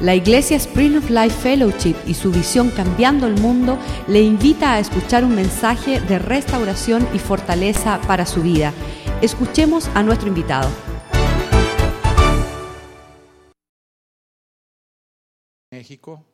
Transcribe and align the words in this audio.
La 0.00 0.14
Iglesia 0.14 0.56
Spring 0.58 0.96
of 0.96 1.10
Life 1.10 1.40
Fellowship 1.42 1.96
y 2.06 2.14
su 2.14 2.30
visión 2.30 2.70
Cambiando 2.70 3.26
el 3.26 3.34
Mundo 3.40 3.76
le 4.06 4.22
invita 4.22 4.74
a 4.74 4.78
escuchar 4.78 5.24
un 5.24 5.34
mensaje 5.34 6.00
de 6.00 6.20
restauración 6.20 7.08
y 7.12 7.18
fortaleza 7.18 8.00
para 8.06 8.24
su 8.24 8.40
vida. 8.40 8.72
Escuchemos 9.22 9.88
a 9.96 10.04
nuestro 10.04 10.28
invitado. 10.28 10.70
México 15.72 16.24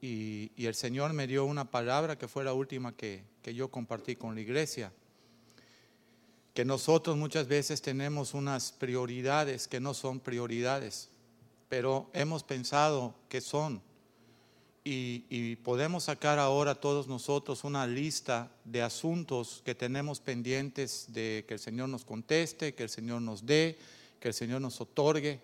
y, 0.00 0.50
el 0.56 0.74
Señor 0.74 1.12
me 1.12 1.28
dio 1.28 1.44
una 1.44 1.70
palabra 1.70 2.18
que 2.18 2.26
fue 2.26 2.42
la 2.42 2.52
última 2.52 2.96
que, 2.96 3.22
que 3.42 3.54
yo 3.54 3.68
compartí 3.68 4.16
con 4.16 4.34
la 4.34 4.40
iglesia 4.40 4.92
que 6.54 6.64
nosotros 6.64 7.16
muchas 7.16 7.48
veces 7.48 7.80
tenemos 7.80 8.34
unas 8.34 8.72
prioridades 8.72 9.68
que 9.68 9.80
no 9.80 9.94
son 9.94 10.20
prioridades, 10.20 11.08
pero 11.72 12.10
hemos 12.12 12.42
pensado 12.42 13.14
que 13.30 13.40
son. 13.40 13.80
Y, 14.84 15.56
podemos 15.64 16.04
sacar 16.04 16.38
ahora 16.38 16.74
todos 16.74 17.08
nosotros 17.08 17.64
una 17.64 17.86
lista 17.86 18.50
de 18.66 18.82
asuntos 18.82 19.62
que 19.64 19.74
tenemos 19.74 20.20
pendientes 20.20 21.06
de 21.08 21.46
que 21.48 21.54
el 21.54 21.60
Señor 21.60 21.88
nos 21.88 22.04
conteste, 22.04 22.74
que 22.74 22.82
el 22.82 22.90
Señor 22.90 23.22
nos 23.22 23.46
dé, 23.46 23.78
que 24.20 24.28
el 24.28 24.34
Señor 24.34 24.60
nos 24.60 24.82
otorgue. 24.82 25.40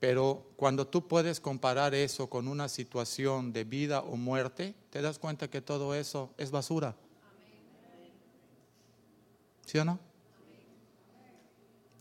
Pero 0.00 0.46
cuando 0.56 0.86
tú 0.86 1.06
puedes 1.06 1.40
comparar 1.40 1.94
eso 1.94 2.30
con 2.30 2.48
una 2.48 2.70
situación 2.70 3.52
de 3.52 3.64
vida 3.64 4.00
o 4.00 4.16
muerte, 4.16 4.74
te 4.88 5.02
das 5.02 5.18
cuenta 5.18 5.50
que 5.50 5.60
todo 5.60 5.94
eso 5.94 6.32
es 6.38 6.50
basura. 6.50 6.96
¿Sí 9.66 9.76
o 9.76 9.84
no? 9.84 10.05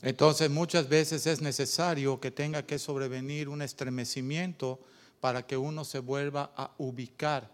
Entonces 0.05 0.52
muchas 0.52 0.88
veces 0.88 1.26
es 1.26 1.41
necesario 1.41 2.20
que 2.20 2.30
tenga 2.30 2.64
que 2.64 2.77
sobrevenir 2.77 3.50
un 3.50 3.64
estremecimiento 3.64 4.80
para 5.20 5.47
que 5.47 5.58
uno 5.58 5.84
se 5.84 5.97
vuelva 5.97 6.52
a 6.56 6.70
ubicar 6.78 7.50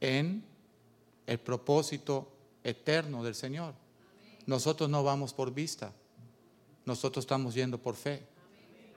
en 0.00 0.44
el 1.26 1.40
propósito 1.40 2.30
eterno 2.62 3.24
del 3.24 3.34
Señor. 3.34 3.74
Nosotros 4.46 4.88
no 4.88 5.02
vamos 5.02 5.34
por 5.34 5.52
vista, 5.52 5.92
nosotros 6.86 7.24
estamos 7.24 7.54
yendo 7.54 7.76
por 7.76 7.96
fe. 7.96 8.22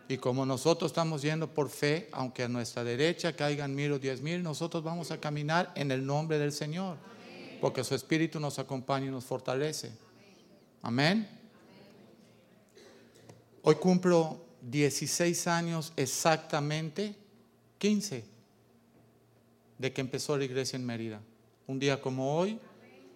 Y 0.07 0.17
como 0.17 0.45
nosotros 0.45 0.91
estamos 0.91 1.23
yendo 1.23 1.51
por 1.51 1.67
fe, 1.67 2.09
aunque 2.11 2.43
a 2.43 2.47
nuestra 2.47 2.83
derecha 2.83 3.35
caigan 3.35 3.73
mil 3.73 3.93
o 3.93 3.97
diez 3.97 4.21
mil, 4.21 4.43
nosotros 4.43 4.83
vamos 4.83 5.09
a 5.09 5.19
caminar 5.19 5.71
en 5.73 5.89
el 5.89 6.05
nombre 6.05 6.37
del 6.37 6.51
Señor, 6.51 6.97
porque 7.59 7.83
su 7.83 7.95
Espíritu 7.95 8.39
nos 8.39 8.59
acompaña 8.59 9.07
y 9.07 9.09
nos 9.09 9.25
fortalece. 9.25 9.93
Amén. 10.83 11.34
Hoy 13.67 13.77
cumplo 13.77 14.45
16 14.61 15.47
años 15.47 15.91
exactamente, 15.95 17.15
15, 17.79 18.23
de 19.79 19.91
que 19.91 20.01
empezó 20.01 20.37
la 20.37 20.45
iglesia 20.45 20.77
en 20.77 20.85
Mérida. 20.85 21.19
Un 21.65 21.79
día 21.79 21.99
como 21.99 22.37
hoy, 22.37 22.59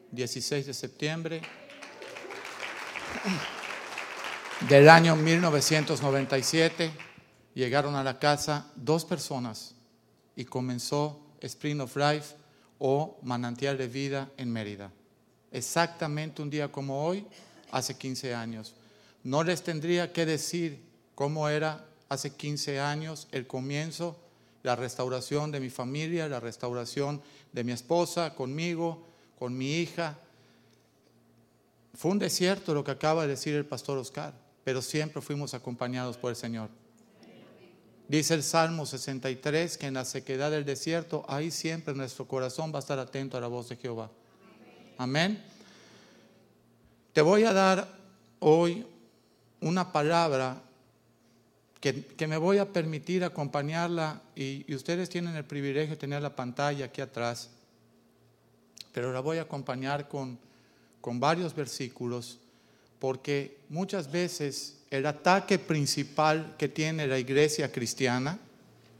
16 0.09 0.65
de 0.65 0.73
septiembre 0.73 1.41
del 4.67 4.89
año 4.89 5.15
1997, 5.15 6.93
llegaron 7.53 7.95
a 7.95 8.03
la 8.03 8.17
casa 8.17 8.71
dos 8.75 9.05
personas 9.05 9.75
y 10.35 10.45
comenzó 10.45 11.27
Spring 11.41 11.81
of 11.81 11.95
Life 11.95 12.35
o 12.79 13.19
Manantial 13.21 13.77
de 13.77 13.87
Vida 13.87 14.31
en 14.35 14.51
Mérida. 14.51 14.91
Exactamente 15.51 16.41
un 16.41 16.49
día 16.49 16.71
como 16.71 17.05
hoy, 17.05 17.27
hace 17.69 17.95
15 17.95 18.33
años. 18.33 18.73
No 19.23 19.43
les 19.43 19.63
tendría 19.63 20.13
que 20.13 20.25
decir 20.25 20.81
cómo 21.15 21.49
era 21.49 21.85
hace 22.07 22.35
15 22.35 22.79
años 22.79 23.27
el 23.31 23.47
comienzo, 23.47 24.17
la 24.63 24.75
restauración 24.75 25.51
de 25.51 25.59
mi 25.59 25.69
familia, 25.69 26.27
la 26.27 26.39
restauración 26.39 27.21
de 27.51 27.63
mi 27.63 27.71
esposa, 27.71 28.35
conmigo, 28.35 29.05
con 29.37 29.57
mi 29.57 29.75
hija. 29.75 30.17
Fue 31.93 32.11
un 32.11 32.19
desierto 32.19 32.73
lo 32.73 32.83
que 32.83 32.91
acaba 32.91 33.23
de 33.23 33.29
decir 33.29 33.55
el 33.55 33.65
pastor 33.65 33.97
Oscar, 33.97 34.33
pero 34.63 34.81
siempre 34.81 35.21
fuimos 35.21 35.53
acompañados 35.53 36.17
por 36.17 36.29
el 36.29 36.35
Señor. 36.35 36.69
Dice 38.07 38.33
el 38.33 38.43
Salmo 38.43 38.85
63 38.85 39.77
que 39.77 39.85
en 39.85 39.93
la 39.93 40.03
sequedad 40.03 40.49
del 40.49 40.65
desierto, 40.65 41.25
ahí 41.27 41.51
siempre 41.51 41.93
nuestro 41.93 42.27
corazón 42.27 42.73
va 42.73 42.77
a 42.77 42.79
estar 42.79 42.97
atento 42.97 43.37
a 43.37 43.41
la 43.41 43.47
voz 43.47 43.69
de 43.69 43.75
Jehová. 43.75 44.09
Amén. 44.97 45.43
Te 47.13 47.21
voy 47.21 47.43
a 47.43 47.53
dar 47.53 47.87
hoy 48.39 48.85
una 49.61 49.91
palabra 49.91 50.61
que, 51.79 52.05
que, 52.05 52.27
me 52.27 52.37
voy 52.37 52.57
a 52.57 52.71
permitir 52.71 53.23
acompañarla 53.23 54.21
y, 54.35 54.73
ustedes 54.73 55.09
tienen 55.09 55.35
el 55.35 55.45
privilegio 55.45 55.91
de 55.91 55.97
tener 55.97 56.21
la 56.21 56.35
pantalla 56.35 56.85
aquí 56.85 57.01
atrás, 57.01 57.49
pero 58.91 59.13
la 59.13 59.21
voy 59.21 59.37
a 59.37 59.43
acompañar 59.43 60.07
con, 60.07 60.37
con 61.01 61.19
varios 61.19 61.55
versículos 61.55 62.39
porque 62.99 63.57
muchas 63.69 64.11
veces 64.11 64.77
el 64.89 65.05
ataque 65.05 65.57
principal 65.57 66.55
que 66.57 66.67
tiene 66.67 67.07
la 67.07 67.17
iglesia 67.17 67.71
cristiana 67.71 68.39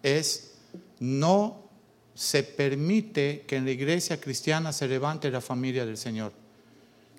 es 0.01 0.53
no 0.99 1.69
se 2.15 2.43
permite 2.43 3.43
que 3.47 3.57
en 3.57 3.65
la 3.65 3.71
iglesia 3.71 4.19
cristiana 4.19 4.71
se 4.71 4.87
levante 4.87 5.29
la 5.29 5.41
familia 5.41 5.85
del 5.85 5.97
Señor. 5.97 6.33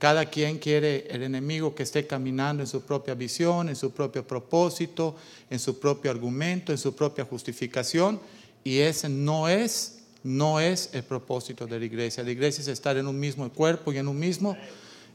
Cada 0.00 0.24
quien 0.24 0.58
quiere 0.58 1.06
el 1.10 1.22
enemigo 1.22 1.74
que 1.74 1.82
esté 1.82 2.06
caminando 2.06 2.62
en 2.62 2.66
su 2.66 2.80
propia 2.80 3.12
visión, 3.12 3.68
en 3.68 3.76
su 3.76 3.90
propio 3.90 4.26
propósito, 4.26 5.14
en 5.50 5.58
su 5.58 5.78
propio 5.78 6.10
argumento, 6.10 6.72
en 6.72 6.78
su 6.78 6.96
propia 6.96 7.26
justificación. 7.26 8.18
Y 8.64 8.78
ese 8.78 9.10
no 9.10 9.46
es, 9.46 9.98
no 10.24 10.58
es 10.58 10.88
el 10.94 11.02
propósito 11.02 11.66
de 11.66 11.78
la 11.78 11.84
iglesia. 11.84 12.24
La 12.24 12.30
iglesia 12.30 12.62
es 12.62 12.68
estar 12.68 12.96
en 12.96 13.06
un 13.06 13.20
mismo 13.20 13.46
cuerpo 13.52 13.92
y 13.92 13.98
en 13.98 14.08
un 14.08 14.18
mismo 14.18 14.56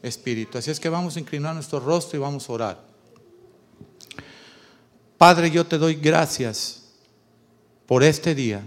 espíritu. 0.03 0.59
Así 0.59 0.69
es 0.69 0.79
que 0.79 0.87
vamos 0.87 1.15
a 1.15 1.19
inclinar 1.19 1.55
nuestro 1.55 1.79
rostro 1.79 2.19
y 2.19 2.21
vamos 2.21 2.47
a 2.47 2.53
orar. 2.53 2.83
Padre, 5.17 5.49
yo 5.49 5.65
te 5.65 5.79
doy 5.79 5.95
gracias 5.95 6.83
por 7.87 8.03
este 8.03 8.35
día. 8.35 8.61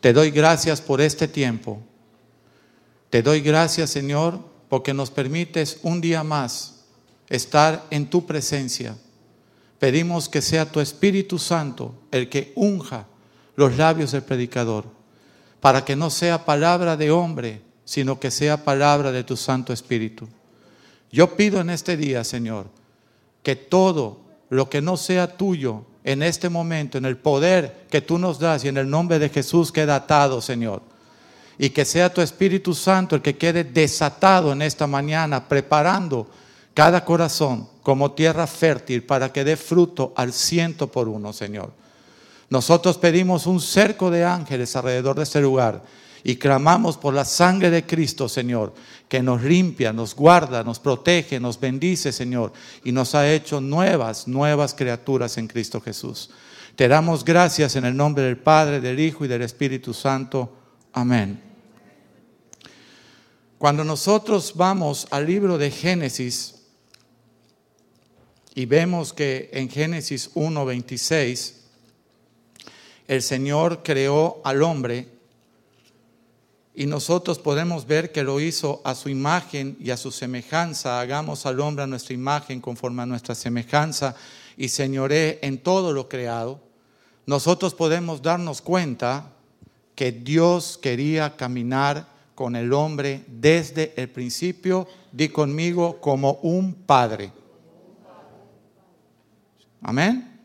Te 0.00 0.12
doy 0.12 0.30
gracias 0.30 0.80
por 0.80 1.00
este 1.00 1.26
tiempo. 1.26 1.82
Te 3.10 3.22
doy 3.22 3.40
gracias, 3.40 3.90
Señor, 3.90 4.53
porque 4.68 4.94
nos 4.94 5.10
permites 5.10 5.78
un 5.82 6.00
día 6.00 6.22
más 6.22 6.84
estar 7.28 7.84
en 7.90 8.08
tu 8.08 8.26
presencia. 8.26 8.96
Pedimos 9.78 10.28
que 10.28 10.40
sea 10.40 10.70
tu 10.70 10.80
Espíritu 10.80 11.38
Santo 11.38 11.94
el 12.10 12.28
que 12.28 12.52
unja 12.56 13.06
los 13.56 13.76
labios 13.76 14.12
del 14.12 14.22
predicador, 14.22 14.84
para 15.60 15.84
que 15.84 15.96
no 15.96 16.10
sea 16.10 16.44
palabra 16.44 16.96
de 16.96 17.10
hombre, 17.10 17.62
sino 17.84 18.18
que 18.18 18.30
sea 18.30 18.64
palabra 18.64 19.12
de 19.12 19.24
tu 19.24 19.36
Santo 19.36 19.72
Espíritu. 19.72 20.28
Yo 21.12 21.36
pido 21.36 21.60
en 21.60 21.70
este 21.70 21.96
día, 21.96 22.24
Señor, 22.24 22.66
que 23.42 23.56
todo 23.56 24.20
lo 24.48 24.68
que 24.68 24.82
no 24.82 24.96
sea 24.96 25.36
tuyo 25.36 25.84
en 26.02 26.22
este 26.22 26.48
momento, 26.48 26.98
en 26.98 27.04
el 27.04 27.16
poder 27.16 27.86
que 27.90 28.00
tú 28.00 28.18
nos 28.18 28.38
das 28.38 28.64
y 28.64 28.68
en 28.68 28.76
el 28.76 28.90
nombre 28.90 29.18
de 29.18 29.28
Jesús 29.28 29.70
queda 29.70 29.96
atado, 29.96 30.40
Señor 30.40 30.93
y 31.58 31.70
que 31.70 31.84
sea 31.84 32.12
tu 32.12 32.20
Espíritu 32.20 32.74
Santo 32.74 33.16
el 33.16 33.22
que 33.22 33.36
quede 33.36 33.64
desatado 33.64 34.52
en 34.52 34.62
esta 34.62 34.86
mañana, 34.86 35.48
preparando 35.48 36.28
cada 36.74 37.04
corazón 37.04 37.68
como 37.82 38.12
tierra 38.12 38.46
fértil 38.46 39.04
para 39.04 39.32
que 39.32 39.44
dé 39.44 39.56
fruto 39.56 40.12
al 40.16 40.32
ciento 40.32 40.90
por 40.90 41.08
uno, 41.08 41.32
Señor. 41.32 41.72
Nosotros 42.50 42.98
pedimos 42.98 43.46
un 43.46 43.60
cerco 43.60 44.10
de 44.10 44.24
ángeles 44.24 44.74
alrededor 44.76 45.16
de 45.16 45.22
este 45.22 45.40
lugar 45.40 45.82
y 46.22 46.36
clamamos 46.36 46.96
por 46.96 47.12
la 47.12 47.24
sangre 47.24 47.70
de 47.70 47.84
Cristo, 47.84 48.28
Señor, 48.28 48.72
que 49.08 49.22
nos 49.22 49.42
limpia, 49.42 49.92
nos 49.92 50.14
guarda, 50.14 50.64
nos 50.64 50.78
protege, 50.78 51.38
nos 51.38 51.60
bendice, 51.60 52.12
Señor, 52.12 52.52
y 52.82 52.92
nos 52.92 53.14
ha 53.14 53.30
hecho 53.30 53.60
nuevas, 53.60 54.26
nuevas 54.26 54.74
criaturas 54.74 55.36
en 55.36 55.46
Cristo 55.46 55.80
Jesús. 55.80 56.30
Te 56.76 56.88
damos 56.88 57.24
gracias 57.24 57.76
en 57.76 57.84
el 57.84 57.96
nombre 57.96 58.24
del 58.24 58.38
Padre, 58.38 58.80
del 58.80 58.98
Hijo 58.98 59.24
y 59.24 59.28
del 59.28 59.42
Espíritu 59.42 59.92
Santo. 59.92 60.50
Amén. 60.92 61.43
Cuando 63.64 63.82
nosotros 63.82 64.52
vamos 64.56 65.06
al 65.10 65.24
libro 65.24 65.56
de 65.56 65.70
Génesis 65.70 66.56
y 68.54 68.66
vemos 68.66 69.14
que 69.14 69.48
en 69.54 69.70
Génesis 69.70 70.34
1.26 70.34 71.54
el 73.08 73.22
Señor 73.22 73.82
creó 73.82 74.42
al 74.44 74.62
hombre 74.62 75.08
y 76.74 76.84
nosotros 76.84 77.38
podemos 77.38 77.86
ver 77.86 78.12
que 78.12 78.22
lo 78.22 78.38
hizo 78.38 78.82
a 78.84 78.94
su 78.94 79.08
imagen 79.08 79.78
y 79.80 79.92
a 79.92 79.96
su 79.96 80.10
semejanza. 80.10 81.00
Hagamos 81.00 81.46
al 81.46 81.58
hombre 81.58 81.84
a 81.84 81.86
nuestra 81.86 82.12
imagen 82.12 82.60
conforme 82.60 83.00
a 83.00 83.06
nuestra 83.06 83.34
semejanza 83.34 84.14
y 84.58 84.68
señoré 84.68 85.38
en 85.40 85.56
todo 85.56 85.94
lo 85.94 86.06
creado. 86.10 86.60
Nosotros 87.24 87.72
podemos 87.72 88.20
darnos 88.20 88.60
cuenta 88.60 89.32
que 89.94 90.12
Dios 90.12 90.76
quería 90.76 91.34
caminar 91.38 92.12
con 92.34 92.56
el 92.56 92.72
hombre 92.72 93.24
desde 93.26 93.94
el 93.96 94.08
principio, 94.08 94.88
di 95.12 95.28
conmigo, 95.28 96.00
como 96.00 96.32
un 96.42 96.74
padre. 96.74 97.32
Amén. 99.82 100.40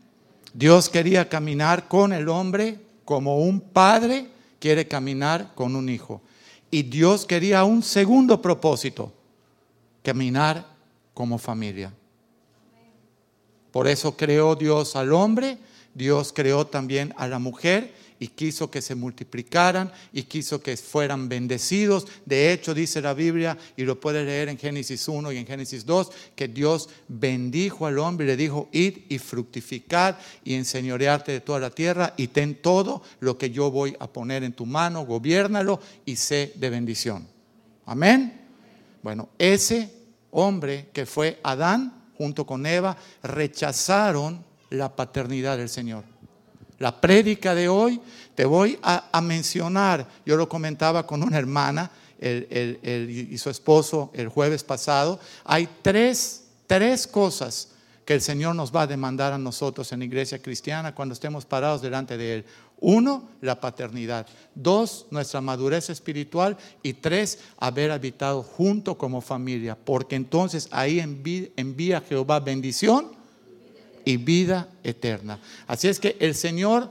Dios 0.52 0.88
quería 0.88 1.28
caminar 1.28 1.88
con 1.88 2.12
el 2.12 2.28
hombre 2.28 2.80
como 3.04 3.38
un 3.38 3.60
padre 3.60 4.28
quiere 4.60 4.86
caminar 4.86 5.52
con 5.56 5.74
un 5.74 5.88
hijo. 5.88 6.20
Y 6.70 6.84
Dios 6.84 7.26
quería 7.26 7.64
un 7.64 7.82
segundo 7.82 8.40
propósito, 8.40 9.12
caminar 10.04 10.64
como 11.14 11.38
familia. 11.38 11.92
Por 13.72 13.88
eso 13.88 14.16
creó 14.16 14.54
Dios 14.54 14.94
al 14.94 15.12
hombre, 15.12 15.58
Dios 15.94 16.32
creó 16.32 16.66
también 16.66 17.12
a 17.16 17.26
la 17.26 17.40
mujer 17.40 17.92
y 18.20 18.28
quiso 18.28 18.70
que 18.70 18.82
se 18.82 18.94
multiplicaran 18.94 19.90
y 20.12 20.24
quiso 20.24 20.62
que 20.62 20.76
fueran 20.76 21.28
bendecidos. 21.28 22.06
De 22.26 22.52
hecho, 22.52 22.74
dice 22.74 23.00
la 23.00 23.14
Biblia, 23.14 23.58
y 23.76 23.82
lo 23.82 23.98
puede 23.98 24.24
leer 24.24 24.50
en 24.50 24.58
Génesis 24.58 25.08
1 25.08 25.32
y 25.32 25.38
en 25.38 25.46
Génesis 25.46 25.86
2, 25.86 26.12
que 26.36 26.46
Dios 26.46 26.90
bendijo 27.08 27.86
al 27.86 27.98
hombre 27.98 28.26
y 28.26 28.28
le 28.28 28.36
dijo, 28.36 28.68
id 28.72 28.98
y 29.08 29.18
fructificad 29.18 30.16
y 30.44 30.54
enseñorearte 30.54 31.32
de 31.32 31.40
toda 31.40 31.58
la 31.58 31.70
tierra 31.70 32.12
y 32.16 32.28
ten 32.28 32.56
todo 32.56 33.02
lo 33.20 33.38
que 33.38 33.50
yo 33.50 33.70
voy 33.70 33.96
a 33.98 34.06
poner 34.06 34.44
en 34.44 34.52
tu 34.52 34.66
mano, 34.66 35.06
gobiernalo 35.06 35.80
y 36.04 36.16
sé 36.16 36.52
de 36.56 36.68
bendición. 36.68 37.26
Amén. 37.86 38.38
Bueno, 39.02 39.30
ese 39.38 39.90
hombre 40.30 40.90
que 40.92 41.06
fue 41.06 41.40
Adán 41.42 42.04
junto 42.18 42.44
con 42.44 42.66
Eva 42.66 42.98
rechazaron 43.22 44.44
la 44.68 44.94
paternidad 44.94 45.56
del 45.56 45.70
Señor. 45.70 46.04
La 46.80 46.98
prédica 46.98 47.54
de 47.54 47.68
hoy 47.68 48.00
te 48.34 48.46
voy 48.46 48.78
a, 48.82 49.20
mencionar, 49.20 50.08
yo 50.24 50.38
lo 50.38 50.48
comentaba 50.48 51.06
con 51.06 51.22
una 51.22 51.36
hermana 51.36 51.90
y 52.18 53.36
su 53.36 53.50
esposo 53.50 54.10
el 54.14 54.28
jueves 54.28 54.64
pasado, 54.64 55.20
hay 55.44 55.68
tres, 55.82 56.46
tres 56.66 57.06
cosas 57.06 57.72
que 58.06 58.14
el 58.14 58.22
Señor 58.22 58.56
nos 58.56 58.74
va 58.74 58.82
a 58.82 58.86
demandar 58.86 59.34
a 59.34 59.38
nosotros 59.38 59.92
en 59.92 59.98
la 59.98 60.06
iglesia 60.06 60.40
cristiana 60.40 60.94
cuando 60.94 61.12
estemos 61.12 61.44
parados 61.44 61.82
delante 61.82 62.16
de 62.16 62.36
Él. 62.36 62.44
Uno, 62.80 63.28
la 63.42 63.60
paternidad. 63.60 64.26
Dos, 64.54 65.06
nuestra 65.10 65.42
madurez 65.42 65.90
espiritual. 65.90 66.56
Y 66.82 66.94
tres, 66.94 67.40
haber 67.58 67.90
habitado 67.90 68.42
junto 68.42 68.96
como 68.96 69.20
familia. 69.20 69.76
Porque 69.76 70.16
entonces 70.16 70.66
ahí 70.70 70.98
envía 70.98 72.00
Jehová 72.00 72.40
bendición 72.40 73.19
y 74.04 74.16
vida 74.16 74.68
eterna. 74.82 75.38
Así 75.66 75.88
es 75.88 76.00
que 76.00 76.16
el 76.20 76.34
Señor 76.34 76.90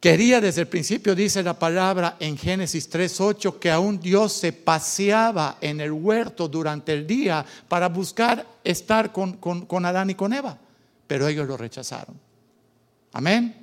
quería 0.00 0.40
desde 0.40 0.62
el 0.62 0.68
principio, 0.68 1.14
dice 1.14 1.42
la 1.42 1.58
palabra 1.58 2.16
en 2.20 2.36
Génesis 2.36 2.90
3.8, 2.90 3.58
que 3.58 3.70
aún 3.70 4.00
Dios 4.00 4.32
se 4.32 4.52
paseaba 4.52 5.58
en 5.60 5.80
el 5.80 5.92
huerto 5.92 6.48
durante 6.48 6.92
el 6.92 7.06
día 7.06 7.44
para 7.68 7.88
buscar 7.88 8.46
estar 8.64 9.12
con, 9.12 9.34
con 9.36 9.84
Adán 9.84 10.10
y 10.10 10.14
con 10.14 10.32
Eva. 10.32 10.58
Pero 11.06 11.26
ellos 11.26 11.48
lo 11.48 11.56
rechazaron. 11.56 12.18
Amén. 13.12 13.54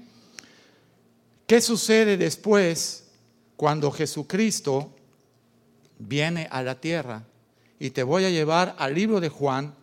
¿Qué 1.47 1.61
sucede 1.61 2.17
después 2.17 3.05
cuando 3.55 3.91
Jesucristo 3.91 4.91
viene 5.99 6.47
a 6.51 6.63
la 6.63 6.75
tierra? 6.75 7.23
Y 7.79 7.91
te 7.91 8.03
voy 8.03 8.25
a 8.25 8.29
llevar 8.29 8.75
al 8.79 8.95
libro 8.95 9.19
de 9.19 9.29
Juan, 9.29 9.75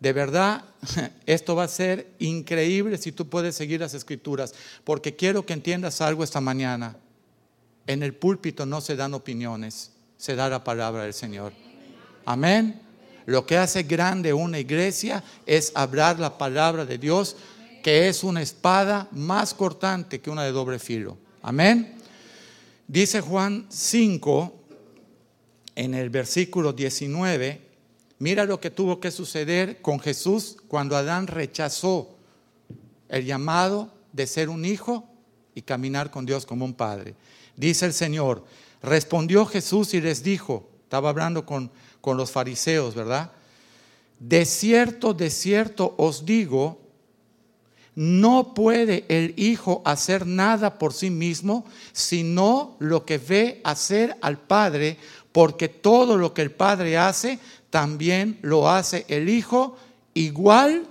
de 0.00 0.12
verdad, 0.12 0.64
esto 1.26 1.56
va 1.56 1.64
a 1.64 1.68
ser 1.68 2.08
increíble 2.18 2.98
si 2.98 3.12
tú 3.12 3.28
puedes 3.28 3.54
seguir 3.54 3.80
las 3.80 3.94
escrituras, 3.94 4.54
porque 4.84 5.16
quiero 5.16 5.46
que 5.46 5.52
entiendas 5.52 6.00
algo 6.00 6.24
esta 6.24 6.40
mañana. 6.40 6.96
En 7.86 8.02
el 8.02 8.14
púlpito 8.14 8.66
no 8.66 8.80
se 8.80 8.96
dan 8.96 9.14
opiniones, 9.14 9.92
se 10.16 10.34
da 10.34 10.48
la 10.48 10.64
palabra 10.64 11.04
del 11.04 11.14
Señor. 11.14 11.52
Amén. 12.24 12.80
Lo 13.26 13.46
que 13.46 13.56
hace 13.56 13.84
grande 13.84 14.32
una 14.32 14.58
iglesia 14.58 15.22
es 15.46 15.72
hablar 15.74 16.18
la 16.18 16.36
palabra 16.36 16.84
de 16.84 16.98
Dios, 16.98 17.36
que 17.82 18.08
es 18.08 18.24
una 18.24 18.42
espada 18.42 19.08
más 19.12 19.54
cortante 19.54 20.20
que 20.20 20.30
una 20.30 20.44
de 20.44 20.52
doble 20.52 20.78
filo. 20.78 21.16
Amén. 21.42 21.94
Dice 22.86 23.20
Juan 23.20 23.66
5, 23.70 24.54
en 25.76 25.94
el 25.94 26.10
versículo 26.10 26.72
19, 26.72 27.60
Mira 28.18 28.44
lo 28.44 28.60
que 28.60 28.70
tuvo 28.70 29.00
que 29.00 29.10
suceder 29.10 29.82
con 29.82 30.00
Jesús 30.00 30.56
cuando 30.68 30.96
Adán 30.96 31.26
rechazó 31.26 32.16
el 33.08 33.24
llamado 33.24 33.92
de 34.12 34.26
ser 34.26 34.48
un 34.48 34.64
hijo 34.64 35.08
y 35.54 35.62
caminar 35.62 36.10
con 36.10 36.26
Dios 36.26 36.46
como 36.46 36.64
un 36.64 36.74
padre. 36.74 37.14
Dice 37.56 37.86
el 37.86 37.92
Señor, 37.92 38.44
respondió 38.82 39.46
Jesús 39.46 39.94
y 39.94 40.00
les 40.00 40.22
dijo, 40.22 40.68
estaba 40.82 41.10
hablando 41.10 41.44
con, 41.44 41.70
con 42.00 42.16
los 42.16 42.30
fariseos, 42.30 42.94
¿verdad? 42.94 43.32
De 44.18 44.44
cierto, 44.44 45.12
de 45.14 45.30
cierto 45.30 45.94
os 45.98 46.24
digo, 46.24 46.80
no 47.94 48.54
puede 48.54 49.04
el 49.08 49.34
Hijo 49.36 49.82
hacer 49.84 50.26
nada 50.26 50.78
por 50.78 50.92
sí 50.92 51.10
mismo, 51.10 51.64
sino 51.92 52.76
lo 52.80 53.04
que 53.04 53.18
ve 53.18 53.60
hacer 53.64 54.16
al 54.20 54.38
Padre, 54.38 54.98
porque 55.30 55.68
todo 55.68 56.16
lo 56.16 56.34
que 56.34 56.42
el 56.42 56.50
Padre 56.50 56.98
hace, 56.98 57.38
también 57.74 58.38
lo 58.42 58.70
hace 58.70 59.04
el 59.08 59.28
Hijo 59.28 59.76
igualmente, 60.14 60.86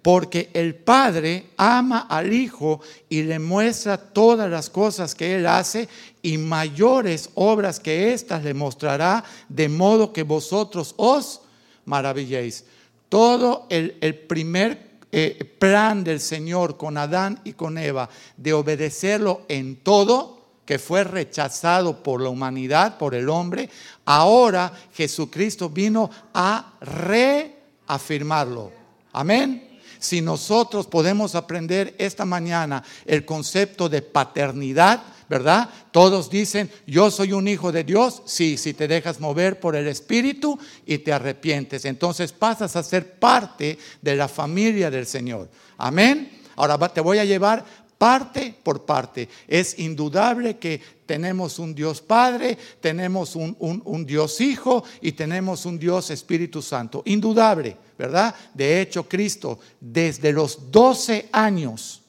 porque 0.00 0.50
el 0.54 0.76
Padre 0.76 1.46
ama 1.56 2.06
al 2.08 2.32
Hijo 2.32 2.80
y 3.08 3.24
le 3.24 3.40
muestra 3.40 3.98
todas 3.98 4.48
las 4.48 4.70
cosas 4.70 5.16
que 5.16 5.34
Él 5.34 5.48
hace 5.48 5.88
y 6.22 6.38
mayores 6.38 7.30
obras 7.34 7.80
que 7.80 8.12
éstas 8.12 8.44
le 8.44 8.54
mostrará, 8.54 9.24
de 9.48 9.68
modo 9.68 10.12
que 10.12 10.22
vosotros 10.22 10.94
os 10.96 11.40
maravilléis. 11.86 12.64
Todo 13.08 13.66
el, 13.68 14.14
primer 14.28 15.00
eh, 15.10 15.56
plan 15.58 16.04
del 16.04 16.20
Señor 16.20 16.76
con 16.76 16.96
Adán 16.96 17.40
y 17.42 17.54
con 17.54 17.78
Eva 17.78 18.08
de 18.36 18.52
obedecerlo 18.52 19.42
en 19.48 19.74
todo, 19.74 20.35
que 20.66 20.78
fue 20.78 21.04
rechazado 21.04 22.02
por 22.02 22.20
la 22.20 22.28
humanidad, 22.28 22.98
por 22.98 23.14
el 23.14 23.28
hombre, 23.30 23.70
ahora 24.04 24.72
Jesucristo 24.92 25.70
vino 25.70 26.10
a 26.34 26.74
reafirmarlo. 26.80 28.72
Amén. 29.12 29.78
Si 29.98 30.20
nosotros 30.20 30.86
podemos 30.88 31.34
aprender 31.34 31.94
esta 31.98 32.24
mañana 32.24 32.82
el 33.06 33.24
concepto 33.24 33.88
de 33.88 34.02
paternidad, 34.02 35.02
¿verdad? 35.28 35.68
Todos 35.90 36.28
dicen, 36.28 36.70
yo 36.86 37.10
soy 37.10 37.32
un 37.32 37.48
hijo 37.48 37.72
de 37.72 37.84
Dios. 37.84 38.22
Sí, 38.26 38.56
si 38.56 38.74
te 38.74 38.88
dejas 38.88 39.20
mover 39.20 39.58
por 39.58 39.74
el 39.74 39.86
Espíritu 39.86 40.58
y 40.84 40.98
te 40.98 41.12
arrepientes, 41.12 41.84
entonces 41.84 42.32
pasas 42.32 42.76
a 42.76 42.82
ser 42.82 43.18
parte 43.18 43.78
de 44.02 44.16
la 44.16 44.28
familia 44.28 44.90
del 44.90 45.06
Señor. 45.06 45.48
Amén. 45.78 46.42
Ahora 46.56 46.78
te 46.88 47.00
voy 47.00 47.18
a 47.18 47.24
llevar 47.24 47.64
parte 47.98 48.54
por 48.62 48.84
parte. 48.84 49.28
Es 49.48 49.78
indudable 49.78 50.58
que 50.58 50.80
tenemos 51.06 51.58
un 51.58 51.74
Dios 51.74 52.00
Padre, 52.00 52.58
tenemos 52.80 53.36
un, 53.36 54.06
Dios 54.06 54.40
Hijo 54.40 54.84
y 55.00 55.12
tenemos 55.12 55.64
un 55.66 55.78
Dios 55.78 56.10
Espíritu 56.10 56.60
Santo. 56.60 57.02
Indudable, 57.06 57.76
¿verdad? 57.98 58.34
De 58.52 58.80
hecho, 58.80 59.08
Cristo 59.08 59.58
desde 59.80 60.32
los 60.32 60.70
12 60.70 61.28
años, 61.32 62.02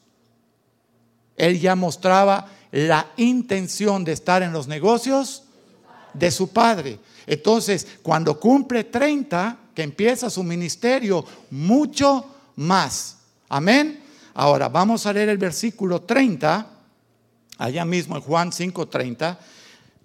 Él 1.36 1.60
ya 1.60 1.74
mostraba 1.74 2.50
la 2.72 3.10
intención 3.16 4.04
de 4.04 4.12
estar 4.12 4.42
en 4.42 4.52
los 4.52 4.68
negocios 4.68 5.44
de 6.12 6.30
su 6.30 6.48
Padre. 6.48 6.98
Entonces, 7.26 7.86
cuando 8.02 8.38
cumple 8.38 8.84
30, 8.84 9.56
que 9.74 9.82
empieza 9.82 10.28
su 10.28 10.42
ministerio, 10.42 11.24
mucho 11.50 12.24
más. 12.56 13.18
Amén. 13.48 14.07
Ahora, 14.40 14.68
vamos 14.68 15.04
a 15.04 15.12
leer 15.12 15.30
el 15.30 15.36
versículo 15.36 16.02
30, 16.02 16.64
allá 17.58 17.84
mismo 17.84 18.14
en 18.14 18.22
Juan 18.22 18.52
5:30. 18.52 19.36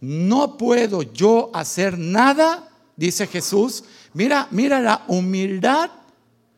No 0.02 0.58
puedo 0.58 1.04
yo 1.04 1.52
hacer 1.54 2.00
nada, 2.00 2.68
dice 2.96 3.28
Jesús. 3.28 3.84
Mira, 4.14 4.48
mira 4.50 4.80
la 4.80 5.04
humildad 5.08 5.92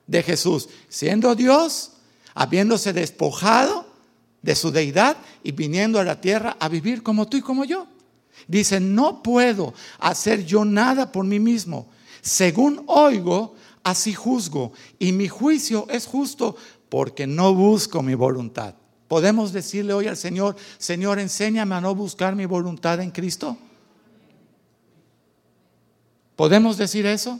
de 0.07 0.23
Jesús, 0.23 0.69
siendo 0.87 1.35
Dios, 1.35 1.91
habiéndose 2.33 2.93
despojado 2.93 3.85
de 4.41 4.55
su 4.55 4.71
deidad 4.71 5.17
y 5.43 5.51
viniendo 5.51 5.99
a 5.99 6.05
la 6.05 6.21
tierra 6.21 6.55
a 6.61 6.69
vivir 6.69 7.03
como 7.03 7.27
tú 7.27 7.35
y 7.35 7.41
como 7.41 7.65
yo. 7.65 7.87
Dice, 8.47 8.79
no 8.79 9.21
puedo 9.21 9.73
hacer 9.99 10.45
yo 10.45 10.63
nada 10.63 11.11
por 11.11 11.25
mí 11.25 11.41
mismo. 11.41 11.89
Según 12.21 12.85
oigo, 12.87 13.53
así 13.85 14.13
juzgo. 14.13 14.73
Y 14.97 15.11
mi 15.11 15.29
juicio 15.29 15.87
es 15.89 16.07
justo 16.07 16.57
porque 16.89 17.27
no 17.27 17.53
busco 17.53 18.01
mi 18.01 18.15
voluntad. 18.15 18.75
¿Podemos 19.07 19.53
decirle 19.53 19.93
hoy 19.93 20.07
al 20.07 20.17
Señor, 20.17 20.55
Señor, 20.77 21.19
enséñame 21.19 21.75
a 21.75 21.81
no 21.81 21.93
buscar 21.93 22.35
mi 22.35 22.45
voluntad 22.45 22.99
en 22.99 23.11
Cristo? 23.11 23.57
¿Podemos 26.35 26.77
decir 26.77 27.05
eso? 27.05 27.39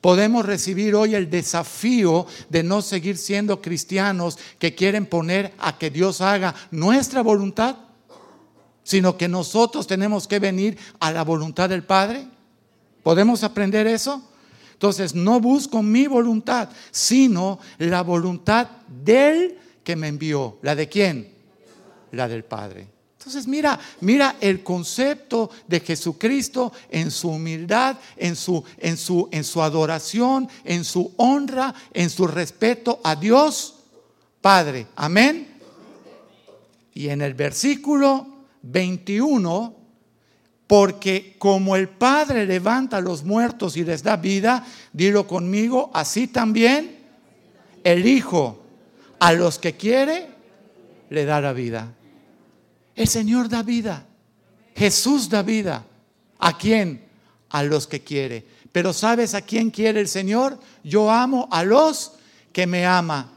Podemos 0.00 0.44
recibir 0.44 0.94
hoy 0.94 1.14
el 1.14 1.30
desafío 1.30 2.26
de 2.48 2.62
no 2.62 2.82
seguir 2.82 3.16
siendo 3.16 3.62
cristianos 3.62 4.38
que 4.58 4.74
quieren 4.74 5.06
poner 5.06 5.54
a 5.58 5.78
que 5.78 5.90
Dios 5.90 6.20
haga 6.20 6.54
nuestra 6.70 7.22
voluntad, 7.22 7.76
sino 8.82 9.16
que 9.16 9.28
nosotros 9.28 9.86
tenemos 9.86 10.28
que 10.28 10.38
venir 10.38 10.78
a 11.00 11.10
la 11.10 11.24
voluntad 11.24 11.68
del 11.68 11.84
Padre. 11.84 12.28
¿Podemos 13.02 13.42
aprender 13.42 13.86
eso? 13.86 14.22
Entonces 14.76 15.14
no 15.14 15.40
busco 15.40 15.82
mi 15.82 16.06
voluntad, 16.06 16.68
sino 16.90 17.58
la 17.78 18.02
voluntad 18.02 18.68
del 19.02 19.56
que 19.82 19.96
me 19.96 20.08
envió. 20.08 20.58
¿La 20.60 20.74
de 20.74 20.86
quién? 20.86 21.32
La 22.12 22.28
del 22.28 22.44
Padre. 22.44 22.86
Entonces 23.18 23.46
mira, 23.46 23.80
mira 24.02 24.36
el 24.38 24.62
concepto 24.62 25.48
de 25.66 25.80
Jesucristo 25.80 26.74
en 26.90 27.10
su 27.10 27.30
humildad, 27.30 27.96
en 28.18 28.36
su, 28.36 28.62
en 28.76 28.98
su, 28.98 29.30
en 29.32 29.44
su 29.44 29.62
adoración, 29.62 30.46
en 30.62 30.84
su 30.84 31.10
honra, 31.16 31.74
en 31.94 32.10
su 32.10 32.26
respeto 32.26 33.00
a 33.02 33.16
Dios 33.16 33.76
Padre. 34.42 34.88
Amén. 34.94 35.58
Y 36.92 37.08
en 37.08 37.22
el 37.22 37.32
versículo 37.32 38.26
21 38.60 39.85
porque 40.66 41.36
como 41.38 41.76
el 41.76 41.88
Padre 41.88 42.46
levanta 42.46 42.96
a 42.96 43.00
los 43.00 43.24
muertos 43.24 43.76
y 43.76 43.84
les 43.84 44.02
da 44.02 44.16
vida, 44.16 44.66
dilo 44.92 45.26
conmigo, 45.26 45.90
así 45.94 46.26
también 46.26 46.98
el 47.84 48.06
Hijo 48.06 48.62
a 49.20 49.32
los 49.32 49.58
que 49.58 49.76
quiere 49.76 50.28
le 51.10 51.24
da 51.24 51.40
la 51.40 51.52
vida. 51.52 51.94
El 52.94 53.06
Señor 53.06 53.48
da 53.48 53.62
vida. 53.62 54.06
Jesús 54.74 55.28
da 55.28 55.42
vida. 55.42 55.86
¿A 56.38 56.58
quién? 56.58 57.06
A 57.50 57.62
los 57.62 57.86
que 57.86 58.02
quiere. 58.02 58.44
Pero 58.72 58.92
¿sabes 58.92 59.34
a 59.34 59.42
quién 59.42 59.70
quiere 59.70 60.00
el 60.00 60.08
Señor? 60.08 60.58
Yo 60.82 61.10
amo 61.10 61.48
a 61.50 61.62
los 61.62 62.12
que 62.52 62.66
me 62.66 62.84
ama. 62.84 63.32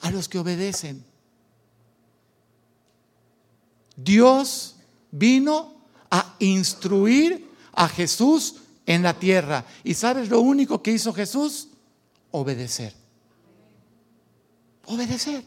A 0.00 0.10
los 0.10 0.28
que 0.28 0.38
obedecen. 0.38 1.04
Dios 3.96 4.76
vino 5.10 5.73
a 6.10 6.36
instruir 6.38 7.50
a 7.72 7.88
Jesús 7.88 8.56
en 8.86 9.02
la 9.02 9.14
tierra. 9.14 9.64
¿Y 9.82 9.94
sabes 9.94 10.28
lo 10.28 10.40
único 10.40 10.82
que 10.82 10.92
hizo 10.92 11.12
Jesús? 11.12 11.68
Obedecer. 12.30 12.94
Obedecer. 14.86 15.42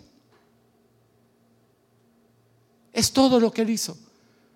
Es 2.94 3.12
todo 3.12 3.40
lo 3.40 3.52
que 3.52 3.62
él 3.62 3.70
hizo. 3.70 3.98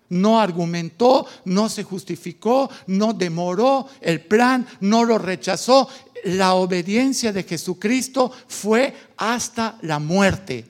No 0.08 0.40
argumentó, 0.40 1.26
no 1.44 1.68
se 1.68 1.84
justificó, 1.84 2.68
no 2.86 3.14
demoró 3.14 3.88
el 4.00 4.20
plan, 4.20 4.66
no 4.80 5.04
lo 5.04 5.16
rechazó. 5.16 5.88
La 6.24 6.54
obediencia 6.54 7.32
de 7.32 7.44
Jesucristo 7.44 8.30
fue 8.46 8.94
hasta 9.16 9.78
la 9.82 9.98
muerte. 9.98 10.66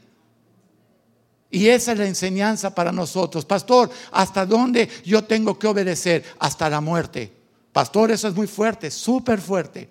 Y 1.55 1.69
esa 1.69 1.93
es 1.93 1.99
la 1.99 2.07
enseñanza 2.07 2.75
para 2.75 2.93
nosotros. 2.93 3.45
Pastor, 3.45 3.91
¿hasta 4.11 4.47
dónde 4.47 4.89
yo 5.05 5.23
tengo 5.23 5.59
que 5.59 5.67
obedecer? 5.67 6.25
Hasta 6.39 6.71
la 6.71 6.81
muerte. 6.81 7.31
Pastor, 7.75 8.11
eso 8.11 8.27
es 8.27 8.35
muy 8.35 8.47
fuerte, 8.47 8.91
súper 8.91 9.39
fuerte. 9.39 9.87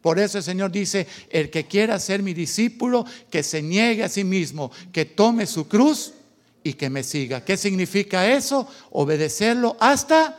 Por 0.00 0.20
eso 0.20 0.38
el 0.38 0.44
Señor 0.44 0.70
dice, 0.70 1.08
el 1.30 1.50
que 1.50 1.66
quiera 1.66 1.98
ser 1.98 2.22
mi 2.22 2.32
discípulo, 2.32 3.04
que 3.28 3.42
se 3.42 3.60
niegue 3.60 4.04
a 4.04 4.08
sí 4.08 4.22
mismo, 4.22 4.70
que 4.92 5.04
tome 5.04 5.46
su 5.46 5.66
cruz 5.66 6.14
y 6.62 6.74
que 6.74 6.88
me 6.88 7.02
siga. 7.02 7.44
¿Qué 7.44 7.56
significa 7.56 8.30
eso? 8.30 8.68
Obedecerlo 8.92 9.76
hasta 9.80 10.38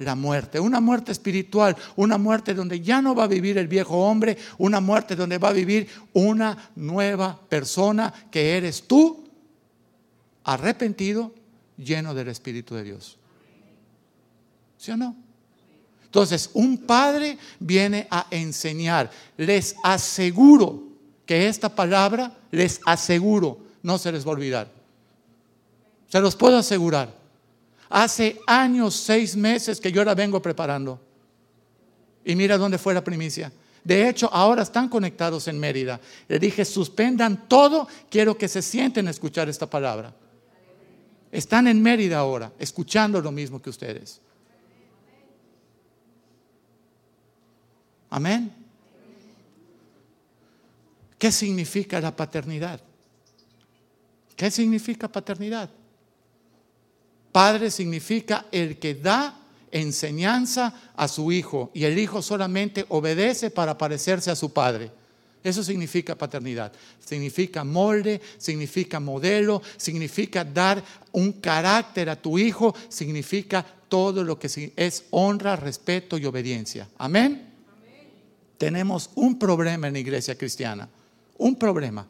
la 0.00 0.14
muerte, 0.14 0.60
una 0.60 0.80
muerte 0.80 1.12
espiritual, 1.12 1.76
una 1.96 2.18
muerte 2.18 2.52
donde 2.52 2.82
ya 2.82 3.00
no 3.00 3.14
va 3.14 3.24
a 3.24 3.28
vivir 3.28 3.56
el 3.56 3.68
viejo 3.68 3.96
hombre, 4.06 4.36
una 4.58 4.80
muerte 4.80 5.16
donde 5.16 5.38
va 5.38 5.48
a 5.48 5.52
vivir 5.52 5.88
una 6.12 6.70
nueva 6.76 7.40
persona 7.48 8.12
que 8.30 8.58
eres 8.58 8.86
tú 8.86 9.23
arrepentido, 10.44 11.32
lleno 11.76 12.14
del 12.14 12.28
Espíritu 12.28 12.74
de 12.74 12.84
Dios. 12.84 13.16
¿Sí 14.78 14.90
o 14.90 14.96
no? 14.96 15.16
Entonces, 16.04 16.50
un 16.54 16.78
padre 16.78 17.38
viene 17.58 18.06
a 18.10 18.26
enseñar. 18.30 19.10
Les 19.36 19.74
aseguro 19.82 20.84
que 21.26 21.48
esta 21.48 21.74
palabra, 21.74 22.32
les 22.52 22.80
aseguro, 22.86 23.58
no 23.82 23.98
se 23.98 24.12
les 24.12 24.24
va 24.24 24.28
a 24.28 24.34
olvidar. 24.34 24.70
Se 26.08 26.20
los 26.20 26.36
puedo 26.36 26.56
asegurar. 26.56 27.12
Hace 27.88 28.38
años, 28.46 28.94
seis 28.94 29.34
meses 29.34 29.80
que 29.80 29.90
yo 29.90 30.04
la 30.04 30.14
vengo 30.14 30.40
preparando. 30.40 31.00
Y 32.24 32.36
mira 32.36 32.56
dónde 32.56 32.78
fue 32.78 32.94
la 32.94 33.02
primicia. 33.02 33.52
De 33.82 34.08
hecho, 34.08 34.32
ahora 34.32 34.62
están 34.62 34.88
conectados 34.88 35.48
en 35.48 35.58
Mérida. 35.58 36.00
Le 36.28 36.38
dije, 36.38 36.64
suspendan 36.64 37.48
todo, 37.48 37.88
quiero 38.08 38.38
que 38.38 38.48
se 38.48 38.62
sienten 38.62 39.08
a 39.08 39.10
escuchar 39.10 39.48
esta 39.48 39.68
palabra. 39.68 40.14
Están 41.34 41.66
en 41.66 41.82
Mérida 41.82 42.18
ahora, 42.18 42.52
escuchando 42.60 43.20
lo 43.20 43.32
mismo 43.32 43.60
que 43.60 43.68
ustedes. 43.68 44.20
Amén. 48.08 48.54
¿Qué 51.18 51.32
significa 51.32 52.00
la 52.00 52.14
paternidad? 52.14 52.80
¿Qué 54.36 54.48
significa 54.48 55.08
paternidad? 55.08 55.68
Padre 57.32 57.72
significa 57.72 58.46
el 58.52 58.78
que 58.78 58.94
da 58.94 59.36
enseñanza 59.72 60.92
a 60.94 61.08
su 61.08 61.32
hijo 61.32 61.72
y 61.74 61.82
el 61.82 61.98
hijo 61.98 62.22
solamente 62.22 62.86
obedece 62.90 63.50
para 63.50 63.76
parecerse 63.76 64.30
a 64.30 64.36
su 64.36 64.52
padre. 64.52 64.92
Eso 65.44 65.62
significa 65.62 66.14
paternidad. 66.14 66.72
Significa 67.04 67.64
molde, 67.64 68.18
significa 68.38 68.98
modelo, 68.98 69.60
significa 69.76 70.42
dar 70.42 70.82
un 71.12 71.32
carácter 71.32 72.08
a 72.08 72.16
tu 72.16 72.38
hijo, 72.38 72.74
significa 72.88 73.62
todo 73.86 74.24
lo 74.24 74.38
que 74.38 74.72
es 74.74 75.04
honra, 75.10 75.54
respeto 75.54 76.16
y 76.16 76.24
obediencia. 76.24 76.88
Amén. 76.96 77.52
Tenemos 78.56 79.10
un 79.16 79.38
problema 79.38 79.86
en 79.88 79.92
la 79.92 79.98
iglesia 79.98 80.34
cristiana, 80.34 80.88
un 81.36 81.56
problema. 81.56 82.06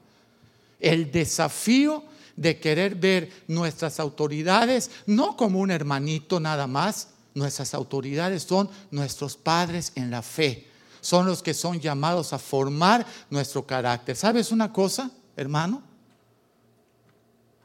El 0.78 1.10
desafío 1.10 2.04
de 2.36 2.60
querer 2.60 2.94
ver 2.94 3.30
nuestras 3.48 3.98
autoridades 3.98 4.92
no 5.06 5.36
como 5.36 5.58
un 5.58 5.72
hermanito 5.72 6.38
nada 6.38 6.68
más, 6.68 7.08
nuestras 7.34 7.74
autoridades 7.74 8.44
son 8.44 8.70
nuestros 8.92 9.36
padres 9.36 9.90
en 9.96 10.12
la 10.12 10.22
fe 10.22 10.68
son 11.04 11.26
los 11.26 11.42
que 11.42 11.52
son 11.52 11.80
llamados 11.80 12.32
a 12.32 12.38
formar 12.38 13.04
nuestro 13.28 13.66
carácter. 13.66 14.16
¿Sabes 14.16 14.50
una 14.50 14.72
cosa, 14.72 15.10
hermano? 15.36 15.82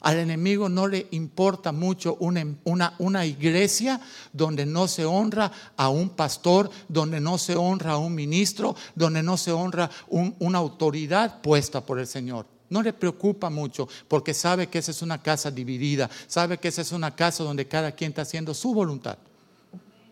Al 0.01 0.17
enemigo 0.17 0.67
no 0.67 0.87
le 0.87 1.07
importa 1.11 1.71
mucho 1.71 2.17
una, 2.19 3.25
iglesia 3.25 4.01
donde 4.33 4.65
no 4.65 4.89
se 4.89 5.05
honra 5.05 5.53
a 5.77 5.87
un 5.87 6.09
pastor, 6.09 6.69
donde 6.89 7.21
no 7.21 7.37
se 7.37 7.55
honra 7.55 7.93
a 7.93 7.97
un 7.97 8.13
ministro, 8.13 8.75
donde 8.93 9.23
no 9.23 9.37
se 9.37 9.53
honra 9.53 9.89
una 10.09 10.57
autoridad 10.57 11.41
puesta 11.41 11.85
por 11.85 11.97
el 11.97 12.07
Señor. 12.07 12.45
No 12.69 12.81
le 12.81 12.91
preocupa 12.91 13.49
mucho 13.49 13.87
porque 14.09 14.33
sabe 14.33 14.67
que 14.67 14.79
esa 14.79 14.91
es 14.91 15.01
una 15.01 15.21
casa 15.21 15.49
dividida, 15.49 16.09
sabe 16.27 16.57
que 16.57 16.67
esa 16.67 16.81
es 16.81 16.91
una 16.91 17.15
casa 17.15 17.45
donde 17.45 17.69
cada 17.69 17.93
quien 17.93 18.11
está 18.11 18.23
haciendo 18.23 18.53
su 18.53 18.73
voluntad. 18.73 19.17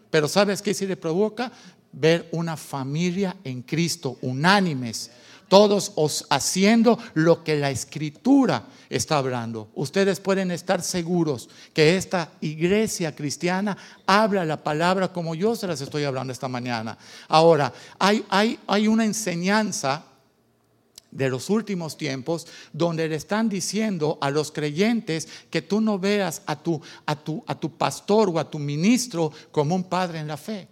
Pero 0.09 0.27
¿sabes 0.27 0.61
qué 0.61 0.73
si 0.73 0.87
le 0.87 0.95
provoca? 0.95 1.51
Ver 1.99 2.29
una 2.31 2.55
familia 2.57 3.35
en 3.43 3.61
Cristo, 3.63 4.17
unánimes, 4.21 5.11
todos 5.47 5.93
os 5.95 6.25
haciendo 6.29 6.99
lo 7.13 7.43
que 7.43 7.55
la 7.55 7.71
escritura 7.71 8.65
está 8.89 9.17
hablando. 9.17 9.69
Ustedes 9.75 10.19
pueden 10.19 10.51
estar 10.51 10.81
seguros 10.81 11.49
que 11.73 11.95
esta 11.95 12.31
iglesia 12.41 13.15
cristiana 13.15 13.77
habla 14.05 14.45
la 14.45 14.61
palabra 14.61 15.11
como 15.11 15.35
yo 15.35 15.55
se 15.55 15.67
las 15.67 15.81
estoy 15.81 16.03
hablando 16.03 16.33
esta 16.33 16.47
mañana. 16.47 16.97
Ahora, 17.27 17.73
hay, 17.97 18.25
hay, 18.29 18.59
hay 18.67 18.87
una 18.87 19.05
enseñanza 19.05 20.03
de 21.09 21.29
los 21.29 21.49
últimos 21.49 21.97
tiempos 21.97 22.45
donde 22.73 23.07
le 23.07 23.15
están 23.15 23.47
diciendo 23.47 24.17
a 24.21 24.29
los 24.29 24.51
creyentes 24.51 25.27
que 25.49 25.61
tú 25.61 25.79
no 25.79 25.97
veas 25.97 26.41
a 26.45 26.57
tu, 26.57 26.81
a 27.05 27.15
tu, 27.15 27.43
a 27.47 27.55
tu 27.55 27.71
pastor 27.77 28.29
o 28.29 28.39
a 28.39 28.49
tu 28.49 28.59
ministro 28.59 29.31
como 29.51 29.75
un 29.75 29.85
padre 29.85 30.19
en 30.19 30.27
la 30.27 30.37
fe. 30.37 30.67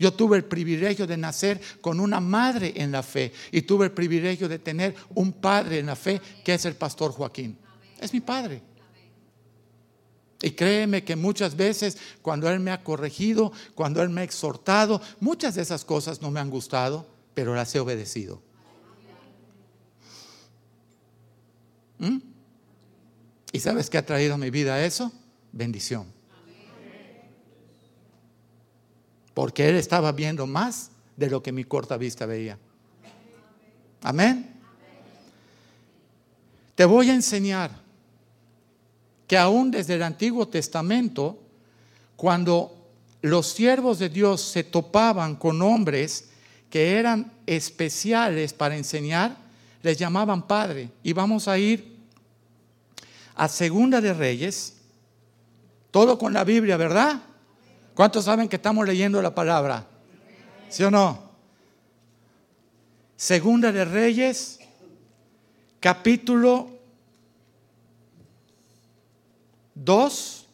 Yo 0.00 0.14
tuve 0.14 0.38
el 0.38 0.44
privilegio 0.44 1.06
de 1.06 1.18
nacer 1.18 1.60
con 1.82 2.00
una 2.00 2.20
madre 2.20 2.72
en 2.74 2.90
la 2.90 3.02
fe 3.02 3.34
y 3.52 3.60
tuve 3.62 3.84
el 3.84 3.92
privilegio 3.92 4.48
de 4.48 4.58
tener 4.58 4.94
un 5.14 5.34
padre 5.34 5.78
en 5.78 5.86
la 5.86 5.94
fe 5.94 6.22
que 6.42 6.54
es 6.54 6.64
el 6.64 6.74
pastor 6.74 7.12
Joaquín. 7.12 7.58
Es 8.00 8.10
mi 8.14 8.20
padre. 8.20 8.62
Y 10.40 10.52
créeme 10.52 11.04
que 11.04 11.16
muchas 11.16 11.54
veces 11.54 11.98
cuando 12.22 12.48
Él 12.48 12.60
me 12.60 12.70
ha 12.70 12.82
corregido, 12.82 13.52
cuando 13.74 14.02
Él 14.02 14.08
me 14.08 14.22
ha 14.22 14.24
exhortado, 14.24 15.02
muchas 15.20 15.56
de 15.56 15.60
esas 15.60 15.84
cosas 15.84 16.22
no 16.22 16.30
me 16.30 16.40
han 16.40 16.48
gustado, 16.48 17.06
pero 17.34 17.54
las 17.54 17.74
he 17.74 17.78
obedecido. 17.78 18.40
¿Mm? 21.98 22.20
¿Y 23.52 23.60
sabes 23.60 23.90
qué 23.90 23.98
ha 23.98 24.06
traído 24.06 24.32
a 24.32 24.38
mi 24.38 24.48
vida 24.48 24.82
eso? 24.82 25.12
Bendición. 25.52 26.19
Porque 29.40 29.70
él 29.70 29.76
estaba 29.76 30.12
viendo 30.12 30.46
más 30.46 30.90
de 31.16 31.30
lo 31.30 31.42
que 31.42 31.50
mi 31.50 31.64
corta 31.64 31.96
vista 31.96 32.26
veía. 32.26 32.58
Amén. 34.02 34.54
Te 36.74 36.84
voy 36.84 37.08
a 37.08 37.14
enseñar 37.14 37.70
que 39.26 39.38
aún 39.38 39.70
desde 39.70 39.94
el 39.94 40.02
Antiguo 40.02 40.46
Testamento, 40.48 41.38
cuando 42.16 42.76
los 43.22 43.46
siervos 43.46 43.98
de 43.98 44.10
Dios 44.10 44.42
se 44.42 44.62
topaban 44.62 45.36
con 45.36 45.62
hombres 45.62 46.28
que 46.68 46.98
eran 46.98 47.32
especiales 47.46 48.52
para 48.52 48.76
enseñar, 48.76 49.38
les 49.82 49.96
llamaban 49.96 50.46
padre. 50.46 50.90
Y 51.02 51.14
vamos 51.14 51.48
a 51.48 51.56
ir 51.56 51.96
a 53.36 53.48
Segunda 53.48 54.02
de 54.02 54.12
Reyes, 54.12 54.74
todo 55.90 56.18
con 56.18 56.34
la 56.34 56.44
Biblia, 56.44 56.76
¿verdad? 56.76 57.22
¿Cuántos 58.00 58.24
saben 58.24 58.48
que 58.48 58.56
estamos 58.56 58.86
leyendo 58.86 59.20
la 59.20 59.34
palabra? 59.34 59.86
¿Sí 60.70 60.82
o 60.82 60.90
no? 60.90 61.22
Segunda 63.14 63.70
de 63.70 63.84
Reyes, 63.84 64.58
capítulo 65.80 66.70
2. 69.74 70.46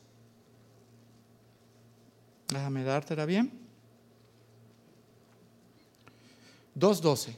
Déjame 2.48 2.82
dártela 2.82 3.24
bien. 3.24 3.52
2.12. 6.76 7.32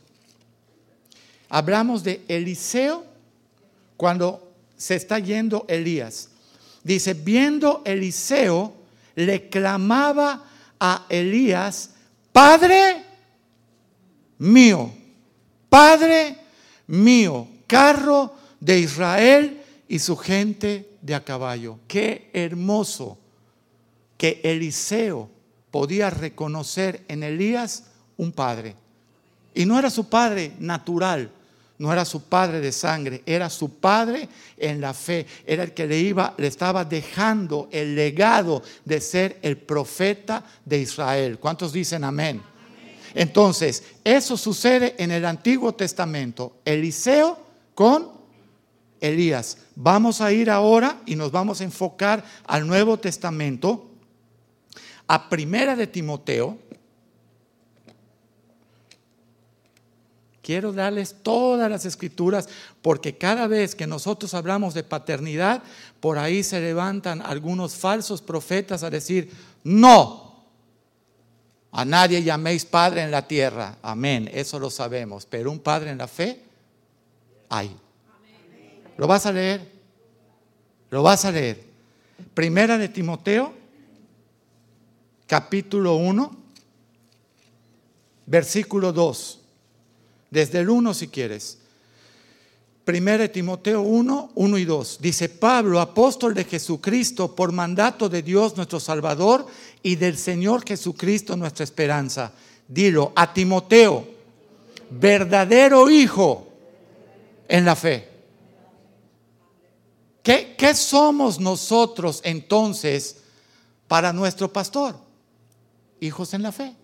Hablamos 1.51 2.03
de 2.03 2.25
Eliseo 2.29 3.05
cuando 3.99 4.55
se 4.75 4.95
está 4.95 5.19
yendo 5.19 5.67
Elías. 5.69 6.31
Dice, 6.83 7.13
viendo 7.13 7.83
Eliseo, 7.85 8.78
le 9.25 9.49
clamaba 9.49 10.45
a 10.79 11.07
Elías, 11.09 11.91
Padre 12.31 13.05
mío, 14.39 14.93
Padre 15.69 16.37
mío, 16.87 17.49
carro 17.67 18.33
de 18.61 18.79
Israel 18.79 19.61
y 19.89 19.99
su 19.99 20.17
gente 20.17 20.99
de 21.03 21.17
a 21.17 21.25
caballo. 21.25 21.81
Qué 21.89 22.31
hermoso 22.33 23.19
que 24.17 24.41
Eliseo 24.45 25.29
podía 25.73 26.11
reconocer 26.11 27.05
en 27.09 27.25
Elías 27.25 27.87
un 28.17 28.31
padre. 28.31 28.77
Y 29.53 29.67
no 29.67 29.81
era 29.81 29.91
su 29.91 30.09
padre 30.09 30.53
natural, 30.61 31.33
no 31.79 31.93
era 31.93 32.05
su 32.05 32.25
padre 32.25 32.61
de 32.61 32.73
sangre, 32.73 33.23
era 33.25 33.49
su 33.49 33.75
padre 33.79 34.29
en 34.57 34.81
la 34.81 34.93
fe, 34.93 35.27
era 35.47 35.63
el 35.63 35.73
que 35.73 35.87
le 35.87 35.99
iba, 35.99 36.35
le 36.37 36.49
estaba 36.49 36.85
dejando 36.85 37.69
el 37.71 37.95
legado 37.95 38.63
de 38.85 39.01
ser 39.01 39.39
el 39.43 39.57
profeta 39.57 40.45
de 40.65 40.79
Israel. 40.79 41.39
¿Cuántos 41.39 41.73
dicen 41.73 42.03
amén? 42.03 42.43
Entonces, 43.15 43.85
eso 44.05 44.37
sucede 44.37 44.95
en 44.99 45.13
el 45.13 45.25
Antiguo 45.25 45.73
Testamento. 45.75 46.59
Eliseo 46.65 47.39
con 47.75 48.11
Elías. 49.01 49.59
Vamos 49.77 50.21
a 50.21 50.33
ir 50.33 50.51
ahora 50.51 51.01
y 51.07 51.17
nos 51.17 51.31
vamos 51.31 51.61
a 51.61 51.65
enfocar 51.65 52.25
al 52.47 52.67
Nuevo 52.67 52.99
Testamento, 52.99 53.87
a 55.07 55.29
Primera 55.29 55.77
de 55.77 55.87
Timoteo. 55.87 56.59
Quiero 60.49 60.73
darles 60.73 61.15
todas 61.23 61.71
las 61.71 61.85
escrituras 61.85 62.49
porque 62.81 63.19
cada 63.19 63.47
vez 63.47 63.75
que 63.75 63.87
nosotros 63.87 64.33
hablamos 64.33 64.73
de 64.73 64.83
paternidad, 64.83 65.63
por 66.01 66.17
ahí 66.17 66.43
se 66.43 66.59
levantan 66.59 67.21
algunos 67.21 67.75
falsos 67.75 68.23
profetas 68.23 68.83
a 68.83 68.89
decir, 68.89 69.31
no, 69.63 70.47
a 71.71 71.85
nadie 71.85 72.23
llaméis 72.23 72.65
padre 72.65 73.03
en 73.03 73.11
la 73.11 73.29
tierra. 73.29 73.77
Amén, 73.83 74.31
eso 74.33 74.59
lo 74.59 74.71
sabemos, 74.71 75.27
pero 75.27 75.51
un 75.51 75.59
padre 75.59 75.91
en 75.91 75.99
la 75.99 76.09
fe 76.09 76.43
hay. 77.51 77.77
¿Lo 78.97 79.07
vas 79.07 79.27
a 79.27 79.33
leer? 79.33 79.71
¿Lo 80.89 81.03
vas 81.03 81.27
a 81.27 81.31
leer? 81.31 81.63
Primera 82.33 82.79
de 82.79 82.89
Timoteo, 82.89 83.53
capítulo 85.27 85.97
1, 85.97 86.37
versículo 88.25 88.95
2. 88.95 89.38
Desde 90.31 90.61
el 90.61 90.71
1 90.71 90.95
si 90.95 91.09
quieres. 91.09 91.59
Primera 92.85 93.25
de 93.25 93.29
Timoteo 93.29 93.83
1, 93.83 94.33
1 94.35 94.59
y 94.59 94.65
2. 94.65 94.99
Dice 95.01 95.29
Pablo, 95.29 95.81
apóstol 95.81 96.35
de 96.35 96.45
Jesucristo, 96.45 97.35
por 97.35 97.53
mandato 97.53 98.09
de 98.09 98.23
Dios 98.23 98.57
nuestro 98.57 98.81
Salvador 98.81 99.47
y 99.83 99.97
del 99.97 100.17
Señor 100.17 100.65
Jesucristo 100.67 101.37
nuestra 101.37 101.65
esperanza. 101.65 102.33
Dilo 102.67 103.13
a 103.15 103.33
Timoteo, 103.33 104.07
verdadero 104.91 105.91
hijo 105.91 106.49
en 107.49 107.65
la 107.65 107.77
fe 107.77 108.19
¿Qué, 110.29 110.75
somos 110.75 111.41
nosotros 111.41 112.21
entonces 112.23 113.17
para 113.87 114.13
nuestro 114.13 114.53
pastor? 114.53 114.95
Hijos 116.01 116.35
en 116.35 116.43
la 116.43 116.53
fe. 116.53 116.75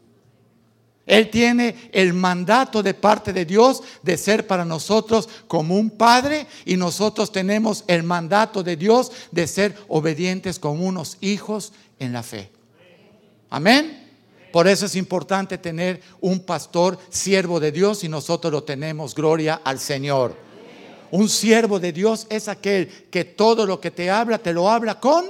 Él 1.07 1.31
tiene 1.31 1.91
el 1.93 2.15
mandato 2.15 2.83
de 2.83 2.95
parte 2.95 3.33
de 3.33 3.45
Dios 3.45 3.83
de 4.03 4.17
ser 4.17 4.47
para 4.47 4.65
nosotros 4.65 5.29
como 5.47 5.77
un 5.77 5.91
padre 5.91 6.47
y 6.65 6.77
nosotros 6.77 7.31
tenemos 7.31 7.85
el 7.89 8.03
mandato 8.03 8.63
de 8.63 8.77
Dios 8.77 9.13
de 9.31 9.47
ser 9.47 9.77
obedientes 9.89 10.59
como 10.59 10.87
unos 10.87 11.19
hijos 11.21 11.73
en 11.99 12.13
la 12.13 12.23
fe. 12.23 12.51
Amén. 13.51 14.03
Por 14.51 14.67
eso 14.67 14.87
es 14.87 14.97
importante 14.97 15.59
tener 15.59 16.01
un 16.21 16.41
pastor 16.41 16.99
siervo 17.11 17.61
de 17.61 17.73
Dios 17.73 18.03
y 18.05 18.09
nosotros 18.09 18.53
lo 18.53 18.63
tenemos. 18.63 19.15
Gloria 19.15 19.61
al 19.63 19.81
Señor. 19.81 20.37
Un 21.11 21.29
siervo 21.29 21.79
de 21.81 21.93
Dios 21.93 22.27
es 22.31 22.49
aquel 22.49 22.89
que 23.11 23.25
todo 23.25 23.67
lo 23.67 23.81
que 23.81 23.91
te 23.91 24.11
habla, 24.11 24.39
te 24.39 24.53
lo 24.53 24.71
habla 24.71 25.01
con 25.01 25.27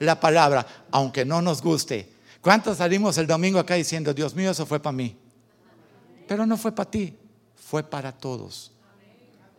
la 0.00 0.18
palabra, 0.18 0.66
aunque 0.90 1.24
no 1.24 1.40
nos 1.40 1.62
guste. 1.62 2.17
¿Cuántos 2.40 2.78
salimos 2.78 3.18
el 3.18 3.26
domingo 3.26 3.58
acá 3.58 3.74
diciendo, 3.74 4.14
Dios 4.14 4.34
mío, 4.34 4.50
eso 4.50 4.64
fue 4.64 4.80
para 4.80 4.96
mí? 4.96 5.16
Pero 6.26 6.46
no 6.46 6.56
fue 6.56 6.72
para 6.72 6.90
ti, 6.90 7.14
fue 7.56 7.82
para 7.82 8.12
todos. 8.12 8.72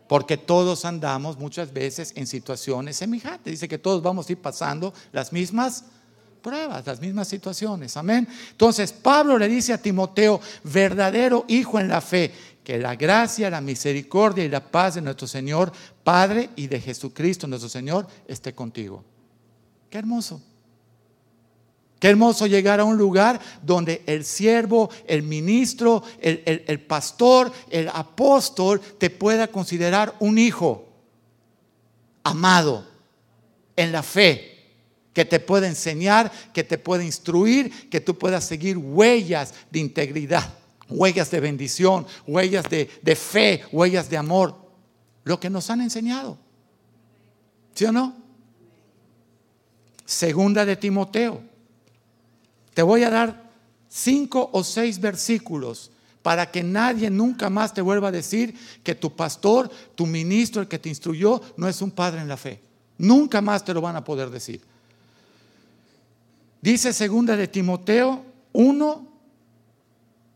Porque 0.08 0.36
todos 0.36 0.84
andamos 0.84 1.38
muchas 1.38 1.72
veces 1.72 2.12
en 2.16 2.26
situaciones 2.26 2.96
semejantes. 2.96 3.52
Dice 3.52 3.68
que 3.68 3.78
todos 3.78 4.02
vamos 4.02 4.28
a 4.28 4.32
ir 4.32 4.38
pasando 4.38 4.92
las 5.12 5.32
mismas 5.32 5.84
pruebas, 6.42 6.86
las 6.86 7.00
mismas 7.00 7.28
situaciones. 7.28 7.96
Amén. 7.96 8.26
Entonces 8.50 8.92
Pablo 8.92 9.38
le 9.38 9.46
dice 9.46 9.72
a 9.72 9.78
Timoteo, 9.78 10.40
verdadero 10.64 11.44
hijo 11.48 11.78
en 11.78 11.88
la 11.88 12.00
fe, 12.00 12.32
que 12.64 12.78
la 12.78 12.96
gracia, 12.96 13.50
la 13.50 13.60
misericordia 13.60 14.44
y 14.44 14.48
la 14.48 14.70
paz 14.70 14.94
de 14.94 15.02
nuestro 15.02 15.26
Señor, 15.26 15.72
Padre 16.02 16.50
y 16.56 16.66
de 16.66 16.80
Jesucristo 16.80 17.46
nuestro 17.46 17.68
Señor, 17.68 18.06
esté 18.26 18.54
contigo. 18.54 19.04
Qué 19.88 19.98
hermoso. 19.98 20.42
Qué 22.00 22.08
hermoso 22.08 22.48
llegar 22.48 22.80
a 22.80 22.84
un 22.84 22.96
lugar 22.96 23.40
donde 23.62 24.02
el 24.06 24.24
siervo, 24.24 24.90
el 25.06 25.22
ministro, 25.22 26.02
el, 26.20 26.80
pastor, 26.80 27.52
el 27.70 27.88
apóstol 27.88 28.80
te 28.98 29.10
pueda 29.10 29.48
considerar 29.48 30.16
un 30.18 30.38
hijo 30.38 30.88
amado 32.24 32.88
en 33.76 33.92
la 33.92 34.02
fe, 34.02 34.56
que 35.12 35.24
te 35.24 35.38
pueda 35.38 35.68
enseñar, 35.68 36.32
que 36.52 36.64
te 36.64 36.78
pueda 36.78 37.04
instruir, 37.04 37.88
que 37.88 38.00
tú 38.00 38.18
puedas 38.18 38.44
seguir 38.44 38.76
huellas 38.76 39.54
de 39.70 39.78
integridad 39.78 40.60
huellas 40.90 41.30
de 41.30 41.40
bendición, 41.40 42.06
huellas 42.26 42.64
de, 42.68 43.16
fe, 43.16 43.62
huellas 43.72 44.10
de 44.10 44.16
amor, 44.16 44.56
lo 45.24 45.38
que 45.40 45.48
nos 45.48 45.70
han 45.70 45.80
enseñado. 45.80 46.38
¿Sí 47.74 47.84
o 47.84 47.92
no? 47.92 48.16
Segunda 50.04 50.64
de 50.64 50.76
Timoteo. 50.76 51.42
Te 52.74 52.82
voy 52.82 53.04
a 53.04 53.10
dar 53.10 53.50
cinco 53.88 54.48
o 54.52 54.62
seis 54.64 55.00
versículos 55.00 55.90
para 56.22 56.50
que 56.50 56.62
nadie 56.62 57.10
nunca 57.10 57.48
más 57.50 57.72
te 57.72 57.80
vuelva 57.80 58.08
a 58.08 58.12
decir 58.12 58.54
que 58.82 58.94
tu 58.94 59.14
pastor, 59.14 59.70
tu 59.94 60.06
ministro, 60.06 60.62
el 60.62 60.68
que 60.68 60.78
te 60.78 60.88
instruyó, 60.88 61.40
no 61.56 61.68
es 61.68 61.80
un 61.80 61.90
padre 61.90 62.20
en 62.20 62.28
la 62.28 62.36
fe. 62.36 62.60
Nunca 62.98 63.40
más 63.40 63.64
te 63.64 63.72
lo 63.72 63.80
van 63.80 63.96
a 63.96 64.04
poder 64.04 64.30
decir. 64.30 64.60
Dice 66.60 66.92
segunda 66.92 67.36
de 67.36 67.48
Timoteo 67.48 68.22
1, 68.52 69.08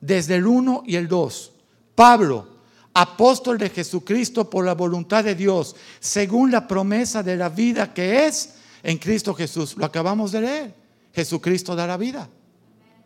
desde 0.00 0.36
el 0.36 0.46
1 0.46 0.84
y 0.86 0.96
el 0.96 1.06
2. 1.06 1.52
Pablo, 1.94 2.48
apóstol 2.94 3.58
de 3.58 3.68
Jesucristo 3.68 4.48
por 4.48 4.64
la 4.64 4.74
voluntad 4.74 5.22
de 5.22 5.34
Dios, 5.34 5.76
según 6.00 6.50
la 6.50 6.66
promesa 6.66 7.22
de 7.22 7.36
la 7.36 7.50
vida 7.50 7.92
que 7.92 8.26
es 8.26 8.54
en 8.82 8.96
Cristo 8.96 9.34
Jesús. 9.34 9.76
Lo 9.76 9.84
acabamos 9.84 10.32
de 10.32 10.40
leer. 10.40 10.83
Jesucristo 11.14 11.76
da 11.76 11.86
la 11.86 11.96
vida. 11.96 12.28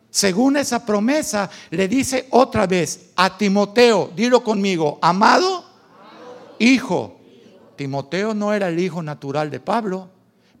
Según 0.09 0.57
esa 0.57 0.85
promesa, 0.85 1.49
le 1.69 1.87
dice 1.87 2.27
otra 2.31 2.65
vez 2.65 3.11
a 3.15 3.37
Timoteo, 3.37 4.11
dilo 4.15 4.43
conmigo, 4.43 4.97
amado, 5.01 5.65
hijo. 6.57 7.19
Timoteo 7.75 8.33
no 8.33 8.53
era 8.53 8.69
el 8.69 8.79
hijo 8.79 9.03
natural 9.03 9.51
de 9.51 9.59
Pablo, 9.59 10.09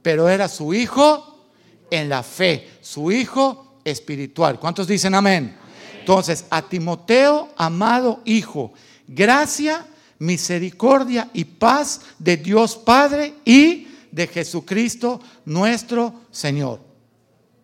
pero 0.01 0.29
era 0.29 0.47
su 0.47 0.73
hijo 0.73 1.47
en 1.89 2.07
la 2.09 2.21
fe, 2.21 2.69
su 2.81 3.11
hijo 3.11 3.79
espiritual. 3.83 4.59
¿Cuántos 4.59 4.87
dicen 4.87 5.15
amén? 5.15 5.57
Entonces, 5.99 6.45
a 6.49 6.61
Timoteo, 6.61 7.49
amado 7.57 8.21
hijo, 8.25 8.71
gracia, 9.07 9.85
misericordia 10.19 11.29
y 11.33 11.45
paz 11.45 12.01
de 12.19 12.37
Dios 12.37 12.75
Padre 12.75 13.33
y 13.43 13.87
de 14.11 14.27
Jesucristo 14.27 15.19
nuestro 15.45 16.13
Señor. 16.31 16.88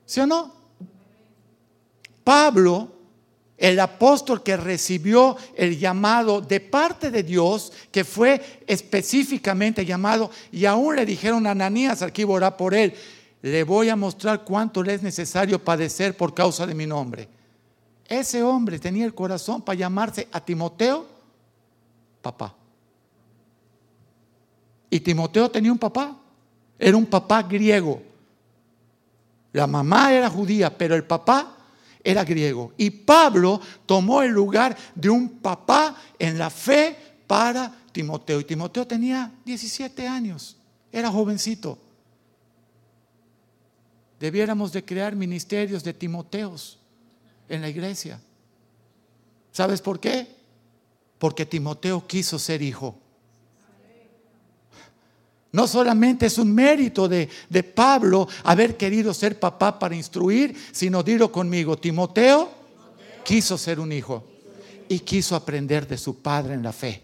¿Sí 0.05 0.19
o 0.19 0.27
no? 0.27 0.53
Pablo 2.23 2.95
el 3.57 3.79
apóstol 3.79 4.43
que 4.43 4.57
recibió 4.57 5.37
el 5.55 5.79
llamado 5.79 6.41
de 6.41 6.59
parte 6.59 7.09
de 7.09 7.23
Dios, 7.23 7.71
que 7.91 8.03
fue 8.03 8.63
específicamente 8.67 9.85
llamado, 9.85 10.29
y 10.51 10.65
aún 10.65 10.95
le 10.95 11.05
dijeron 11.05 11.47
a 11.47 11.51
Ananías, 11.51 12.01
aquí 12.01 12.23
orar 12.23 12.57
por 12.57 12.73
él, 12.73 12.93
le 13.41 13.63
voy 13.63 13.89
a 13.89 13.95
mostrar 13.95 14.43
cuánto 14.43 14.83
le 14.83 14.95
es 14.95 15.03
necesario 15.03 15.63
padecer 15.63 16.17
por 16.17 16.33
causa 16.33 16.65
de 16.67 16.75
mi 16.75 16.85
nombre. 16.85 17.29
Ese 18.07 18.43
hombre 18.43 18.77
tenía 18.79 19.05
el 19.05 19.13
corazón 19.13 19.61
para 19.61 19.79
llamarse 19.79 20.27
a 20.31 20.43
Timoteo 20.43 21.05
papá. 22.21 22.55
Y 24.89 24.99
Timoteo 24.99 25.49
tenía 25.49 25.71
un 25.71 25.77
papá, 25.77 26.17
era 26.77 26.97
un 26.97 27.05
papá 27.05 27.43
griego. 27.43 28.01
La 29.55 29.67
mamá 29.67 30.11
era 30.11 30.29
judía, 30.29 30.77
pero 30.77 30.95
el 30.95 31.05
papá 31.05 31.55
era 32.03 32.25
griego. 32.25 32.73
Y 32.75 32.89
Pablo 32.89 33.61
tomó 33.85 34.21
el 34.21 34.31
lugar 34.31 34.75
de 34.93 35.09
un 35.09 35.29
papá 35.39 35.95
en 36.19 36.37
la 36.37 36.49
fe 36.49 37.21
para 37.25 37.73
Timoteo. 37.93 38.41
Y 38.41 38.43
Timoteo 38.43 38.85
tenía 38.85 39.31
17 39.45 40.09
años, 40.09 40.57
era 40.91 41.09
jovencito. 41.09 41.77
Debiéramos 44.19 44.73
de 44.73 44.83
crear 44.83 45.15
ministerios 45.15 45.85
de 45.85 45.93
Timoteos 45.93 46.77
en 47.47 47.61
la 47.61 47.69
iglesia. 47.69 48.19
¿Sabes 49.53 49.79
por 49.79 50.01
qué? 50.01 50.35
Porque 51.17 51.45
Timoteo 51.45 52.05
quiso 52.05 52.37
ser 52.39 52.61
hijo. 52.61 52.99
No 55.55 55.67
solamente 55.69 56.25
es 56.25 56.37
un 56.37 56.53
mérito 56.53 57.07
de, 57.07 57.29
de, 57.49 57.63
Pablo 57.63 58.27
haber 58.43 58.75
querido 58.75 59.13
ser 59.13 59.39
papá 59.39 59.79
para 59.79 59.95
instruir, 59.95 60.53
sino 60.73 61.01
dilo 61.01 61.31
conmigo, 61.31 61.77
Timoteo, 61.77 62.51
quiso 63.23 63.57
ser 63.57 63.79
un 63.79 63.93
hijo 63.93 64.25
y 64.89 64.99
quiso 64.99 65.33
aprender 65.33 65.87
de 65.87 65.97
su 65.97 66.17
padre 66.17 66.55
en 66.55 66.61
la 66.63 66.73
fe. 66.73 67.03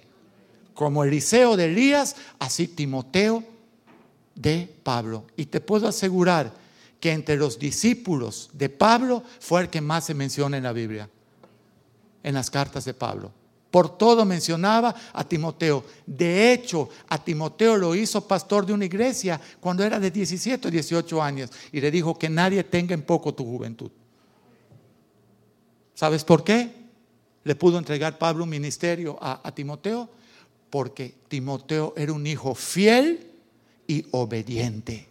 Como 0.73 1.05
Eliseo 1.05 1.55
de 1.55 1.67
Elías, 1.71 2.17
así 2.39 2.67
Timoteo 2.67 3.41
de 4.35 4.69
Pablo. 4.83 5.27
Y 5.37 5.45
te 5.45 5.61
puedo 5.61 5.87
asegurar 5.87 6.51
que 6.99 7.13
entre 7.13 7.37
los 7.37 7.57
discípulos 7.57 8.49
de 8.51 8.67
Pablo 8.67 9.23
fue 9.39 9.61
el 9.61 9.69
que 9.69 9.79
más 9.79 10.03
se 10.03 10.13
menciona 10.13 10.57
en 10.57 10.63
la 10.63 10.73
Biblia, 10.73 11.09
en 12.21 12.33
las 12.33 12.51
cartas 12.51 12.83
de 12.83 12.93
Pablo. 12.93 13.31
Por 13.71 13.97
todo 13.97 14.25
mencionaba 14.25 14.93
a 15.13 15.23
Timoteo. 15.23 15.85
De 16.05 16.51
hecho, 16.51 16.89
a 17.07 17.23
Timoteo 17.23 17.77
lo 17.77 17.95
hizo 17.95 18.27
pastor 18.27 18.65
de 18.65 18.73
una 18.73 18.85
iglesia 18.85 19.39
cuando 19.61 19.83
era 19.83 19.99
de 19.99 20.11
17 20.11 20.67
o 20.67 20.71
18 20.71 21.23
años 21.23 21.49
y 21.71 21.79
le 21.79 21.89
dijo 21.89 22.19
que 22.19 22.29
nadie 22.29 22.63
tenga 22.65 22.93
en 22.93 23.01
poco 23.01 23.33
tu 23.33 23.45
juventud. 23.45 23.89
¿Sabes 25.93 26.25
por 26.25 26.43
qué? 26.43 26.69
Le 27.43 27.55
pudo 27.55 27.77
entregar 27.77 28.17
Pablo 28.17 28.43
un 28.43 28.49
ministerio 28.49 29.17
a, 29.21 29.47
a 29.47 29.55
Timoteo 29.55 30.09
porque 30.69 31.15
Timoteo 31.29 31.93
era 31.95 32.11
un 32.11 32.27
hijo 32.27 32.53
fiel 32.53 33.31
y 33.87 34.05
obediente 34.11 35.10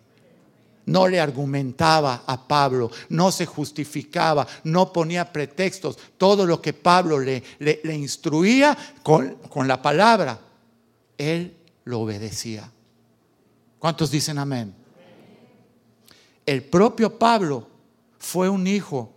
no 0.91 1.07
le 1.07 1.21
argumentaba 1.21 2.25
a 2.27 2.49
Pablo, 2.49 2.91
no 3.11 3.31
se 3.31 3.47
justificaba, 3.47 4.45
no 4.65 4.93
ponía 4.93 5.33
pretextos. 5.33 5.97
Todo 6.19 6.45
lo 6.45 6.61
que 6.61 6.73
Pablo 6.73 7.21
le, 7.21 7.45
instruía 7.95 8.77
con, 9.05 9.37
con 9.49 9.69
la 9.69 9.81
palabra, 9.81 10.41
él 11.17 11.57
lo 11.85 12.01
obedecía. 12.01 12.69
¿Cuántos 13.79 14.11
dicen 14.11 14.37
amén? 14.39 14.75
El 16.45 16.65
propio 16.65 17.17
Pablo 17.17 17.69
fue 18.19 18.49
un 18.49 18.67
hijo 18.67 19.13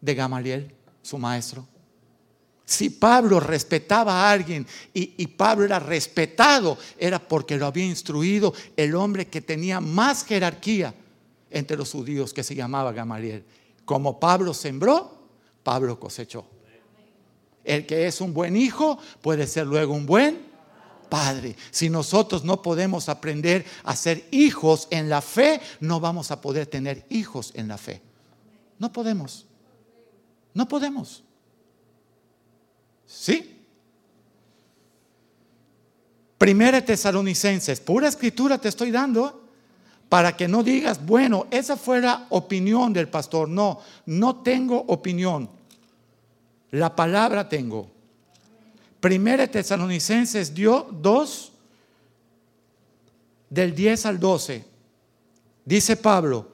de 0.00 0.14
Gamaliel, 0.16 0.74
su 1.02 1.18
maestro. 1.18 1.68
Si 2.68 2.90
Pablo 2.90 3.38
respetaba 3.38 4.12
a 4.12 4.32
alguien 4.32 4.66
y, 4.92 5.24
Pablo 5.28 5.64
era 5.64 5.78
respetado, 5.78 6.76
era 6.98 7.20
porque 7.20 7.56
lo 7.56 7.64
había 7.64 7.84
instruido 7.84 8.52
el 8.76 8.96
hombre 8.96 9.28
que 9.28 9.40
tenía 9.40 9.80
más 9.80 10.24
jerarquía 10.24 10.92
entre 11.48 11.76
los 11.76 11.92
judíos, 11.92 12.34
que 12.34 12.42
se 12.42 12.56
llamaba 12.56 12.92
Gamaliel. 12.92 13.44
Como 13.84 14.18
Pablo 14.18 14.52
sembró, 14.52 15.28
Pablo 15.62 16.00
cosechó. 16.00 16.44
El 17.62 17.86
que 17.86 18.08
es 18.08 18.20
un 18.20 18.34
buen 18.34 18.56
hijo 18.56 18.98
puede 19.22 19.46
ser 19.46 19.68
luego 19.68 19.94
un 19.94 20.04
buen 20.04 20.46
padre. 21.08 21.54
Si 21.70 21.88
nosotros 21.88 22.42
no 22.42 22.62
podemos 22.62 23.08
aprender 23.08 23.64
a 23.84 23.94
ser 23.94 24.26
hijos 24.32 24.88
en 24.90 25.08
la 25.08 25.22
fe, 25.22 25.60
no 25.78 26.00
vamos 26.00 26.32
a 26.32 26.40
poder 26.40 26.66
tener 26.66 27.06
hijos 27.10 27.52
en 27.54 27.68
la 27.68 27.78
fe. 27.78 28.02
No 28.80 28.92
podemos. 28.92 29.46
No 30.52 30.66
podemos. 30.66 31.22
¿Sí? 33.06 33.56
Primera 36.38 36.84
Tesalonicenses, 36.84 37.80
pura 37.80 38.08
escritura 38.08 38.58
te 38.58 38.68
estoy 38.68 38.90
dando, 38.90 39.44
para 40.08 40.36
que 40.36 40.46
no 40.46 40.62
digas, 40.62 41.04
bueno, 41.04 41.46
esa 41.50 41.76
fue 41.76 42.00
la 42.00 42.26
opinión 42.30 42.92
del 42.92 43.08
pastor. 43.08 43.48
No, 43.48 43.80
no 44.06 44.36
tengo 44.36 44.78
opinión. 44.86 45.50
La 46.70 46.94
palabra 46.94 47.48
tengo. 47.48 47.90
Primera 49.00 49.46
Tesalonicenses 49.46 50.54
dio 50.54 50.88
2, 50.90 51.52
del 53.50 53.74
10 53.74 54.06
al 54.06 54.20
12. 54.20 54.64
Dice 55.64 55.96
Pablo, 55.96 56.48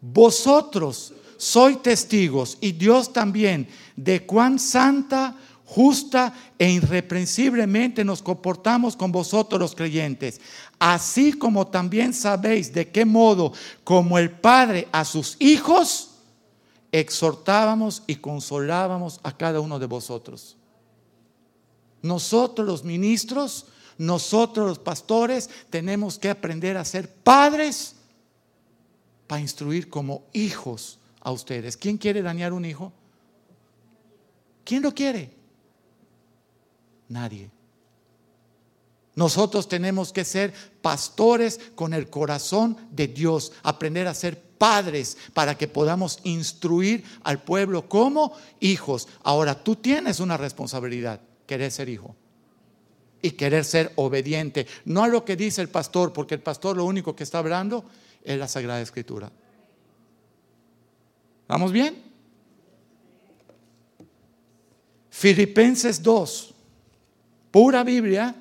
vosotros 0.00 1.14
sois 1.36 1.80
testigos 1.82 2.58
y 2.60 2.72
Dios 2.72 3.12
también 3.12 3.68
de 3.96 4.26
cuán 4.26 4.58
santa 4.58 5.36
justa 5.70 6.34
e 6.58 6.68
irreprensiblemente 6.68 8.04
nos 8.04 8.22
comportamos 8.22 8.96
con 8.96 9.12
vosotros 9.12 9.60
los 9.60 9.76
creyentes, 9.76 10.40
así 10.80 11.32
como 11.32 11.68
también 11.68 12.12
sabéis 12.12 12.72
de 12.72 12.90
qué 12.90 13.04
modo, 13.04 13.52
como 13.84 14.18
el 14.18 14.32
Padre 14.32 14.88
a 14.90 15.04
sus 15.04 15.36
hijos, 15.38 16.10
exhortábamos 16.90 18.02
y 18.08 18.16
consolábamos 18.16 19.20
a 19.22 19.36
cada 19.36 19.60
uno 19.60 19.78
de 19.78 19.86
vosotros. 19.86 20.56
Nosotros 22.02 22.66
los 22.66 22.82
ministros, 22.82 23.66
nosotros 23.96 24.66
los 24.66 24.78
pastores, 24.80 25.48
tenemos 25.70 26.18
que 26.18 26.30
aprender 26.30 26.76
a 26.78 26.84
ser 26.84 27.08
padres 27.08 27.94
para 29.28 29.40
instruir 29.40 29.88
como 29.88 30.24
hijos 30.32 30.98
a 31.20 31.30
ustedes. 31.30 31.76
¿Quién 31.76 31.96
quiere 31.96 32.22
dañar 32.22 32.52
un 32.52 32.64
hijo? 32.64 32.92
¿Quién 34.64 34.82
lo 34.82 34.92
quiere? 34.92 35.38
Nadie. 37.10 37.50
Nosotros 39.16 39.68
tenemos 39.68 40.12
que 40.12 40.24
ser 40.24 40.54
pastores 40.80 41.60
con 41.74 41.92
el 41.92 42.08
corazón 42.08 42.76
de 42.92 43.08
Dios, 43.08 43.52
aprender 43.62 44.06
a 44.06 44.14
ser 44.14 44.40
padres 44.40 45.18
para 45.34 45.58
que 45.58 45.66
podamos 45.66 46.20
instruir 46.22 47.04
al 47.24 47.42
pueblo 47.42 47.88
como 47.88 48.32
hijos. 48.60 49.08
Ahora 49.24 49.62
tú 49.62 49.76
tienes 49.76 50.20
una 50.20 50.36
responsabilidad, 50.36 51.20
querer 51.46 51.72
ser 51.72 51.88
hijo 51.88 52.14
y 53.20 53.32
querer 53.32 53.64
ser 53.64 53.92
obediente, 53.96 54.66
no 54.84 55.02
a 55.02 55.08
lo 55.08 55.24
que 55.24 55.36
dice 55.36 55.60
el 55.60 55.68
pastor, 55.68 56.12
porque 56.12 56.36
el 56.36 56.40
pastor 56.40 56.76
lo 56.76 56.84
único 56.84 57.16
que 57.16 57.24
está 57.24 57.38
hablando 57.38 57.84
es 58.22 58.38
la 58.38 58.46
Sagrada 58.46 58.80
Escritura. 58.80 59.30
¿Vamos 61.48 61.72
bien? 61.72 62.00
Filipenses 65.10 66.00
2 66.02 66.54
pura 67.50 67.84
Biblia, 67.84 68.34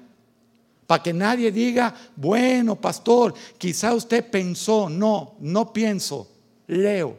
para 0.88 1.04
que 1.04 1.14
nadie 1.14 1.52
diga, 1.52 1.94
bueno, 2.16 2.76
pastor, 2.76 3.34
quizá 3.58 3.94
usted 3.94 4.30
pensó, 4.30 4.90
no, 4.90 5.36
no 5.40 5.72
pienso, 5.72 6.28
leo 6.68 7.16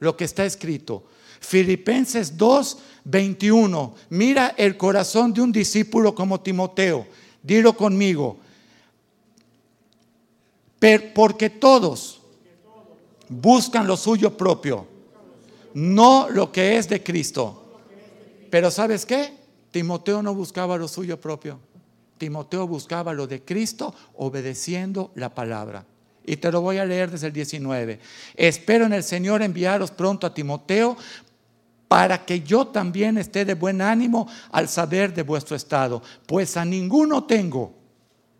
lo 0.00 0.16
que 0.16 0.24
está 0.24 0.44
escrito. 0.44 1.04
Filipenses 1.40 2.36
2, 2.36 2.78
21. 3.04 3.94
Mira 4.10 4.54
el 4.56 4.76
corazón 4.76 5.32
de 5.32 5.40
un 5.40 5.52
discípulo 5.52 6.14
como 6.14 6.40
Timoteo. 6.40 7.06
Dilo 7.42 7.76
conmigo. 7.76 8.38
porque 11.14 11.50
todos 11.50 12.20
buscan 13.28 13.86
lo 13.86 13.96
suyo 13.96 14.36
propio, 14.36 14.86
no 15.74 16.28
lo 16.30 16.52
que 16.52 16.76
es 16.76 16.88
de 16.88 17.02
Cristo. 17.02 17.78
Pero 18.50 18.70
¿sabes 18.70 19.04
qué? 19.04 19.37
Timoteo 19.78 20.22
no 20.24 20.34
buscaba 20.34 20.76
lo 20.76 20.88
suyo 20.88 21.20
propio. 21.20 21.60
Timoteo 22.18 22.66
buscaba 22.66 23.12
lo 23.12 23.28
de 23.28 23.44
Cristo 23.44 23.94
obedeciendo 24.16 25.12
la 25.14 25.32
palabra. 25.32 25.86
Y 26.26 26.36
te 26.38 26.50
lo 26.50 26.62
voy 26.62 26.78
a 26.78 26.84
leer 26.84 27.12
desde 27.12 27.28
el 27.28 27.32
19. 27.32 28.00
Espero 28.34 28.86
en 28.86 28.92
el 28.92 29.04
Señor 29.04 29.40
enviaros 29.40 29.92
pronto 29.92 30.26
a 30.26 30.34
Timoteo 30.34 30.96
para 31.86 32.24
que 32.24 32.40
yo 32.40 32.66
también 32.66 33.18
esté 33.18 33.44
de 33.44 33.54
buen 33.54 33.80
ánimo 33.80 34.26
al 34.50 34.68
saber 34.68 35.14
de 35.14 35.22
vuestro 35.22 35.54
estado, 35.54 36.02
pues 36.26 36.56
a 36.56 36.64
ninguno 36.64 37.22
tengo 37.22 37.72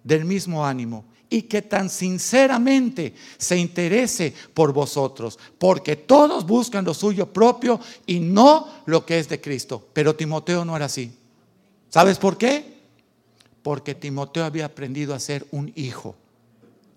del 0.02 0.24
mismo 0.24 0.66
ánimo. 0.66 1.04
y 1.30 1.42
que 1.42 1.60
tan 1.60 1.90
sinceramente 1.90 3.14
se 3.36 3.58
interese 3.58 4.32
por 4.54 4.72
vosotros, 4.72 5.38
porque 5.58 5.94
todos 5.94 6.46
buscan 6.46 6.86
lo 6.86 6.94
suyo 6.94 7.30
propio 7.30 7.78
y 8.06 8.18
no 8.18 8.82
lo 8.86 9.04
que 9.04 9.18
es 9.18 9.28
de 9.28 9.38
Cristo. 9.38 9.88
Pero 9.92 10.16
Timoteo 10.16 10.64
no 10.64 10.74
era 10.74 10.86
así. 10.86 11.17
¿Sabes 11.88 12.18
por 12.18 12.36
qué? 12.36 12.78
Porque 13.62 13.94
Timoteo 13.94 14.44
había 14.44 14.66
aprendido 14.66 15.14
a 15.14 15.20
ser 15.20 15.46
un 15.50 15.72
hijo 15.74 16.14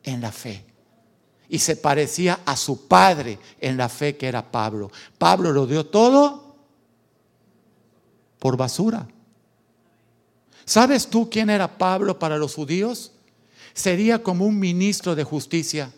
en 0.03 0.21
la 0.21 0.31
fe. 0.31 0.65
Y 1.49 1.59
se 1.59 1.75
parecía 1.75 2.39
a 2.45 2.55
su 2.55 2.87
padre 2.87 3.39
en 3.59 3.77
la 3.77 3.89
fe 3.89 4.15
que 4.15 4.27
era 4.27 4.51
Pablo. 4.51 4.91
Pablo 5.17 5.51
lo 5.51 5.67
dio 5.67 5.85
todo 5.85 6.55
por 8.39 8.57
basura. 8.57 9.07
¿Sabes 10.65 11.07
tú 11.07 11.29
quién 11.29 11.49
era 11.49 11.77
Pablo 11.77 12.17
para 12.17 12.37
los 12.37 12.55
judíos? 12.55 13.11
Sería 13.73 14.23
como 14.23 14.45
un 14.45 14.59
ministro 14.59 15.15
de 15.15 15.23
justicia. 15.23 15.91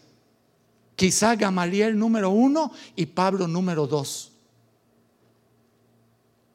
Quizá 0.95 1.35
Gamaliel 1.35 1.97
número 1.97 2.29
uno 2.29 2.71
y 2.95 3.05
Pablo 3.07 3.47
número 3.47 3.87
dos. 3.87 4.31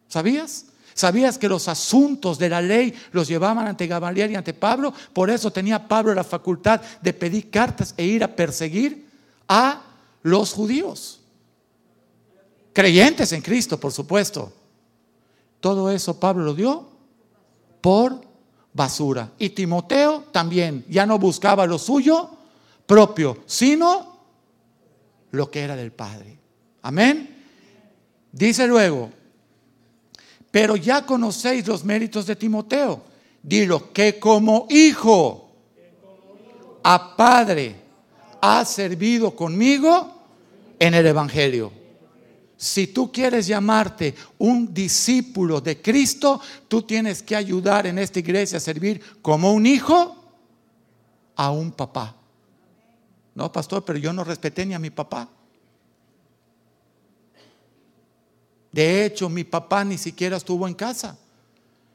¿Sabías? 0.08 0.66
¿Sabías 0.98 1.38
que 1.38 1.48
los 1.48 1.68
asuntos 1.68 2.40
de 2.40 2.48
la 2.48 2.60
ley 2.60 2.92
los 3.12 3.28
llevaban 3.28 3.68
ante 3.68 3.86
Gamaliel 3.86 4.32
y 4.32 4.34
ante 4.34 4.52
Pablo? 4.52 4.92
Por 5.12 5.30
eso 5.30 5.52
tenía 5.52 5.86
Pablo 5.86 6.12
la 6.12 6.24
facultad 6.24 6.80
de 7.00 7.12
pedir 7.12 7.50
cartas 7.50 7.94
e 7.96 8.04
ir 8.04 8.24
a 8.24 8.34
perseguir 8.34 9.06
a 9.46 9.80
los 10.24 10.52
judíos. 10.52 11.20
Creyentes 12.72 13.32
en 13.32 13.42
Cristo, 13.42 13.78
por 13.78 13.92
supuesto. 13.92 14.52
Todo 15.60 15.88
eso 15.88 16.18
Pablo 16.18 16.42
lo 16.42 16.54
dio 16.54 16.88
por 17.80 18.20
basura. 18.72 19.30
Y 19.38 19.50
Timoteo 19.50 20.24
también 20.32 20.84
ya 20.88 21.06
no 21.06 21.16
buscaba 21.16 21.64
lo 21.64 21.78
suyo 21.78 22.28
propio, 22.86 23.44
sino 23.46 24.18
lo 25.30 25.48
que 25.48 25.60
era 25.60 25.76
del 25.76 25.92
Padre. 25.92 26.36
Amén. 26.82 27.36
Dice 28.32 28.66
luego, 28.66 29.12
pero 30.58 30.74
ya 30.74 31.06
conocéis 31.06 31.68
los 31.68 31.84
méritos 31.84 32.26
de 32.26 32.34
Timoteo. 32.34 33.00
Dilo, 33.40 33.92
que 33.92 34.18
como 34.18 34.66
hijo 34.68 35.52
a 36.82 37.14
padre 37.16 37.76
ha 38.40 38.64
servido 38.64 39.36
conmigo 39.36 40.20
en 40.76 40.94
el 40.94 41.06
Evangelio. 41.06 41.70
Si 42.56 42.88
tú 42.88 43.12
quieres 43.12 43.46
llamarte 43.46 44.16
un 44.38 44.74
discípulo 44.74 45.60
de 45.60 45.80
Cristo, 45.80 46.40
tú 46.66 46.82
tienes 46.82 47.22
que 47.22 47.36
ayudar 47.36 47.86
en 47.86 47.96
esta 47.96 48.18
iglesia 48.18 48.58
a 48.58 48.60
servir 48.60 49.00
como 49.22 49.52
un 49.52 49.64
hijo 49.64 50.16
a 51.36 51.52
un 51.52 51.70
papá. 51.70 52.16
No, 53.36 53.52
pastor, 53.52 53.84
pero 53.84 54.00
yo 54.00 54.12
no 54.12 54.24
respeté 54.24 54.66
ni 54.66 54.74
a 54.74 54.80
mi 54.80 54.90
papá. 54.90 55.28
De 58.72 59.04
hecho, 59.04 59.28
mi 59.28 59.44
papá 59.44 59.84
ni 59.84 59.98
siquiera 59.98 60.36
estuvo 60.36 60.66
en 60.68 60.74
casa. 60.74 61.16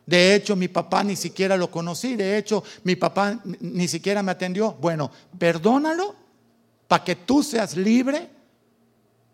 De 0.05 0.35
hecho, 0.35 0.55
mi 0.55 0.67
papá 0.67 1.03
ni 1.03 1.15
siquiera 1.15 1.55
lo 1.55 1.71
conocí. 1.71 2.15
De 2.15 2.37
hecho, 2.37 2.63
mi 2.83 2.95
papá 2.95 3.39
ni 3.59 3.87
siquiera 3.87 4.21
me 4.23 4.31
atendió. 4.31 4.73
Bueno, 4.73 5.11
perdónalo 5.37 6.15
para 6.87 7.03
que 7.03 7.15
tú 7.15 7.43
seas 7.43 7.77
libre 7.77 8.29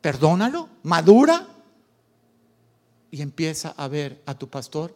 Perdónalo, 0.01 0.69
madura 0.83 1.45
y 3.11 3.21
empieza 3.21 3.73
a 3.75 3.87
ver 3.87 4.21
a 4.25 4.33
tu 4.33 4.47
pastor, 4.47 4.95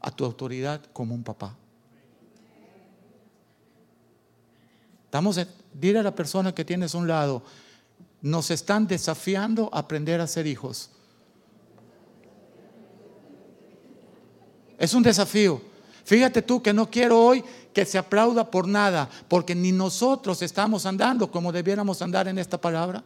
a 0.00 0.10
tu 0.10 0.24
autoridad 0.24 0.82
como 0.92 1.14
un 1.14 1.24
papá. 1.24 1.56
Estamos 5.06 5.38
a, 5.38 5.46
dile 5.72 6.00
a 6.00 6.02
la 6.02 6.14
persona 6.14 6.54
que 6.54 6.64
tienes 6.64 6.94
a 6.94 6.98
un 6.98 7.08
lado, 7.08 7.42
nos 8.20 8.50
están 8.50 8.86
desafiando 8.86 9.70
a 9.72 9.78
aprender 9.78 10.20
a 10.20 10.26
ser 10.26 10.46
hijos. 10.46 10.90
Es 14.78 14.94
un 14.94 15.02
desafío. 15.02 15.60
Fíjate 16.04 16.42
tú 16.42 16.62
que 16.62 16.72
no 16.72 16.90
quiero 16.90 17.20
hoy 17.20 17.42
que 17.72 17.84
se 17.84 17.98
aplauda 17.98 18.50
por 18.50 18.68
nada, 18.68 19.08
porque 19.26 19.54
ni 19.54 19.72
nosotros 19.72 20.42
estamos 20.42 20.86
andando 20.86 21.30
como 21.30 21.50
debiéramos 21.50 22.00
andar 22.02 22.28
en 22.28 22.38
esta 22.38 22.60
palabra. 22.60 23.02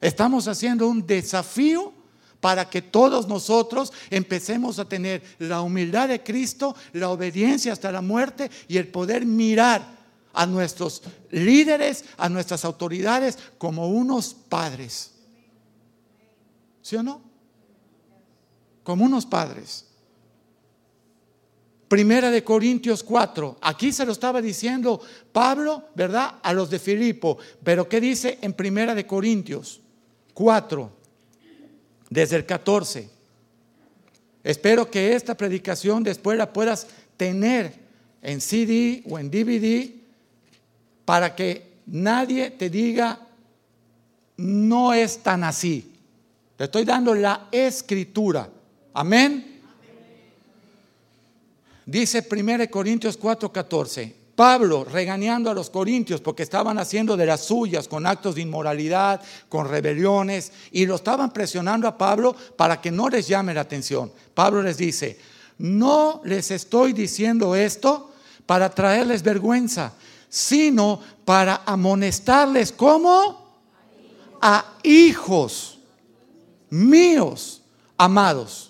Estamos 0.00 0.48
haciendo 0.48 0.88
un 0.88 1.06
desafío 1.06 1.92
para 2.40 2.70
que 2.70 2.82
todos 2.82 3.26
nosotros 3.26 3.92
empecemos 4.10 4.78
a 4.78 4.84
tener 4.84 5.22
la 5.38 5.60
humildad 5.60 6.08
de 6.08 6.22
Cristo, 6.22 6.74
la 6.92 7.10
obediencia 7.10 7.72
hasta 7.72 7.92
la 7.92 8.00
muerte 8.00 8.50
y 8.68 8.76
el 8.76 8.88
poder 8.88 9.26
mirar 9.26 9.98
a 10.32 10.46
nuestros 10.46 11.02
líderes, 11.30 12.04
a 12.16 12.28
nuestras 12.28 12.64
autoridades 12.64 13.38
como 13.58 13.88
unos 13.88 14.34
padres. 14.34 15.12
¿Sí 16.80 16.96
o 16.96 17.02
no? 17.02 17.27
Como 18.88 19.04
unos 19.04 19.26
padres. 19.26 19.84
Primera 21.88 22.30
de 22.30 22.42
Corintios 22.42 23.02
4. 23.02 23.58
Aquí 23.60 23.92
se 23.92 24.06
lo 24.06 24.12
estaba 24.12 24.40
diciendo 24.40 25.02
Pablo, 25.30 25.90
¿verdad? 25.94 26.36
A 26.42 26.54
los 26.54 26.70
de 26.70 26.78
Filipo. 26.78 27.36
Pero 27.62 27.86
¿qué 27.86 28.00
dice 28.00 28.38
en 28.40 28.54
Primera 28.54 28.94
de 28.94 29.06
Corintios? 29.06 29.82
4, 30.32 30.90
desde 32.08 32.36
el 32.36 32.46
14. 32.46 33.10
Espero 34.42 34.90
que 34.90 35.14
esta 35.14 35.36
predicación 35.36 36.02
después 36.02 36.38
la 36.38 36.50
puedas 36.50 36.86
tener 37.18 37.74
en 38.22 38.40
CD 38.40 39.02
o 39.06 39.18
en 39.18 39.30
DVD 39.30 39.90
para 41.04 41.36
que 41.36 41.74
nadie 41.84 42.52
te 42.52 42.70
diga, 42.70 43.20
no 44.38 44.94
es 44.94 45.22
tan 45.22 45.44
así. 45.44 45.92
Te 46.56 46.64
estoy 46.64 46.86
dando 46.86 47.14
la 47.14 47.48
escritura. 47.52 48.52
Amén. 48.92 49.60
Dice 51.86 52.26
1 52.30 52.70
Corintios 52.70 53.16
4, 53.16 53.52
14. 53.52 54.16
Pablo 54.38 54.84
regañando 54.84 55.50
a 55.50 55.54
los 55.54 55.68
corintios 55.68 56.20
porque 56.20 56.44
estaban 56.44 56.78
haciendo 56.78 57.16
de 57.16 57.26
las 57.26 57.46
suyas 57.46 57.88
con 57.88 58.06
actos 58.06 58.36
de 58.36 58.42
inmoralidad, 58.42 59.20
con 59.48 59.68
rebeliones, 59.68 60.52
y 60.70 60.86
lo 60.86 60.94
estaban 60.94 61.32
presionando 61.32 61.88
a 61.88 61.98
Pablo 61.98 62.36
para 62.56 62.80
que 62.80 62.92
no 62.92 63.08
les 63.08 63.26
llame 63.26 63.52
la 63.52 63.62
atención. 63.62 64.12
Pablo 64.34 64.62
les 64.62 64.76
dice, 64.76 65.18
no 65.58 66.20
les 66.24 66.52
estoy 66.52 66.92
diciendo 66.92 67.56
esto 67.56 68.12
para 68.46 68.70
traerles 68.70 69.24
vergüenza, 69.24 69.94
sino 70.28 71.00
para 71.24 71.62
amonestarles 71.66 72.70
como 72.70 73.58
a 74.40 74.74
hijos 74.84 75.80
míos, 76.70 77.60
amados. 77.96 78.67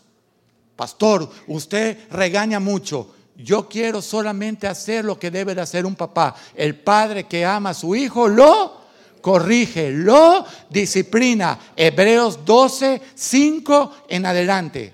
Pastor, 0.78 1.28
usted 1.48 2.08
regaña 2.08 2.60
mucho 2.60 3.18
yo 3.38 3.68
quiero 3.68 4.02
solamente 4.02 4.66
hacer 4.66 5.04
lo 5.04 5.18
que 5.18 5.30
debe 5.30 5.54
de 5.54 5.60
hacer 5.60 5.86
un 5.86 5.94
papá. 5.94 6.34
El 6.56 6.74
padre 6.74 7.28
que 7.28 7.44
ama 7.44 7.70
a 7.70 7.74
su 7.74 7.94
hijo 7.94 8.26
lo 8.26 8.78
corrige, 9.22 9.92
lo 9.92 10.44
disciplina. 10.68 11.56
Hebreos 11.76 12.44
12, 12.44 13.00
5 13.14 13.92
en 14.08 14.26
adelante. 14.26 14.92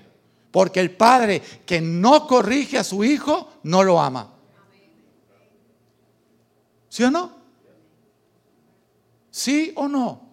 Porque 0.51 0.79
el 0.79 0.91
padre 0.91 1.41
que 1.65 1.81
no 1.81 2.27
corrige 2.27 2.77
a 2.77 2.83
su 2.83 3.03
hijo 3.03 3.53
no 3.63 3.83
lo 3.83 3.99
ama. 3.99 4.31
¿Sí 6.87 7.03
o 7.03 7.09
no? 7.09 7.31
¿Sí 9.31 9.73
o 9.75 9.87
no? 9.87 10.24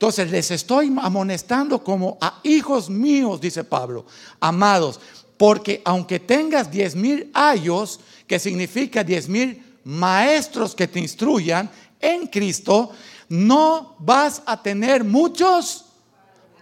Entonces 0.00 0.30
les 0.30 0.50
estoy 0.50 0.90
amonestando 0.98 1.84
como 1.84 2.16
a 2.22 2.40
hijos 2.42 2.88
míos, 2.88 3.38
dice 3.38 3.64
Pablo, 3.64 4.06
amados. 4.40 4.98
Porque 5.36 5.82
aunque 5.84 6.18
tengas 6.18 6.70
diez 6.70 6.96
mil 6.96 7.30
años, 7.34 8.00
que 8.26 8.38
significa 8.38 9.04
diez 9.04 9.28
mil 9.28 9.62
maestros 9.84 10.74
que 10.74 10.88
te 10.88 11.00
instruyan 11.00 11.70
en 12.00 12.28
Cristo, 12.28 12.92
no 13.28 13.96
vas 13.98 14.40
a 14.46 14.62
tener 14.62 15.04
muchos 15.04 15.84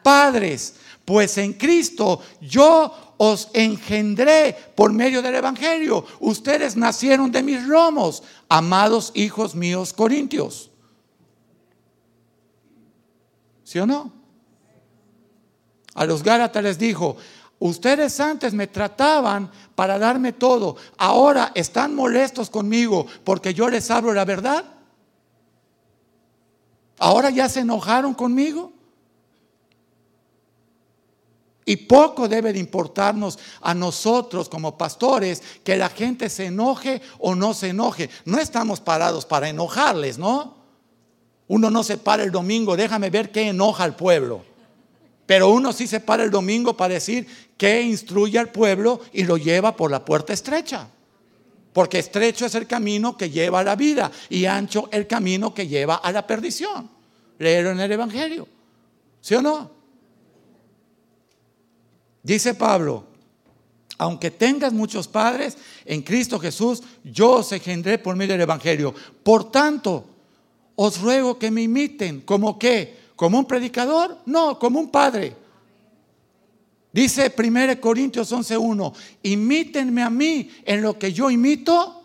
padres. 0.02 0.74
Pues 1.04 1.38
en 1.38 1.52
Cristo 1.52 2.20
yo 2.40 3.14
os 3.18 3.50
engendré 3.52 4.52
por 4.74 4.92
medio 4.92 5.22
del 5.22 5.36
Evangelio. 5.36 6.04
Ustedes 6.18 6.74
nacieron 6.74 7.30
de 7.30 7.44
mis 7.44 7.62
lomos, 7.62 8.24
amados 8.48 9.12
hijos 9.14 9.54
míos 9.54 9.92
corintios. 9.92 10.72
¿Sí 13.68 13.78
o 13.78 13.86
no? 13.86 14.10
A 15.92 16.06
los 16.06 16.22
Gálatas 16.22 16.62
les 16.62 16.78
dijo, 16.78 17.18
Ustedes 17.58 18.18
antes 18.18 18.54
me 18.54 18.66
trataban 18.66 19.50
para 19.74 19.98
darme 19.98 20.32
todo. 20.32 20.76
Ahora 20.96 21.52
están 21.54 21.94
molestos 21.94 22.48
conmigo 22.48 23.06
porque 23.24 23.52
yo 23.52 23.68
les 23.68 23.90
hablo 23.90 24.14
la 24.14 24.24
verdad. 24.24 24.64
Ahora 26.98 27.28
ya 27.28 27.46
se 27.50 27.60
enojaron 27.60 28.14
conmigo. 28.14 28.72
Y 31.66 31.76
poco 31.76 32.26
debe 32.26 32.54
de 32.54 32.60
importarnos 32.60 33.38
a 33.60 33.74
nosotros 33.74 34.48
como 34.48 34.78
pastores 34.78 35.42
que 35.62 35.76
la 35.76 35.90
gente 35.90 36.30
se 36.30 36.46
enoje 36.46 37.02
o 37.18 37.34
no 37.34 37.52
se 37.52 37.68
enoje. 37.68 38.08
No 38.24 38.38
estamos 38.38 38.80
parados 38.80 39.26
para 39.26 39.50
enojarles, 39.50 40.16
¿no? 40.16 40.57
Uno 41.48 41.70
no 41.70 41.82
se 41.82 41.96
para 41.96 42.22
el 42.22 42.30
domingo, 42.30 42.76
déjame 42.76 43.10
ver 43.10 43.32
qué 43.32 43.48
enoja 43.48 43.84
al 43.84 43.96
pueblo. 43.96 44.44
Pero 45.26 45.50
uno 45.50 45.72
sí 45.72 45.86
se 45.86 46.00
para 46.00 46.24
el 46.24 46.30
domingo 46.30 46.76
para 46.76 46.94
decir 46.94 47.26
que 47.56 47.82
instruye 47.82 48.38
al 48.38 48.50
pueblo 48.50 49.00
y 49.12 49.24
lo 49.24 49.36
lleva 49.36 49.76
por 49.76 49.90
la 49.90 50.04
puerta 50.04 50.32
estrecha. 50.32 50.88
Porque 51.72 51.98
estrecho 51.98 52.46
es 52.46 52.54
el 52.54 52.66
camino 52.66 53.16
que 53.16 53.30
lleva 53.30 53.60
a 53.60 53.64
la 53.64 53.76
vida 53.76 54.10
y 54.30 54.46
ancho 54.46 54.88
el 54.90 55.06
camino 55.06 55.52
que 55.52 55.66
lleva 55.66 55.96
a 55.96 56.12
la 56.12 56.26
perdición. 56.26 56.90
Leerlo 57.38 57.72
en 57.72 57.80
el 57.80 57.92
Evangelio. 57.92 58.48
¿Sí 59.20 59.34
o 59.34 59.42
no? 59.42 59.70
Dice 62.22 62.54
Pablo, 62.54 63.04
aunque 63.98 64.30
tengas 64.30 64.72
muchos 64.72 65.08
padres, 65.08 65.56
en 65.84 66.02
Cristo 66.02 66.38
Jesús 66.38 66.82
yo 67.04 67.32
os 67.32 67.52
engendré 67.52 67.98
por 67.98 68.16
medio 68.16 68.32
del 68.34 68.42
Evangelio. 68.42 68.94
Por 69.22 69.50
tanto, 69.50 70.04
os 70.80 71.00
ruego 71.00 71.38
que 71.38 71.50
me 71.50 71.62
imiten. 71.62 72.20
¿Como 72.20 72.56
qué? 72.56 72.96
¿Como 73.16 73.36
un 73.36 73.46
predicador? 73.46 74.18
No, 74.26 74.60
como 74.60 74.78
un 74.78 74.90
padre. 74.90 75.34
Dice 76.92 77.34
1 77.36 77.80
Corintios 77.80 78.32
11.1, 78.32 78.92
imítenme 79.24 80.02
a 80.04 80.08
mí 80.08 80.48
en 80.64 80.80
lo 80.80 80.96
que 80.96 81.12
yo 81.12 81.30
imito 81.30 82.00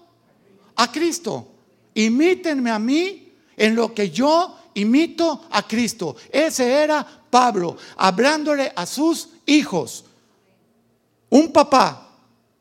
a 0.75 0.91
Cristo. 0.91 1.49
Imítenme 1.93 2.71
a 2.71 2.79
mí 2.79 3.31
en 3.55 3.75
lo 3.75 3.93
que 3.93 4.09
yo 4.09 4.57
imito 4.73 5.45
a 5.51 5.67
Cristo. 5.67 6.15
Ese 6.31 6.67
era 6.67 7.05
Pablo, 7.29 7.77
hablándole 7.95 8.73
a 8.75 8.87
sus 8.87 9.29
hijos. 9.45 10.03
Un 11.29 11.53
papá 11.53 12.09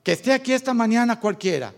que 0.03 0.13
esté 0.13 0.35
aquí 0.35 0.53
esta 0.53 0.75
mañana 0.75 1.19
cualquiera 1.19 1.73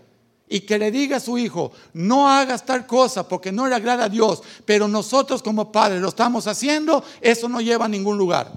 y 0.47 0.61
que 0.61 0.77
le 0.77 0.91
diga 0.91 1.17
a 1.17 1.19
su 1.19 1.37
hijo, 1.37 1.71
no 1.93 2.29
hagas 2.29 2.65
tal 2.65 2.85
cosa 2.85 3.27
porque 3.27 3.51
no 3.51 3.67
le 3.67 3.75
agrada 3.75 4.05
a 4.05 4.09
Dios, 4.09 4.43
pero 4.65 4.87
nosotros 4.87 5.41
como 5.41 5.71
padres 5.71 6.01
lo 6.01 6.09
estamos 6.09 6.47
haciendo, 6.47 7.03
eso 7.21 7.49
no 7.49 7.61
lleva 7.61 7.85
a 7.85 7.89
ningún 7.89 8.17
lugar. 8.17 8.51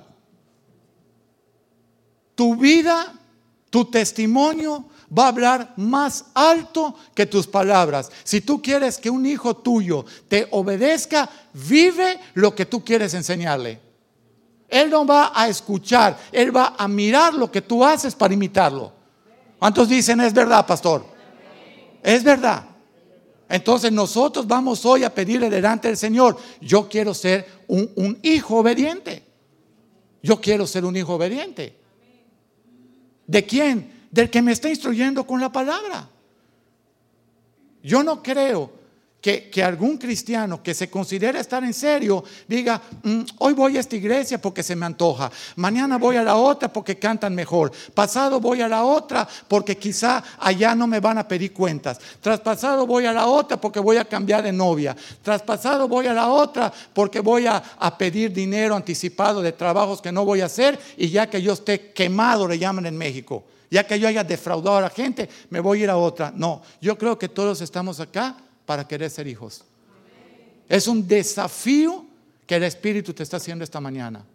Tu 2.35 2.55
vida, 2.57 3.15
tu 3.71 3.87
testimonio 3.87 4.85
va 5.17 5.25
a 5.25 5.29
hablar 5.29 5.73
más 5.77 6.27
alto 6.35 6.95
que 7.15 7.27
tus 7.27 7.47
palabras. 7.47 8.11
Si 8.23 8.43
tú 8.43 8.61
quieres 8.61 8.99
que 8.99 9.11
un 9.11 9.25
hijo 9.25 9.57
tuyo 9.57 10.05
te 10.29 10.47
obedezca, 10.51 11.29
vive 11.55 12.21
lo 12.35 12.55
que 12.55 12.67
tú 12.67 12.85
quieres 12.85 13.15
enseñarle. 13.15 13.81
Él 14.69 14.91
no 14.91 15.07
va 15.07 15.33
a 15.35 15.49
escuchar, 15.49 16.19
él 16.31 16.55
va 16.55 16.75
a 16.77 16.87
mirar 16.87 17.33
lo 17.33 17.51
que 17.51 17.63
tú 17.63 17.83
haces 17.83 18.15
para 18.15 18.35
imitarlo. 18.35 18.93
¿Cuántos 19.59 19.89
dicen 19.89 20.21
es 20.21 20.35
verdad, 20.35 20.67
pastor? 20.67 21.08
Es 22.03 22.23
verdad. 22.23 22.65
Entonces 23.49 23.91
nosotros 23.91 24.47
vamos 24.47 24.85
hoy 24.85 25.05
a 25.05 25.15
pedirle 25.15 25.49
delante 25.49 25.89
del 25.89 25.97
Señor, 25.97 26.37
yo 26.61 26.89
quiero 26.89 27.15
ser 27.15 27.47
un, 27.67 27.91
un 27.97 28.19
hijo 28.23 28.59
obediente. 28.59 29.25
Yo 30.23 30.41
quiero 30.41 30.67
ser 30.67 30.85
un 30.85 30.97
hijo 30.97 31.15
obediente. 31.15 31.77
¿De 33.27 33.45
quién? 33.45 34.07
Del 34.11 34.31
que 34.31 34.43
me 34.43 34.53
está 34.53 34.69
instruyendo 34.69 35.27
con 35.27 35.41
la 35.41 35.51
palabra. 35.51 36.09
Yo 37.83 38.03
no 38.03 38.23
creo 38.23 38.78
que, 39.21 39.63
algún 39.63 39.99
cristiano 39.99 40.63
que 40.63 40.75
se 40.75 40.89
considera 40.89 41.41
estar 41.41 41.65
en 41.65 41.75
serio 41.75 42.23
diga, 42.47 42.81
mm, 43.03 43.23
hoy 43.39 43.53
voy 43.53 43.77
a 43.77 43.81
esta 43.81 43.97
iglesia 43.97 44.41
porque 44.41 44.63
se 44.63 44.77
me 44.77 44.87
antoja, 44.87 45.31
mañana 45.57 45.99
voy 45.99 46.17
a 46.17 46.23
la 46.23 46.37
otra 46.37 46.73
porque 46.73 46.99
cantan 46.99 47.35
mejor, 47.35 47.73
pasado 47.95 48.41
voy 48.41 48.63
a 48.63 48.69
la 48.69 48.85
otra 48.85 49.29
porque 49.49 49.77
quizá 49.77 50.23
allá 50.39 50.75
no 50.75 50.87
me 50.87 51.01
van 51.01 51.19
a 51.19 51.27
pedir 51.27 51.53
cuentas, 51.53 51.99
traspasado 52.21 52.87
voy 52.87 53.07
a 53.07 53.13
la 53.13 53.27
otra 53.27 53.61
porque 53.61 53.81
voy 53.81 53.97
a 53.97 54.05
cambiar 54.05 54.43
de 54.43 54.53
novia, 54.53 54.97
traspasado 55.23 55.89
voy 55.89 56.07
a 56.07 56.15
la 56.15 56.29
otra 56.29 56.73
porque 56.93 57.19
voy 57.21 57.47
a, 57.47 57.57
a 57.57 57.99
pedir 57.99 58.33
dinero 58.33 58.77
anticipado 58.77 59.43
de 59.43 59.53
trabajos 59.53 60.01
que 60.01 60.13
no 60.13 60.25
voy 60.25 60.43
a 60.43 60.47
hacer 60.47 60.79
y 60.97 61.09
ya 61.09 61.29
que 61.29 61.43
yo 61.43 61.55
esté 61.55 61.91
quemado, 61.91 62.47
le 62.47 62.59
llaman 62.59 62.87
en 62.87 62.97
México. 62.97 63.45
Ya 63.71 63.87
que 63.87 64.01
yo 64.01 64.09
haya 64.09 64.25
defraudado 64.25 64.79
a 64.79 64.81
la 64.81 64.89
gente, 64.89 65.29
me 65.51 65.61
voy 65.61 65.81
a 65.81 65.85
ir 65.85 65.91
a 65.91 65.97
otra. 65.99 66.33
No, 66.35 66.63
yo 66.81 66.97
creo 66.97 67.19
que 67.19 67.29
todos 67.29 67.61
estamos 67.61 68.01
acá 68.01 68.35
para 68.69 68.87
querer 68.87 69.09
ser 69.09 69.27
hijos. 69.27 69.65
Es 70.69 70.89
un 70.89 71.09
desafío 71.09 72.05
que 72.47 72.57
el 72.57 72.65
Espíritu 72.65 73.15
te 73.15 73.23
está 73.23 73.39
haciendo 73.39 73.65
esta 73.65 73.81
mañana. 73.81 74.27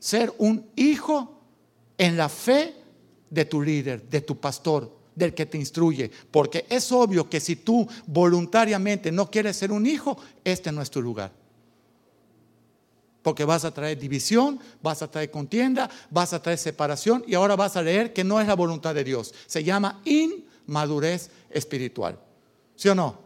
Ser 0.00 0.34
un 0.38 0.66
hijo 0.74 1.32
en 1.96 2.16
la 2.16 2.28
fe 2.28 2.74
de 3.30 3.44
tu 3.44 3.62
líder, 3.62 4.02
de 4.08 4.20
tu 4.20 4.40
pastor, 4.40 4.90
del 5.14 5.32
que 5.32 5.46
te 5.46 5.58
instruye. 5.58 6.10
Porque 6.28 6.66
es 6.68 6.90
obvio 6.90 7.30
que 7.30 7.38
si 7.38 7.54
tú 7.54 7.86
voluntariamente 8.08 9.12
no 9.12 9.30
quieres 9.30 9.56
ser 9.56 9.70
un 9.70 9.86
hijo, 9.86 10.18
este 10.42 10.72
no 10.72 10.82
es 10.82 10.90
tu 10.90 11.00
lugar. 11.00 11.30
Porque 13.22 13.44
vas 13.44 13.64
a 13.64 13.72
traer 13.72 13.96
división, 13.96 14.58
vas 14.82 15.02
a 15.02 15.08
traer 15.08 15.30
contienda, 15.30 15.88
vas 16.10 16.32
a 16.32 16.42
traer 16.42 16.58
separación 16.58 17.22
y 17.28 17.34
ahora 17.34 17.54
vas 17.54 17.76
a 17.76 17.82
leer 17.82 18.12
que 18.12 18.24
no 18.24 18.40
es 18.40 18.48
la 18.48 18.54
voluntad 18.54 18.92
de 18.92 19.04
Dios. 19.04 19.32
Se 19.46 19.62
llama 19.62 20.02
inmadurez 20.04 21.30
espiritual. 21.48 22.18
¿Sí 22.74 22.88
o 22.88 22.94
no? 22.96 23.25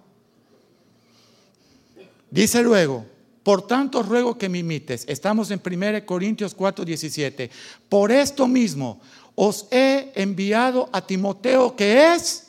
Dice 2.30 2.62
luego, 2.62 3.04
por 3.42 3.66
tanto 3.66 4.02
ruego 4.02 4.38
que 4.38 4.48
me 4.48 4.58
imites. 4.58 5.04
Estamos 5.08 5.50
en 5.50 5.60
1 5.64 6.06
Corintios 6.06 6.54
4, 6.54 6.84
17. 6.84 7.50
Por 7.88 8.12
esto 8.12 8.46
mismo 8.46 9.00
os 9.34 9.66
he 9.70 10.12
enviado 10.14 10.88
a 10.92 11.04
Timoteo, 11.04 11.74
que 11.74 12.14
es 12.14 12.48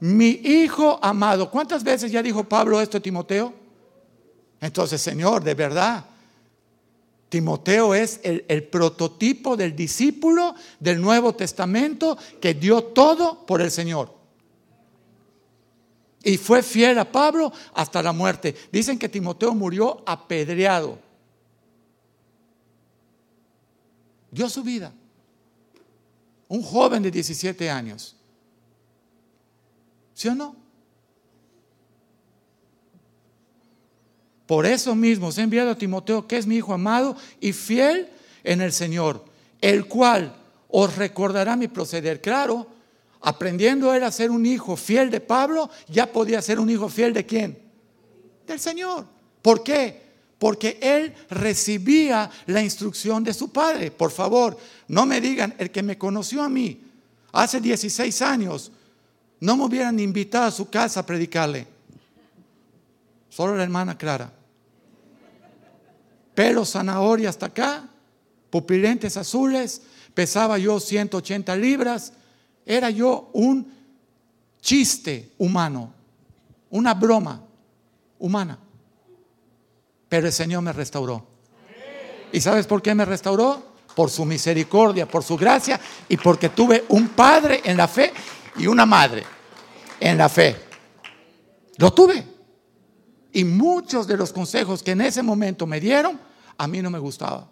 mi 0.00 0.40
hijo 0.42 0.98
amado. 1.02 1.50
¿Cuántas 1.50 1.84
veces 1.84 2.10
ya 2.10 2.22
dijo 2.22 2.44
Pablo 2.44 2.80
esto 2.80 2.98
a 2.98 3.00
Timoteo? 3.00 3.52
Entonces, 4.60 5.00
Señor, 5.00 5.44
de 5.44 5.54
verdad, 5.54 6.04
Timoteo 7.28 7.94
es 7.94 8.20
el, 8.22 8.44
el, 8.48 8.64
prototipo 8.64 9.56
del 9.56 9.74
discípulo 9.76 10.54
del 10.80 11.00
Nuevo 11.00 11.34
Testamento 11.34 12.16
que 12.40 12.54
dio 12.54 12.82
todo 12.84 13.46
por 13.46 13.60
el 13.60 13.70
Señor. 13.70 14.21
Y 16.22 16.36
fue 16.36 16.62
fiel 16.62 16.98
a 16.98 17.10
Pablo 17.10 17.52
hasta 17.74 18.02
la 18.02 18.12
muerte. 18.12 18.54
Dicen 18.70 18.98
que 18.98 19.08
Timoteo 19.08 19.54
murió 19.54 20.02
apedreado. 20.06 20.98
Dio 24.30 24.48
su 24.48 24.62
vida. 24.62 24.92
Un 26.48 26.62
joven 26.62 27.02
de 27.02 27.10
17 27.10 27.68
años. 27.70 28.16
¿Sí 30.14 30.28
o 30.28 30.34
no? 30.34 30.56
Por 34.46 34.66
eso 34.66 34.94
mismo 34.94 35.32
se 35.32 35.40
ha 35.40 35.44
enviado 35.44 35.70
a 35.70 35.78
Timoteo, 35.78 36.26
que 36.26 36.36
es 36.36 36.46
mi 36.46 36.56
hijo 36.56 36.74
amado 36.74 37.16
y 37.40 37.52
fiel 37.52 38.08
en 38.44 38.60
el 38.60 38.72
Señor, 38.72 39.24
el 39.60 39.86
cual 39.86 40.36
os 40.68 40.96
recordará 40.96 41.56
mi 41.56 41.68
proceder. 41.68 42.20
Claro, 42.20 42.66
aprendiendo 43.22 43.94
él 43.94 44.02
a 44.02 44.10
ser 44.10 44.30
un 44.30 44.44
hijo 44.44 44.76
fiel 44.76 45.10
de 45.10 45.20
Pablo, 45.20 45.70
ya 45.88 46.12
podía 46.12 46.42
ser 46.42 46.58
un 46.58 46.68
hijo 46.68 46.88
fiel 46.88 47.12
de 47.12 47.24
quién? 47.24 47.58
Del 48.46 48.58
Señor. 48.58 49.06
¿Por 49.40 49.62
qué? 49.62 50.02
Porque 50.38 50.78
él 50.82 51.14
recibía 51.30 52.30
la 52.46 52.62
instrucción 52.62 53.22
de 53.22 53.32
su 53.32 53.52
padre. 53.52 53.92
Por 53.92 54.10
favor, 54.10 54.58
no 54.88 55.06
me 55.06 55.20
digan, 55.20 55.54
el 55.58 55.70
que 55.70 55.82
me 55.82 55.96
conoció 55.96 56.42
a 56.42 56.48
mí 56.48 56.80
hace 57.32 57.60
16 57.60 58.22
años, 58.22 58.72
no 59.40 59.56
me 59.56 59.64
hubieran 59.64 59.98
invitado 59.98 60.46
a 60.46 60.50
su 60.50 60.68
casa 60.68 61.00
a 61.00 61.06
predicarle. 61.06 61.66
Solo 63.28 63.56
la 63.56 63.62
hermana 63.62 63.96
Clara. 63.96 64.32
Pelo 66.34 66.64
zanahoria 66.64 67.28
hasta 67.28 67.46
acá, 67.46 67.88
pupilentes 68.50 69.16
azules, 69.16 69.82
pesaba 70.12 70.58
yo 70.58 70.80
180 70.80 71.54
libras 71.56 72.12
era 72.64 72.90
yo 72.90 73.30
un 73.32 73.72
chiste 74.60 75.32
humano, 75.38 75.92
una 76.70 76.94
broma 76.94 77.42
humana. 78.18 78.58
Pero 80.08 80.26
el 80.26 80.32
Señor 80.32 80.62
me 80.62 80.72
restauró. 80.72 81.26
¿Y 82.32 82.40
sabes 82.40 82.66
por 82.66 82.80
qué 82.80 82.94
me 82.94 83.04
restauró? 83.04 83.72
Por 83.94 84.08
su 84.08 84.24
misericordia, 84.24 85.06
por 85.06 85.22
su 85.22 85.36
gracia 85.36 85.78
y 86.08 86.16
porque 86.16 86.48
tuve 86.48 86.84
un 86.88 87.08
padre 87.08 87.60
en 87.64 87.76
la 87.76 87.88
fe 87.88 88.12
y 88.56 88.66
una 88.66 88.86
madre 88.86 89.24
en 90.00 90.16
la 90.16 90.28
fe. 90.28 90.56
Lo 91.76 91.92
tuve. 91.92 92.26
Y 93.32 93.44
muchos 93.44 94.06
de 94.06 94.16
los 94.16 94.32
consejos 94.32 94.82
que 94.82 94.92
en 94.92 95.02
ese 95.02 95.22
momento 95.22 95.66
me 95.66 95.80
dieron, 95.80 96.18
a 96.56 96.66
mí 96.66 96.80
no 96.82 96.90
me 96.90 96.98
gustaba. 96.98 97.48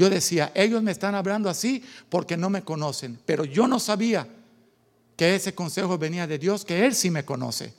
Yo 0.00 0.08
decía, 0.08 0.50
ellos 0.54 0.82
me 0.82 0.92
están 0.92 1.14
hablando 1.14 1.50
así 1.50 1.84
porque 2.08 2.34
no 2.34 2.48
me 2.48 2.62
conocen, 2.62 3.18
pero 3.26 3.44
yo 3.44 3.68
no 3.68 3.78
sabía 3.78 4.26
que 5.14 5.34
ese 5.34 5.54
consejo 5.54 5.98
venía 5.98 6.26
de 6.26 6.38
Dios, 6.38 6.64
que 6.64 6.86
Él 6.86 6.94
sí 6.94 7.10
me 7.10 7.22
conoce. 7.22 7.74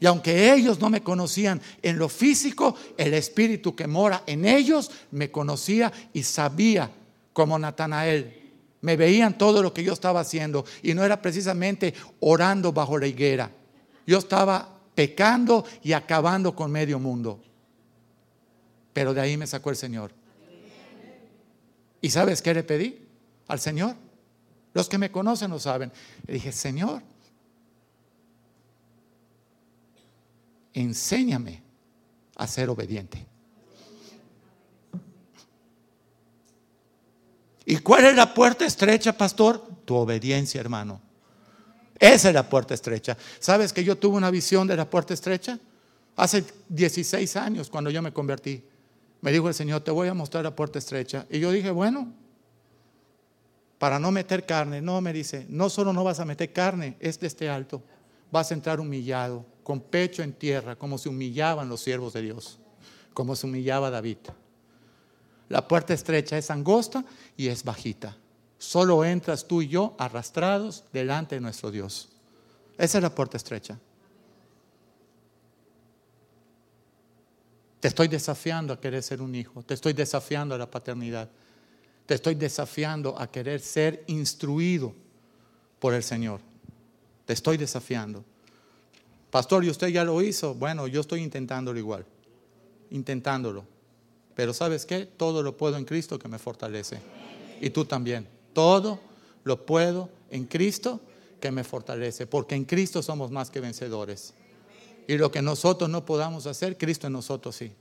Y 0.00 0.06
aunque 0.06 0.52
ellos 0.52 0.80
no 0.80 0.90
me 0.90 1.00
conocían 1.00 1.62
en 1.80 1.96
lo 1.96 2.08
físico, 2.08 2.74
el 2.96 3.14
espíritu 3.14 3.76
que 3.76 3.86
mora 3.86 4.24
en 4.26 4.44
ellos 4.44 4.90
me 5.12 5.30
conocía 5.30 5.92
y 6.12 6.24
sabía 6.24 6.90
como 7.32 7.56
Natanael. 7.56 8.50
Me 8.80 8.96
veían 8.96 9.38
todo 9.38 9.62
lo 9.62 9.72
que 9.72 9.84
yo 9.84 9.92
estaba 9.92 10.18
haciendo 10.18 10.64
y 10.82 10.92
no 10.92 11.04
era 11.04 11.22
precisamente 11.22 11.94
orando 12.18 12.72
bajo 12.72 12.98
la 12.98 13.06
higuera. 13.06 13.48
Yo 14.08 14.18
estaba 14.18 14.76
pecando 14.96 15.64
y 15.84 15.92
acabando 15.92 16.56
con 16.56 16.72
medio 16.72 16.98
mundo. 16.98 17.40
Pero 18.92 19.14
de 19.14 19.20
ahí 19.20 19.36
me 19.36 19.46
sacó 19.46 19.70
el 19.70 19.76
Señor. 19.76 20.20
¿Y 22.02 22.10
sabes 22.10 22.42
qué 22.42 22.52
le 22.52 22.64
pedí 22.64 23.00
al 23.46 23.60
Señor? 23.60 23.94
Los 24.74 24.88
que 24.88 24.98
me 24.98 25.10
conocen 25.10 25.50
lo 25.50 25.60
saben. 25.60 25.92
Le 26.26 26.34
dije, 26.34 26.50
Señor, 26.50 27.00
enséñame 30.74 31.62
a 32.36 32.46
ser 32.46 32.68
obediente. 32.68 33.24
¿Y 37.64 37.76
cuál 37.76 38.06
es 38.06 38.16
la 38.16 38.34
puerta 38.34 38.66
estrecha, 38.66 39.16
pastor? 39.16 39.64
Tu 39.84 39.94
obediencia, 39.94 40.60
hermano. 40.60 41.00
Esa 42.00 42.28
es 42.28 42.34
la 42.34 42.48
puerta 42.48 42.74
estrecha. 42.74 43.16
¿Sabes 43.38 43.72
que 43.72 43.84
yo 43.84 43.96
tuve 43.96 44.16
una 44.16 44.32
visión 44.32 44.66
de 44.66 44.76
la 44.76 44.90
puerta 44.90 45.14
estrecha? 45.14 45.56
Hace 46.16 46.44
16 46.68 47.36
años, 47.36 47.70
cuando 47.70 47.90
yo 47.90 48.02
me 48.02 48.12
convertí, 48.12 48.64
me 49.22 49.32
dijo 49.32 49.48
el 49.48 49.54
Señor, 49.54 49.80
te 49.82 49.90
voy 49.90 50.08
a 50.08 50.14
mostrar 50.14 50.44
la 50.44 50.54
puerta 50.54 50.78
estrecha. 50.78 51.26
Y 51.30 51.38
yo 51.38 51.50
dije, 51.52 51.70
bueno, 51.70 52.12
para 53.78 53.98
no 53.98 54.10
meter 54.10 54.44
carne, 54.44 54.82
no, 54.82 55.00
me 55.00 55.12
dice, 55.12 55.46
no 55.48 55.70
solo 55.70 55.92
no 55.92 56.04
vas 56.04 56.20
a 56.20 56.24
meter 56.24 56.52
carne, 56.52 56.96
es 57.00 57.18
de 57.20 57.28
este 57.28 57.48
alto, 57.48 57.82
vas 58.32 58.50
a 58.50 58.54
entrar 58.54 58.80
humillado, 58.80 59.46
con 59.62 59.80
pecho 59.80 60.24
en 60.24 60.32
tierra, 60.32 60.76
como 60.76 60.98
se 60.98 61.08
humillaban 61.08 61.68
los 61.68 61.80
siervos 61.80 62.12
de 62.12 62.22
Dios, 62.22 62.58
como 63.14 63.36
se 63.36 63.46
humillaba 63.46 63.90
David. 63.90 64.18
La 65.48 65.68
puerta 65.68 65.94
estrecha 65.94 66.36
es 66.36 66.50
angosta 66.50 67.04
y 67.36 67.46
es 67.46 67.62
bajita. 67.62 68.16
Solo 68.58 69.04
entras 69.04 69.46
tú 69.46 69.62
y 69.62 69.68
yo 69.68 69.94
arrastrados 69.98 70.84
delante 70.92 71.36
de 71.36 71.40
nuestro 71.40 71.70
Dios. 71.70 72.08
Esa 72.76 72.98
es 72.98 73.02
la 73.02 73.14
puerta 73.14 73.36
estrecha. 73.36 73.78
Te 77.82 77.88
estoy 77.88 78.06
desafiando 78.06 78.72
a 78.72 78.80
querer 78.80 79.02
ser 79.02 79.20
un 79.20 79.34
hijo. 79.34 79.60
Te 79.64 79.74
estoy 79.74 79.92
desafiando 79.92 80.54
a 80.54 80.58
la 80.58 80.70
paternidad. 80.70 81.28
Te 82.06 82.14
estoy 82.14 82.36
desafiando 82.36 83.18
a 83.18 83.28
querer 83.28 83.60
ser 83.60 84.04
instruido 84.06 84.94
por 85.80 85.92
el 85.92 86.04
Señor. 86.04 86.38
Te 87.24 87.32
estoy 87.32 87.56
desafiando. 87.56 88.24
Pastor, 89.32 89.64
¿y 89.64 89.70
usted 89.70 89.88
ya 89.88 90.04
lo 90.04 90.22
hizo? 90.22 90.54
Bueno, 90.54 90.86
yo 90.86 91.00
estoy 91.00 91.22
intentándolo 91.22 91.76
igual. 91.76 92.06
Intentándolo. 92.92 93.64
Pero 94.36 94.54
¿sabes 94.54 94.86
qué? 94.86 95.04
Todo 95.04 95.42
lo 95.42 95.56
puedo 95.56 95.76
en 95.76 95.84
Cristo 95.84 96.20
que 96.20 96.28
me 96.28 96.38
fortalece. 96.38 97.00
Y 97.60 97.70
tú 97.70 97.84
también. 97.84 98.28
Todo 98.52 99.00
lo 99.42 99.66
puedo 99.66 100.08
en 100.30 100.44
Cristo 100.44 101.00
que 101.40 101.50
me 101.50 101.64
fortalece. 101.64 102.28
Porque 102.28 102.54
en 102.54 102.64
Cristo 102.64 103.02
somos 103.02 103.32
más 103.32 103.50
que 103.50 103.58
vencedores. 103.58 104.34
Y 105.06 105.16
lo 105.16 105.30
que 105.30 105.42
nosotros 105.42 105.90
no 105.90 106.04
podamos 106.04 106.46
hacer, 106.46 106.78
Cristo 106.78 107.06
en 107.06 107.14
nosotros 107.14 107.56
sí. 107.56 107.72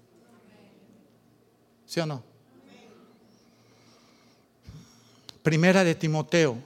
¿Sí 1.86 2.00
o 2.00 2.06
no? 2.06 2.24
Primera 5.44 5.84
de 5.84 5.96
Timoteo 5.96 6.58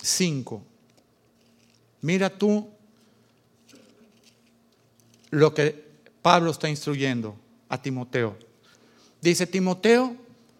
5. 0.00 0.62
Mira 2.02 2.30
tú 2.30 2.68
lo 5.30 5.54
que 5.54 5.84
Pablo 6.20 6.50
está 6.50 6.68
instruyendo 6.68 7.36
a 7.68 7.80
Timoteo. 7.80 8.36
Dice, 9.20 9.46
Timoteo, 9.46 10.16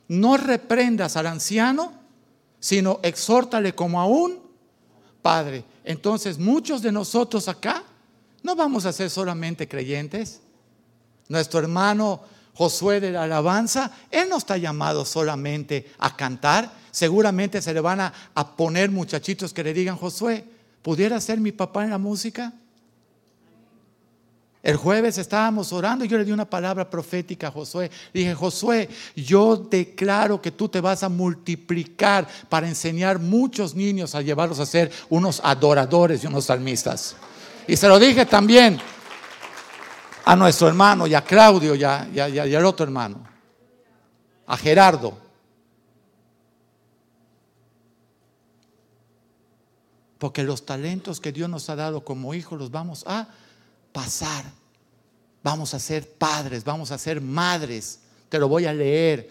no 0.09 0.37
reprendas 0.37 1.17
al 1.17 1.27
anciano, 1.27 1.93
sino 2.59 3.01
exhórtale 3.03 3.75
como 3.75 4.01
a 4.01 4.07
un 4.07 4.41
padre. 5.21 5.65
Entonces, 5.85 6.39
muchos 6.39 6.83
de 6.83 6.93
nosotros 6.93 7.49
acá 7.49 7.83
no 8.43 8.57
vamos 8.57 8.85
a 8.87 8.93
ser 8.93 9.11
solamente 9.11 9.69
creyentes. 9.69 10.41
Nuestro 11.29 11.61
hermano 11.61 12.21
Josué 12.55 13.01
de 13.01 13.13
la 13.13 13.23
alabanza, 13.23 13.91
él 14.11 14.29
no 14.29 14.37
está 14.37 14.59
llamado 14.59 15.05
solamente 15.05 15.91
a 15.99 16.15
cantar. 16.15 16.71
Seguramente 16.91 17.63
se 17.63 17.73
le 17.73 17.81
van 17.81 18.01
a, 18.01 18.13
a 18.35 18.57
poner 18.57 18.91
muchachitos 18.91 19.55
que 19.55 19.65
le 19.65 19.73
digan, 19.73 19.97
Josué, 19.97 20.45
¿pudiera 20.83 21.19
ser 21.21 21.41
mi 21.41 21.53
papá 21.53 21.85
en 21.85 21.91
la 21.91 21.99
música? 21.99 22.53
El 24.63 24.77
jueves 24.77 25.19
estábamos 25.19 25.73
orando 25.73 26.05
y 26.05 26.09
yo 26.09 26.17
le 26.17 26.25
di 26.25 26.31
una 26.31 26.49
palabra 26.49 26.89
profética 26.89 27.49
a 27.49 27.51
Josué. 27.51 27.91
dije, 28.15 28.33
Josué, 28.33 28.89
yo 29.17 29.57
declaro 29.57 30.41
que 30.41 30.53
tú 30.53 30.69
te 30.69 30.81
vas 30.81 31.03
a 31.03 31.09
multiplicar 31.09 32.29
para 32.49 32.69
enseñar 32.69 33.19
muchos 33.19 33.75
niños 33.75 34.15
a 34.15 34.23
llevarlos 34.23 34.61
a 34.61 34.67
ser 34.67 34.93
unos 35.09 35.41
adoradores 35.43 36.23
y 36.23 36.29
unos 36.29 36.45
salmistas. 36.45 37.17
Y 37.67 37.77
se 37.77 37.89
lo 37.89 37.99
dije 37.99 38.25
también 38.25 38.79
a 40.25 40.37
nuestro 40.37 40.69
hermano 40.69 41.09
y 41.09 41.15
a 41.15 41.25
Claudio 41.25 41.75
y, 41.75 41.83
al 41.83 42.65
otro 42.65 42.85
hermano, 42.85 43.27
a 44.47 44.57
Gerardo. 44.57 45.19
Porque 50.19 50.45
los 50.45 50.65
talentos 50.65 51.21
que 51.21 51.33
Dios 51.33 51.51
nos 51.51 51.69
ha 51.69 51.75
dado 51.75 52.05
como 52.05 52.33
hijos 52.33 52.57
los 52.57 52.71
vamos 52.71 53.03
a 53.09 53.27
pasar. 53.93 54.45
Vamos 55.43 55.75
a 55.75 55.79
ser 55.79 56.09
padres, 56.09 56.65
vamos 56.65 56.91
a 56.91 56.99
ser 56.99 57.21
madres. 57.21 58.01
Te 58.29 58.39
lo 58.39 58.49
voy 58.49 58.67
a 58.67 58.73
leer. 58.73 59.31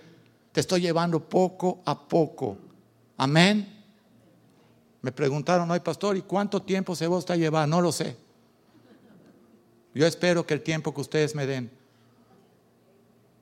Te 0.52 0.60
estoy 0.60 0.82
llevando 0.82 1.20
poco 1.20 1.82
a 1.86 2.08
poco. 2.08 2.58
Amén. 3.18 3.82
Me 5.02 5.12
preguntaron 5.12 5.70
hoy, 5.72 5.80
pastor, 5.80 6.18
¿y 6.18 6.22
cuánto 6.22 6.62
tiempo 6.62 6.96
se 6.96 7.08
va 7.08 7.18
a 7.18 7.36
llevar? 7.36 7.68
No 7.68 7.82
lo 7.82 7.92
sé. 7.92 8.16
Yo 9.94 10.06
espero 10.06 10.46
que 10.46 10.54
el 10.54 10.62
tiempo 10.62 10.94
que 10.94 11.02
ustedes 11.02 11.36
me 11.36 11.46
den, 11.46 11.72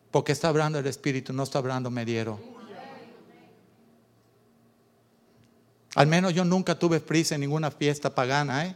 porque 0.10 0.32
está 0.32 0.48
hablando 0.48 0.80
el 0.80 0.88
Espíritu, 0.88 1.34
no 1.34 1.44
está 1.44 1.60
hablando 1.60 1.92
mediero. 1.92 2.40
Al 5.96 6.08
menos 6.08 6.34
yo 6.34 6.46
nunca 6.46 6.78
tuve 6.78 7.00
prisa 7.00 7.36
en 7.36 7.42
ninguna 7.42 7.72
fiesta 7.72 8.14
pagana, 8.14 8.66
¿eh? 8.66 8.76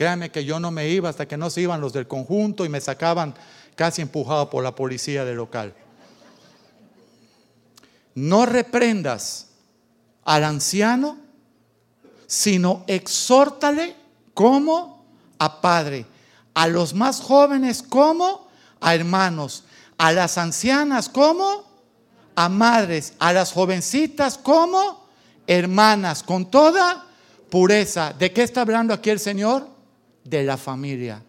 Créanme 0.00 0.30
que 0.30 0.46
yo 0.46 0.58
no 0.58 0.70
me 0.70 0.88
iba 0.88 1.10
hasta 1.10 1.28
que 1.28 1.36
no 1.36 1.50
se 1.50 1.60
iban 1.60 1.82
los 1.82 1.92
del 1.92 2.08
conjunto 2.08 2.64
y 2.64 2.70
me 2.70 2.80
sacaban 2.80 3.34
casi 3.74 4.00
empujado 4.00 4.48
por 4.48 4.64
la 4.64 4.74
policía 4.74 5.26
del 5.26 5.36
local. 5.36 5.74
No 8.14 8.46
reprendas 8.46 9.48
al 10.24 10.44
anciano, 10.44 11.18
sino 12.26 12.82
exhórtale 12.86 13.94
como 14.32 15.04
a 15.38 15.60
padre, 15.60 16.06
a 16.54 16.66
los 16.66 16.94
más 16.94 17.20
jóvenes 17.20 17.82
como 17.82 18.48
a 18.80 18.94
hermanos, 18.94 19.64
a 19.98 20.12
las 20.12 20.38
ancianas 20.38 21.10
como 21.10 21.62
a 22.36 22.48
madres, 22.48 23.12
a 23.18 23.34
las 23.34 23.52
jovencitas 23.52 24.38
como 24.38 25.06
hermanas, 25.46 26.22
con 26.22 26.50
toda 26.50 27.04
pureza. 27.50 28.14
¿De 28.18 28.32
qué 28.32 28.44
está 28.44 28.62
hablando 28.62 28.94
aquí 28.94 29.10
el 29.10 29.20
Señor? 29.20 29.69
De 30.30 30.44
la 30.44 30.56
familia, 30.56 31.22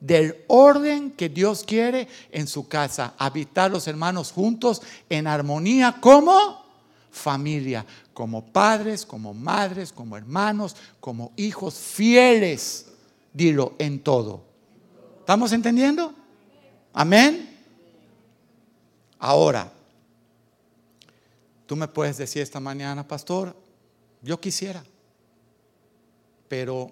del 0.00 0.44
orden 0.48 1.12
que 1.12 1.28
Dios 1.28 1.62
quiere 1.64 2.08
en 2.32 2.48
su 2.48 2.66
casa, 2.66 3.14
habitar 3.16 3.70
los 3.70 3.86
hermanos 3.86 4.32
juntos 4.32 4.82
en 5.08 5.26
armonía 5.28 5.98
como 6.00 6.64
familia, 7.10 7.86
como 8.12 8.44
padres, 8.44 9.06
como 9.06 9.32
madres, 9.32 9.92
como 9.92 10.16
hermanos, 10.16 10.74
como 10.98 11.32
hijos 11.36 11.74
fieles, 11.74 12.86
dilo, 13.32 13.74
en 13.78 14.00
todo. 14.00 14.42
¿Estamos 15.20 15.52
entendiendo? 15.52 16.12
Amén. 16.92 17.58
Ahora, 19.18 19.70
tú 21.66 21.76
me 21.76 21.86
puedes 21.86 22.16
decir 22.16 22.42
esta 22.42 22.58
mañana, 22.58 23.06
pastor, 23.06 23.54
yo 24.22 24.40
quisiera, 24.40 24.82
pero 26.48 26.90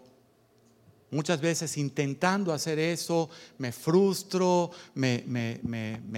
Muchas 1.11 1.40
veces 1.40 1.78
intentando 1.78 2.52
hacer 2.52 2.78
eso 2.78 3.30
me 3.56 3.72
frustro, 3.72 4.70
me, 4.94 5.22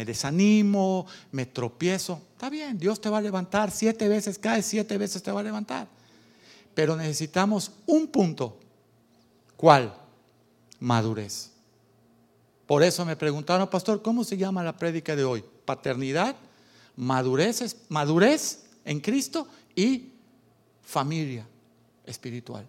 desanimo, 0.05 1.07
me 1.31 1.47
tropiezo. 1.47 2.21
Está 2.33 2.51
bien, 2.51 2.77
Dios 2.77 3.01
te 3.01 3.09
va 3.09 3.19
a 3.19 3.21
levantar, 3.21 3.71
siete 3.71 4.09
veces 4.09 4.39
caes, 4.39 4.67
siete 4.67 4.99
veces 4.99 5.23
te 5.23 5.31
va 5.31 5.41
a 5.41 5.45
levantar. 5.45 5.87
Pero 6.75 6.97
necesitamos 6.97 7.71
un 7.87 8.09
punto. 8.09 8.59
¿Cuál? 9.57 9.95
Madurez. 10.81 11.53
Por 12.67 12.83
eso 12.83 13.05
me 13.05 13.17
preguntaron, 13.17 13.69
pastor, 13.69 14.03
¿cómo 14.03 14.25
se 14.25 14.37
llama 14.37 14.65
la 14.65 14.77
prédica 14.77 15.15
de 15.15 15.25
hoy? 15.25 15.45
Paternidad, 15.65 16.35
madurez, 16.97 17.77
madurez 17.89 18.65
en 18.85 19.01
Cristo 19.01 19.47
y 19.77 20.15
familia 20.83 21.47
espiritual. 22.07 22.67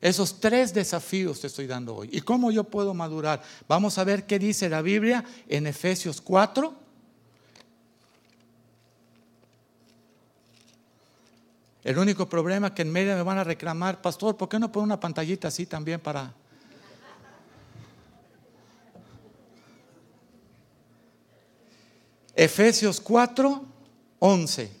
Esos 0.00 0.40
tres 0.40 0.72
desafíos 0.72 1.40
te 1.40 1.46
estoy 1.48 1.66
dando 1.66 1.94
hoy. 1.94 2.08
¿Y 2.10 2.22
cómo 2.22 2.50
yo 2.50 2.64
puedo 2.64 2.94
madurar? 2.94 3.42
Vamos 3.68 3.98
a 3.98 4.04
ver 4.04 4.26
qué 4.26 4.38
dice 4.38 4.68
la 4.68 4.80
Biblia 4.80 5.24
en 5.46 5.66
Efesios 5.66 6.20
4. 6.22 6.74
El 11.84 11.98
único 11.98 12.28
problema 12.28 12.68
es 12.68 12.72
que 12.74 12.82
en 12.82 12.92
medio 12.92 13.14
me 13.14 13.22
van 13.22 13.38
a 13.38 13.44
reclamar, 13.44 14.00
pastor, 14.00 14.36
¿por 14.36 14.48
qué 14.48 14.58
no 14.58 14.72
pone 14.72 14.84
una 14.84 15.00
pantallita 15.00 15.48
así 15.48 15.66
también 15.66 16.00
para... 16.00 16.32
Efesios 22.34 23.00
4, 23.00 23.64
11. 24.18 24.80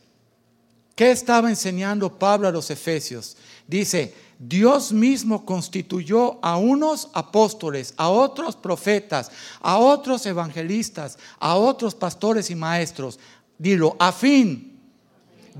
¿Qué 0.94 1.10
estaba 1.10 1.50
enseñando 1.50 2.18
Pablo 2.18 2.48
a 2.48 2.50
los 2.52 2.70
Efesios? 2.70 3.36
Dice, 3.66 4.14
Dios 4.42 4.90
mismo 4.90 5.44
constituyó 5.44 6.42
a 6.42 6.56
unos 6.56 7.10
apóstoles, 7.12 7.92
a 7.98 8.08
otros 8.08 8.56
profetas, 8.56 9.30
a 9.60 9.76
otros 9.76 10.24
evangelistas, 10.24 11.18
a 11.38 11.56
otros 11.56 11.94
pastores 11.94 12.50
y 12.50 12.54
maestros. 12.54 13.18
Dilo, 13.58 13.96
a 13.98 14.12
fin 14.12 14.80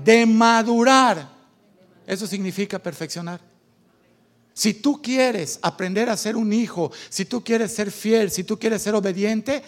de 0.03 0.25
madurar. 0.25 1.29
Eso 2.07 2.25
significa 2.25 2.79
perfeccionar. 2.79 3.39
Si 4.51 4.73
tú 4.73 4.99
quieres 4.99 5.59
aprender 5.61 6.09
a 6.09 6.17
ser 6.17 6.35
un 6.35 6.51
hijo, 6.51 6.91
si 7.07 7.25
tú 7.25 7.43
quieres 7.43 7.71
ser 7.71 7.91
fiel, 7.91 8.31
si 8.31 8.43
tú 8.43 8.57
quieres 8.57 8.81
ser 8.81 8.95
obediente, 8.95 9.61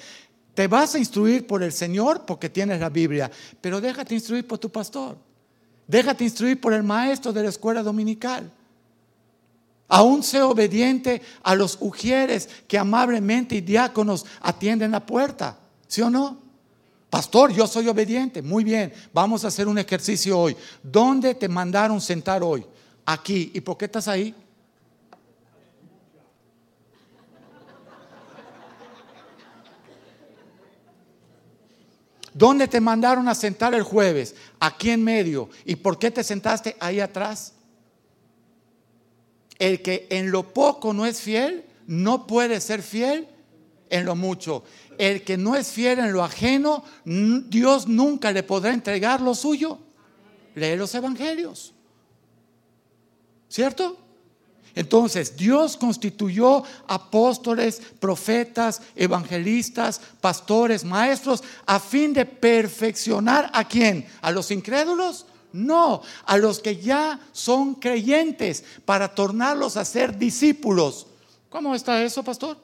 te 0.56 0.68
vas 0.68 0.96
a 0.96 0.98
instruir 0.98 1.46
por 1.46 1.62
el 1.62 1.72
Señor 1.72 2.26
porque 2.26 2.50
tienes 2.50 2.80
la 2.80 2.90
Biblia, 2.90 3.30
pero 3.62 3.80
déjate 3.80 4.16
instruir 4.16 4.48
por 4.48 4.58
tu 4.58 4.72
pastor. 4.72 5.18
Déjate 5.88 6.24
instruir 6.24 6.60
por 6.60 6.74
el 6.74 6.82
maestro 6.82 7.32
de 7.32 7.44
la 7.44 7.50
escuela 7.50 7.84
dominical. 7.84 8.52
Aún 9.96 10.24
sé 10.24 10.42
obediente 10.42 11.22
a 11.44 11.54
los 11.54 11.78
ujieres 11.80 12.50
que 12.68 12.80
amablemente 12.80 13.54
y 13.54 13.62
diáconos 13.62 14.26
atienden 14.42 14.90
la 14.90 15.06
puerta. 15.06 15.60
¿Sí 15.88 16.02
o 16.02 16.10
no? 16.10 16.40
Pastor, 17.12 17.54
yo 17.54 17.68
soy 17.68 17.88
obediente. 17.88 18.42
Muy 18.42 18.64
bien, 18.64 18.92
vamos 19.14 19.46
a 19.46 19.50
hacer 19.50 19.68
un 19.68 19.78
ejercicio 19.78 20.40
hoy. 20.40 20.58
¿Dónde 20.82 21.36
te 21.36 21.48
mandaron 21.48 22.02
sentar 22.02 22.42
hoy? 22.42 22.66
Aquí. 23.06 23.52
¿Y 23.54 23.62
por 23.62 23.78
qué 23.78 23.86
estás 23.86 24.08
ahí? 24.08 24.34
¿Dónde 32.34 32.68
te 32.68 32.82
mandaron 32.82 33.28
a 33.28 33.36
sentar 33.36 33.76
el 33.76 33.84
jueves? 33.84 34.34
Aquí 34.60 34.90
en 34.90 35.04
medio. 35.04 35.52
¿Y 35.66 35.76
por 35.76 36.00
qué 36.00 36.10
te 36.10 36.24
sentaste 36.24 36.76
ahí 36.80 37.00
atrás? 37.00 37.53
El 39.64 39.82
que 39.82 40.08
en 40.10 40.30
lo 40.30 40.54
poco 40.54 40.94
no 40.94 41.06
es 41.06 41.22
fiel, 41.22 41.64
no 41.88 42.28
puede 42.28 42.60
ser 42.60 42.82
fiel 42.82 43.30
en 43.90 44.04
lo 44.04 44.14
mucho. 44.14 44.66
El 44.98 45.24
que 45.24 45.38
no 45.38 45.56
es 45.56 45.72
fiel 45.72 46.00
en 46.00 46.12
lo 46.12 46.22
ajeno, 46.22 46.84
Dios 47.06 47.88
nunca 47.88 48.34
le 48.34 48.44
podrá 48.44 48.74
entregar 48.74 49.22
lo 49.22 49.34
suyo. 49.34 49.80
Lee 50.56 50.76
los 50.76 50.94
evangelios. 50.96 51.74
¿Cierto? 53.48 53.98
Entonces, 54.76 55.38
Dios 55.38 55.78
constituyó 55.78 56.64
apóstoles, 56.86 57.82
profetas, 58.02 58.82
evangelistas, 58.98 60.02
pastores, 60.20 60.84
maestros, 60.84 61.42
a 61.66 61.80
fin 61.80 62.12
de 62.12 62.26
perfeccionar 62.26 63.50
a 63.54 63.66
quién? 63.66 64.06
¿A 64.22 64.30
los 64.30 64.52
incrédulos? 64.52 65.26
No, 65.54 66.02
a 66.26 66.38
los 66.38 66.60
que 66.60 66.78
ya 66.78 67.20
son 67.32 67.76
creyentes 67.76 68.64
para 68.86 69.14
tornarlos 69.14 69.78
a 69.78 69.86
ser 69.86 70.18
discípulos. 70.18 71.06
¿Cómo 71.50 71.76
está 71.76 72.04
eso, 72.04 72.24
pastor? 72.24 72.58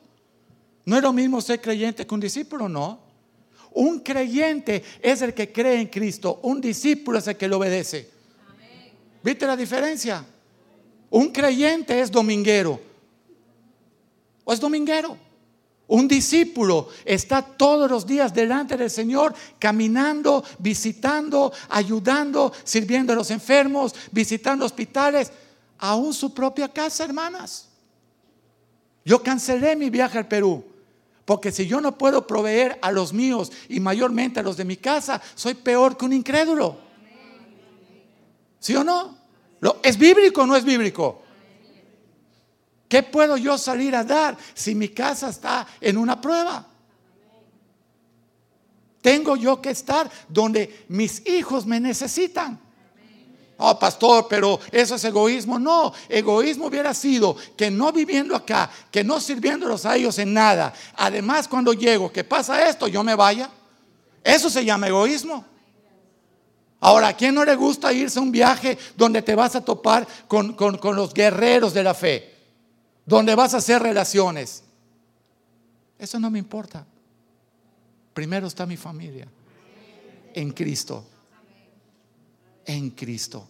¿No 0.85 0.97
es 0.97 1.03
lo 1.03 1.13
mismo 1.13 1.39
ser 1.39 1.61
creyente 1.61 2.05
que 2.05 2.13
un 2.15 2.19
discípulo? 2.19 2.67
No. 2.67 2.99
Un 3.71 3.99
creyente 3.99 4.83
es 5.01 5.21
el 5.21 5.35
que 5.35 5.51
cree 5.51 5.79
en 5.81 5.87
Cristo, 5.87 6.39
un 6.41 6.59
discípulo 6.59 7.19
es 7.19 7.27
el 7.27 7.37
que 7.37 7.47
le 7.47 7.53
obedece. 7.53 8.09
¿Viste 9.21 9.45
la 9.45 9.55
diferencia? 9.55 10.25
Un 11.11 11.29
creyente 11.29 12.01
es 12.01 12.09
dominguero. 12.09 12.79
¿O 14.43 14.51
es 14.51 14.59
dominguero? 14.59 15.15
Un 15.89 16.07
discípulo 16.07 16.89
está 17.03 17.41
todos 17.41 17.89
los 17.89 18.05
días 18.05 18.31
delante 18.31 18.77
del 18.77 18.91
Señor, 18.91 19.33
caminando, 19.57 20.43
visitando, 20.59 21.51
ayudando, 21.67 22.53
sirviendo 22.63 23.11
a 23.11 23.15
los 23.15 23.31
enfermos, 23.31 23.95
visitando 24.11 24.65
hospitales, 24.65 25.31
aún 25.79 26.13
su 26.13 26.31
propia 26.31 26.69
casa, 26.69 27.03
hermanas. 27.05 27.69
Yo 29.03 29.23
cancelé 29.23 29.75
mi 29.75 29.89
viaje 29.89 30.19
al 30.19 30.27
Perú, 30.27 30.63
porque 31.25 31.51
si 31.51 31.65
yo 31.65 31.81
no 31.81 31.97
puedo 31.97 32.27
proveer 32.27 32.77
a 32.83 32.91
los 32.91 33.11
míos 33.11 33.51
y 33.67 33.79
mayormente 33.79 34.41
a 34.41 34.43
los 34.43 34.57
de 34.57 34.65
mi 34.65 34.77
casa, 34.77 35.19
soy 35.33 35.55
peor 35.55 35.97
que 35.97 36.05
un 36.05 36.13
incrédulo. 36.13 36.77
¿Sí 38.59 38.75
o 38.75 38.83
no? 38.83 39.17
¿Es 39.81 39.97
bíblico 39.97 40.43
o 40.43 40.45
no 40.45 40.55
es 40.55 40.63
bíblico? 40.63 41.23
¿Qué 42.89 43.03
puedo 43.03 43.37
yo 43.37 43.55
salir 43.59 43.95
a 43.95 44.03
dar 44.03 44.35
si 44.55 44.73
mi 44.73 44.89
casa 44.89 45.29
está 45.29 45.67
en 45.79 45.95
una 45.95 46.19
prueba? 46.19 46.65
Tengo 48.99 49.35
yo 49.35 49.61
que 49.61 49.69
estar 49.69 50.09
donde 50.27 50.85
mis 50.89 51.25
hijos 51.27 51.67
me 51.67 51.79
necesitan. 51.79 52.59
Oh, 53.57 53.77
pastor, 53.77 54.25
pero 54.27 54.59
eso 54.71 54.95
es 54.95 55.03
egoísmo. 55.03 55.59
No, 55.59 55.93
egoísmo 56.07 56.65
hubiera 56.65 56.93
sido 56.95 57.35
que 57.55 57.69
no 57.69 57.91
viviendo 57.91 58.35
acá, 58.35 58.71
que 58.89 59.03
no 59.03 59.19
sirviéndolos 59.19 59.85
a 59.85 59.95
ellos 59.95 60.17
en 60.17 60.33
nada. 60.33 60.73
Además, 60.95 61.47
cuando 61.47 61.73
llego, 61.73 62.11
que 62.11 62.23
pasa 62.23 62.67
esto, 62.67 62.87
yo 62.87 63.03
me 63.03 63.13
vaya. 63.13 63.51
Eso 64.23 64.49
se 64.49 64.65
llama 64.65 64.87
egoísmo. 64.87 65.45
Ahora, 66.79 67.09
¿a 67.09 67.13
quién 67.13 67.35
no 67.35 67.45
le 67.45 67.55
gusta 67.55 67.93
irse 67.93 68.17
a 68.17 68.21
un 68.23 68.31
viaje 68.31 68.79
donde 68.95 69.21
te 69.21 69.35
vas 69.35 69.55
a 69.55 69.63
topar 69.63 70.07
con, 70.27 70.53
con 70.53 70.95
los 70.95 71.13
guerreros 71.13 71.73
de 71.73 71.83
la 71.83 71.93
fe? 71.93 72.38
Donde 73.09 73.33
vas 73.33 73.55
a 73.55 73.57
hacer 73.57 73.81
relaciones. 73.81 74.63
Eso 75.97 76.19
no 76.19 76.29
me 76.29 76.37
importa. 76.37 76.85
Primero 78.13 78.45
está 78.45 78.67
mi 78.67 78.77
familia. 78.77 79.27
En 80.31 80.51
Cristo. 80.51 81.03
En 82.65 82.91
Cristo. 82.91 83.47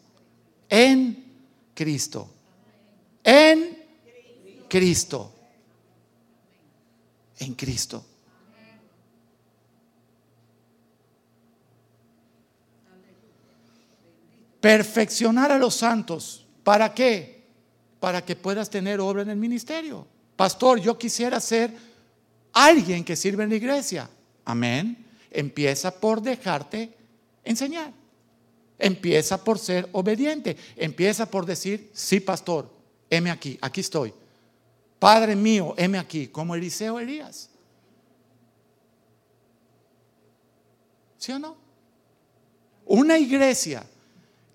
En 0.69 1.25
Cristo. 1.75 2.29
En 3.21 3.77
Cristo. 4.69 5.33
En 7.39 7.53
Cristo. 7.55 8.05
Perfeccionar 14.61 15.51
a 15.51 15.57
los 15.57 15.75
santos. 15.75 16.47
¿Para 16.63 16.93
qué? 16.93 17.38
Para 17.99 18.23
que 18.23 18.35
puedas 18.35 18.69
tener 18.69 18.99
obra 18.99 19.21
en 19.21 19.29
el 19.29 19.37
ministerio. 19.37 20.07
Pastor, 20.35 20.79
yo 20.79 20.97
quisiera 20.97 21.39
ser 21.39 21.73
alguien 22.53 23.03
que 23.03 23.15
sirve 23.15 23.43
en 23.43 23.49
la 23.49 23.55
iglesia. 23.55 24.09
Amén. 24.45 25.05
Empieza 25.31 25.91
por 25.91 26.21
dejarte 26.21 26.93
enseñar. 27.43 27.91
Empieza 28.77 29.43
por 29.43 29.59
ser 29.59 29.89
obediente. 29.91 30.55
Empieza 30.77 31.29
por 31.29 31.45
decir, 31.45 31.91
sí, 31.93 32.19
pastor, 32.21 32.71
heme 33.09 33.29
aquí, 33.29 33.57
aquí 33.61 33.81
estoy. 33.81 34.13
Padre 34.97 35.35
mío, 35.35 35.73
heme 35.77 35.97
aquí, 35.97 36.27
como 36.27 36.55
Eliseo 36.55 36.99
Elías. 36.99 37.49
¿Sí 41.17 41.33
o 41.33 41.39
no? 41.39 41.57
Una 42.85 43.17
iglesia 43.17 43.85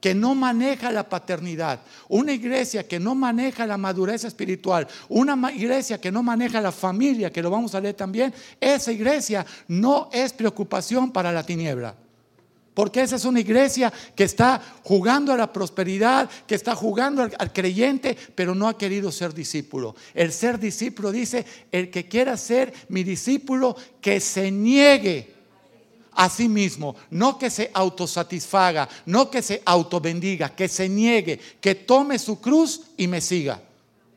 que 0.05 0.15
no 0.15 0.35
maneja 0.35 0.93
la 0.93 1.09
paternidad, 1.09 1.81
una 2.11 2.31
iglesia 2.31 2.87
que 2.87 3.01
no 3.01 3.15
maneja 3.15 3.67
la 3.67 3.79
madurez 3.79 4.25
espiritual, 4.25 4.87
una 5.09 5.51
iglesia 5.51 5.99
que 5.99 6.13
no 6.13 6.23
maneja 6.23 6.61
la 6.61 6.73
familia, 6.73 7.33
que 7.33 7.41
lo 7.41 7.49
vamos 7.49 7.75
a 7.75 7.81
leer 7.81 7.95
también, 7.95 8.35
esa 8.61 8.93
iglesia 8.93 9.47
no 9.67 10.11
es 10.13 10.35
preocupación 10.35 11.11
para 11.11 11.33
la 11.33 11.43
tiniebla. 11.43 11.95
Porque 12.75 13.01
esa 13.01 13.17
es 13.17 13.25
una 13.25 13.41
iglesia 13.41 13.91
que 14.15 14.25
está 14.25 14.61
jugando 14.83 15.33
a 15.33 15.39
la 15.39 15.51
prosperidad, 15.51 16.29
que 16.47 16.55
está 16.55 16.75
jugando 16.75 17.23
al, 17.23 17.35
al, 17.39 17.55
creyente, 17.55 18.15
pero 18.35 18.55
no 18.55 18.69
ha 18.69 18.77
querido 18.77 19.11
ser 19.11 19.33
discípulo. 19.33 19.97
El 20.13 20.33
ser 20.33 20.59
discípulo 20.59 21.13
dice, 21.13 21.47
el 21.73 21.91
que 21.91 22.09
quiera 22.09 22.37
ser 22.37 22.75
mi 22.91 23.05
discípulo, 23.05 23.75
que 24.03 24.21
se 24.21 24.51
niegue 24.51 25.34
a 26.15 26.29
sí 26.29 26.49
mismo, 26.49 26.97
no 27.11 27.39
que 27.39 27.51
se 27.51 27.71
autosatisfaga, 27.73 28.89
no 29.07 29.31
que 29.31 29.43
se 29.43 29.63
autobendiga, 29.65 30.55
que 30.55 30.69
se 30.69 30.89
niegue, 30.89 31.39
que 31.61 31.75
tome 31.75 32.19
su 32.19 32.41
cruz 32.41 32.83
y 32.97 33.07
me 33.07 33.21
siga. 33.21 33.61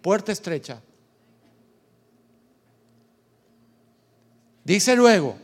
Puerta 0.02 0.32
estrecha. 0.32 0.82
Dice 4.64 4.96
luego, 4.96 5.38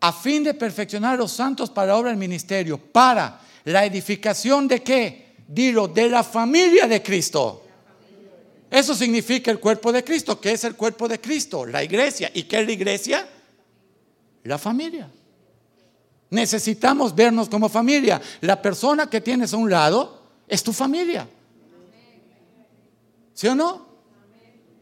a 0.00 0.12
fin 0.12 0.44
de 0.44 0.54
perfeccionar 0.54 1.14
a 1.14 1.16
los 1.16 1.32
santos 1.32 1.70
para 1.70 1.96
obra 1.96 2.10
del 2.10 2.18
ministerio, 2.18 2.78
para 2.78 3.40
la 3.64 3.84
edificación 3.84 4.68
de 4.68 4.82
qué? 4.82 5.34
Dilo, 5.48 5.88
de 5.88 6.08
la 6.08 6.22
familia 6.22 6.86
de 6.86 7.02
Cristo. 7.02 7.62
Eso 8.70 8.94
significa 8.94 9.50
el 9.50 9.58
cuerpo 9.58 9.92
de 9.92 10.04
Cristo. 10.04 10.40
¿Qué 10.40 10.52
es 10.52 10.64
el 10.64 10.74
cuerpo 10.74 11.08
de 11.08 11.20
Cristo? 11.20 11.64
La 11.64 11.82
iglesia. 11.82 12.30
¿Y 12.34 12.44
qué 12.44 12.60
es 12.60 12.66
la 12.66 12.72
iglesia? 12.72 13.28
La 14.46 14.58
familia. 14.58 15.10
Necesitamos 16.30 17.14
vernos 17.14 17.48
como 17.48 17.68
familia. 17.68 18.20
La 18.40 18.60
persona 18.60 19.08
que 19.08 19.20
tienes 19.20 19.52
a 19.52 19.56
un 19.56 19.70
lado 19.70 20.22
es 20.48 20.62
tu 20.62 20.72
familia. 20.72 21.28
¿Sí 23.34 23.46
o 23.48 23.54
no? 23.54 23.86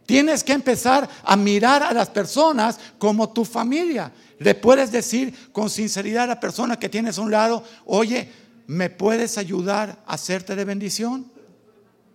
Tienes 0.07 0.45
que 0.45 0.53
empezar 0.53 1.09
a 1.23 1.37
mirar 1.37 1.83
a 1.83 1.93
las 1.93 2.11
personas 2.11 2.79
como 2.99 3.31
tu 3.31 3.45
familia. 3.45 4.13
Le 4.39 4.55
puedes 4.55 4.93
decir 4.93 5.51
con 5.53 5.71
sinceridad 5.71 6.25
a 6.25 6.29
la 6.29 6.41
persona 6.41 6.79
que 6.79 6.89
tienes 6.89 7.19
a 7.19 7.23
un 7.23 7.31
lado, 7.31 7.65
oye, 7.87 8.31
¿me 8.67 8.91
puedes 8.91 9.39
ayudar 9.39 10.03
a 10.07 10.15
hacerte 10.15 10.55
de 10.57 10.65
bendición? 10.65 11.31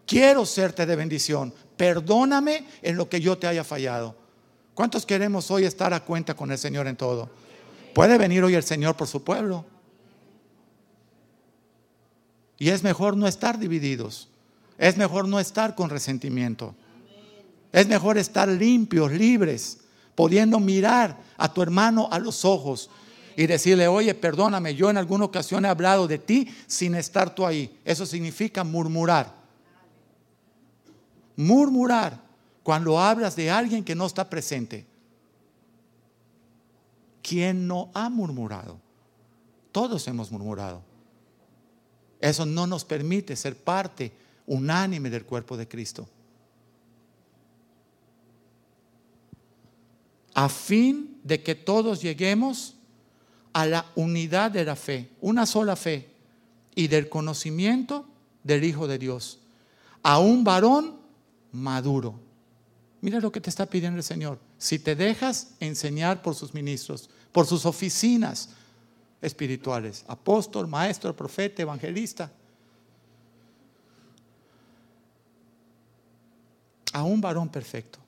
Quiero 0.06 0.46
serte 0.46 0.86
de 0.86 0.96
bendición. 0.96 1.54
Perdóname 1.78 2.66
en 2.82 2.96
lo 2.96 3.10
que 3.10 3.22
yo 3.22 3.38
te 3.38 3.48
haya 3.48 3.64
fallado. 3.64 4.19
¿Cuántos 4.80 5.06
queremos 5.06 5.52
hoy 5.52 5.66
estar 5.66 5.94
a 5.94 6.00
cuenta 6.00 6.38
con 6.38 6.54
el 6.54 6.58
Señor 6.58 6.88
en 6.88 6.96
todo? 6.96 7.30
Puede 7.94 8.18
venir 8.18 8.46
hoy 8.46 8.56
el 8.56 8.64
Señor 8.64 8.96
por 8.96 9.10
su 9.10 9.26
pueblo. 9.26 9.66
Y 12.58 12.70
es 12.70 12.82
mejor 12.82 13.18
no 13.18 13.28
estar 13.28 13.60
divididos. 13.60 14.30
Es 14.78 14.96
mejor 14.96 15.28
no 15.28 15.38
estar 15.42 15.76
con 15.76 15.90
resentimiento. 15.90 16.76
Es 17.74 17.90
mejor 17.90 18.18
estar 18.18 18.48
limpios, 18.48 19.12
libres, 19.12 19.80
pudiendo 20.16 20.62
mirar 20.62 21.18
a 21.36 21.54
tu 21.54 21.62
hermano 21.62 22.08
a 22.10 22.18
los 22.18 22.46
ojos 22.46 22.90
y 23.36 23.48
decirle, 23.48 23.86
oye, 23.90 24.16
perdóname, 24.16 24.76
yo 24.76 24.90
en 24.90 24.96
alguna 24.96 25.26
ocasión 25.26 25.66
he 25.66 25.68
hablado 25.68 26.08
de 26.08 26.20
ti 26.20 26.56
sin 26.68 26.96
estar 26.96 27.36
tú 27.36 27.46
ahí. 27.46 27.78
Eso 27.84 28.06
significa 28.06 28.64
murmurar. 28.64 29.36
Murmurar 31.36 32.29
cuando 32.70 33.00
hablas 33.00 33.36
de 33.36 33.50
alguien 33.50 33.84
que 33.84 33.96
no 33.96 34.06
está 34.06 34.30
presente. 34.30 34.86
¿Quién 37.24 37.68
no 37.68 37.90
ha 37.96 38.10
murmurado? 38.10 38.80
Todos 39.72 40.08
hemos 40.08 40.32
murmurado. 40.32 40.84
Eso 42.22 42.46
no 42.46 42.68
nos 42.68 42.86
permite 42.86 43.36
ser 43.36 43.58
parte 43.58 44.12
unánime 44.46 45.10
del 45.10 45.26
cuerpo 45.26 45.58
de 45.58 45.68
Cristo. 45.68 46.08
A 50.36 50.48
fin 50.48 51.20
de 51.24 51.42
que 51.42 51.56
todos 51.56 52.04
lleguemos 52.04 52.76
a 53.52 53.66
la 53.66 53.84
unidad 53.96 54.52
de 54.52 54.64
la 54.64 54.76
fe, 54.76 55.10
una 55.22 55.48
sola 55.48 55.76
fe, 55.76 56.08
y 56.76 56.88
del 56.88 57.10
conocimiento 57.10 58.06
del 58.44 58.64
Hijo 58.64 58.88
de 58.88 59.00
Dios, 59.00 59.40
a 60.04 60.20
un 60.20 60.44
varón 60.44 60.98
maduro. 61.52 62.29
Mira 63.02 63.20
lo 63.20 63.32
que 63.32 63.42
te 63.42 63.50
está 63.50 63.66
pidiendo 63.66 63.98
el 63.98 64.04
Señor. 64.04 64.40
Si 64.58 64.80
te 64.80 64.96
dejas 64.96 65.52
enseñar 65.60 66.22
por 66.22 66.36
sus 66.36 66.54
ministros, 66.54 67.10
por 67.32 67.46
sus 67.46 67.66
oficinas 67.66 68.50
espirituales, 69.22 70.04
apóstol, 70.08 70.68
maestro, 70.68 71.16
profeta, 71.16 71.62
evangelista, 71.62 72.32
a 76.92 77.04
un 77.04 77.22
varón 77.22 77.50
perfecto, 77.50 78.00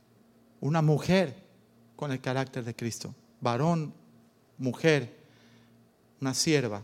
una 0.59 0.81
mujer 0.81 1.35
con 1.95 2.11
el 2.11 2.19
carácter 2.19 2.63
de 2.63 2.75
Cristo, 2.75 3.13
varón, 3.39 3.93
mujer, 4.57 5.15
una 6.19 6.33
sierva, 6.33 6.81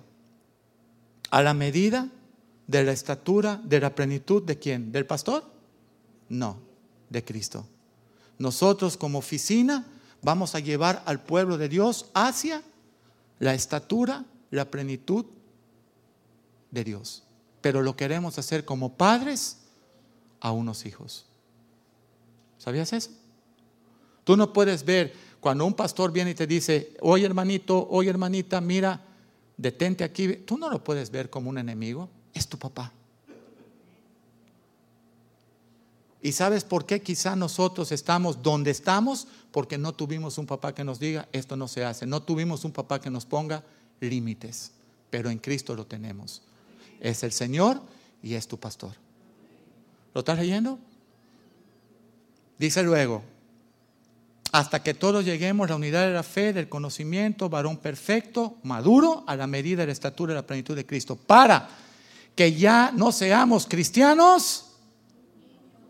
a 1.29 1.41
la 1.41 1.53
medida 1.53 2.09
de 2.67 2.83
la 2.83 2.91
estatura, 2.91 3.59
de 3.63 3.79
la 3.79 3.95
plenitud 3.95 4.43
de 4.43 4.59
quién? 4.59 4.91
¿Del 4.91 5.05
pastor? 5.05 5.43
No, 6.29 6.59
de 7.09 7.23
Cristo. 7.23 7.65
Nosotros 8.37 8.97
como 8.97 9.19
oficina 9.19 9.85
vamos 10.21 10.55
a 10.55 10.59
llevar 10.59 11.03
al 11.05 11.21
pueblo 11.21 11.57
de 11.57 11.69
Dios 11.69 12.09
hacia 12.13 12.61
la 13.39 13.53
estatura, 13.53 14.25
la 14.51 14.69
plenitud 14.69 15.25
de 16.71 16.83
Dios. 16.83 17.23
Pero 17.61 17.81
lo 17.81 17.95
queremos 17.95 18.37
hacer 18.37 18.65
como 18.65 18.93
padres 18.93 19.57
a 20.39 20.51
unos 20.51 20.85
hijos. 20.85 21.25
¿Sabías 22.57 22.93
eso? 22.93 23.11
Tú 24.23 24.35
no 24.35 24.51
puedes 24.51 24.83
ver 24.83 25.13
cuando 25.39 25.65
un 25.65 25.73
pastor 25.73 26.11
viene 26.11 26.31
y 26.31 26.35
te 26.35 26.47
dice, 26.47 26.97
oye 27.01 27.25
hermanito, 27.25 27.87
oye 27.89 28.09
hermanita, 28.09 28.59
mira, 28.59 29.01
detente 29.55 30.03
aquí. 30.03 30.33
Tú 30.37 30.57
no 30.57 30.69
lo 30.69 30.83
puedes 30.83 31.09
ver 31.09 31.29
como 31.29 31.49
un 31.49 31.57
enemigo, 31.57 32.09
es 32.33 32.47
tu 32.47 32.57
papá. 32.57 32.91
¿Y 36.21 36.31
sabes 36.31 36.63
por 36.63 36.85
qué 36.85 37.01
quizá 37.01 37.35
nosotros 37.35 37.91
estamos 37.91 38.41
donde 38.41 38.71
estamos? 38.71 39.27
Porque 39.51 39.77
no 39.77 39.93
tuvimos 39.93 40.37
un 40.37 40.47
papá 40.47 40.73
que 40.73 40.83
nos 40.83 40.99
diga, 40.99 41.27
esto 41.31 41.55
no 41.55 41.67
se 41.67 41.85
hace. 41.85 42.05
No 42.05 42.23
tuvimos 42.23 42.65
un 42.65 42.71
papá 42.71 42.99
que 42.99 43.09
nos 43.09 43.25
ponga 43.25 43.63
límites. 43.99 44.71
Pero 45.09 45.29
en 45.29 45.37
Cristo 45.37 45.75
lo 45.75 45.85
tenemos. 45.85 46.41
Es 46.99 47.23
el 47.23 47.31
Señor 47.31 47.81
y 48.23 48.33
es 48.33 48.47
tu 48.47 48.59
pastor. 48.59 48.93
¿Lo 50.13 50.19
estás 50.19 50.39
leyendo? 50.39 50.79
Dice 52.57 52.81
luego, 52.81 53.21
hasta 54.51 54.81
que 54.81 54.95
todos 54.95 55.23
lleguemos 55.23 55.65
a 55.65 55.69
la 55.69 55.75
unidad 55.75 56.07
de 56.07 56.13
la 56.13 56.23
fe, 56.23 56.53
del 56.53 56.67
conocimiento, 56.67 57.49
varón 57.49 57.77
perfecto, 57.77 58.57
maduro, 58.63 59.23
a 59.27 59.35
la 59.35 59.45
medida 59.45 59.81
de 59.81 59.87
la 59.87 59.93
estatura 59.93 60.33
y 60.33 60.35
la 60.35 60.47
plenitud 60.47 60.75
de 60.75 60.85
Cristo, 60.85 61.15
para 61.15 61.69
que 62.35 62.53
ya 62.53 62.91
no 62.95 63.11
seamos 63.11 63.67
cristianos 63.67 64.66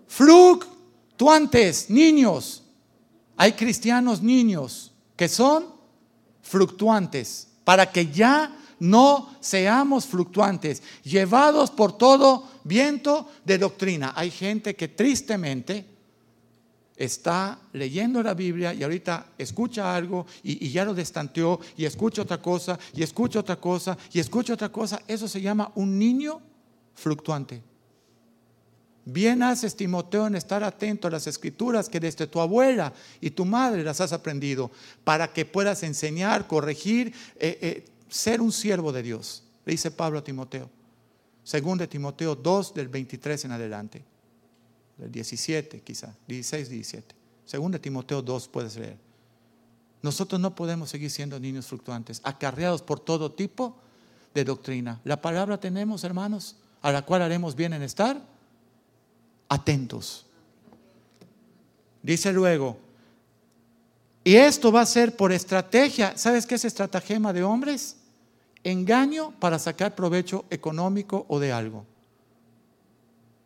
fluctuantes, 0.07 1.89
niños. 1.89 2.63
Hay 3.35 3.53
cristianos 3.53 4.21
niños 4.21 4.91
que 5.15 5.27
son 5.27 5.65
fluctuantes, 6.41 7.49
para 7.63 7.91
que 7.91 8.07
ya 8.07 8.57
no 8.79 9.35
seamos 9.39 10.05
fluctuantes, 10.05 10.81
llevados 11.03 11.71
por 11.71 11.97
todo 11.97 12.47
viento 12.63 13.29
de 13.43 13.57
doctrina. 13.57 14.13
Hay 14.15 14.31
gente 14.31 14.75
que 14.75 14.87
tristemente 14.87 15.85
está 16.95 17.59
leyendo 17.73 18.23
la 18.23 18.33
Biblia 18.33 18.73
y 18.73 18.83
ahorita 18.83 19.33
escucha 19.37 19.95
algo 19.95 20.25
y, 20.43 20.69
ya 20.69 20.83
lo 20.83 20.93
destanteó 20.93 21.59
y 21.77 21.85
escucha 21.85 22.23
otra 22.23 22.41
cosa 22.41 22.77
y 22.93 23.03
escucha 23.03 23.39
otra 23.39 23.55
cosa 23.57 23.97
y 24.11 24.19
escucha 24.19 24.53
otra 24.53 24.69
cosa. 24.69 25.01
Eso 25.07 25.27
se 25.27 25.41
llama 25.41 25.71
un 25.75 25.97
niño 25.97 26.41
fluctuante. 26.95 27.61
Bien 29.09 29.41
haces, 29.41 29.73
Timoteo, 29.73 30.27
en 30.27 30.35
estar 30.35 30.65
atento 30.65 31.07
a 31.07 31.11
las 31.11 31.27
escrituras 31.27 31.87
que 31.87 31.97
desde 31.97 32.27
tu 32.27 32.41
abuela 32.41 32.91
y 33.21 33.29
tu 33.29 33.45
madre 33.45 33.81
las 33.81 34.01
has 34.01 34.11
aprendido, 34.11 34.69
para 35.05 35.31
que 35.31 35.45
puedas 35.45 35.81
enseñar, 35.83 36.45
corregir, 36.45 37.13
eh, 37.37 37.57
eh, 37.61 37.85
ser 38.09 38.41
un 38.41 38.51
siervo 38.51 38.91
de 38.91 39.03
Dios. 39.03 39.43
Le 39.65 39.71
dice 39.71 39.91
Pablo 39.91 40.19
a 40.19 40.23
Timoteo. 40.25 40.69
Según 41.45 41.77
de 41.77 41.87
Timoteo 41.87 42.35
2, 42.35 42.73
del 42.73 42.89
23 42.89 43.45
en 43.45 43.51
adelante. 43.53 44.03
Del 44.97 45.09
17 45.09 45.79
quizá, 45.79 46.13
16, 46.27 46.67
17. 46.67 47.15
Según 47.45 47.71
de 47.71 47.79
Timoteo 47.79 48.21
2 48.21 48.49
puedes 48.49 48.75
leer. 48.75 48.97
Nosotros 50.01 50.41
no 50.41 50.53
podemos 50.53 50.89
seguir 50.89 51.11
siendo 51.11 51.39
niños 51.39 51.67
fluctuantes, 51.67 52.19
acarreados 52.25 52.81
por 52.81 52.99
todo 52.99 53.31
tipo 53.31 53.77
de 54.33 54.43
doctrina. 54.43 54.99
La 55.05 55.21
palabra 55.21 55.61
tenemos, 55.61 56.03
hermanos, 56.03 56.57
a 56.81 56.91
la 56.91 57.05
cual 57.05 57.21
haremos 57.21 57.55
bien 57.55 57.71
en 57.71 57.83
estar 57.83 58.35
atentos. 59.49 60.25
Dice 62.01 62.31
luego, 62.31 62.77
y 64.23 64.35
esto 64.35 64.73
va 64.73 64.81
a 64.81 64.85
ser 64.85 65.15
por 65.15 65.31
estrategia. 65.31 66.17
¿Sabes 66.17 66.45
qué 66.45 66.55
es 66.55 66.65
estratagema 66.65 67.31
de 67.31 67.43
hombres? 67.43 67.95
Engaño 68.61 69.31
para 69.39 69.57
sacar 69.57 69.95
provecho 69.95 70.43
económico 70.49 71.25
o 71.29 71.39
de 71.39 71.53
algo. 71.53 71.85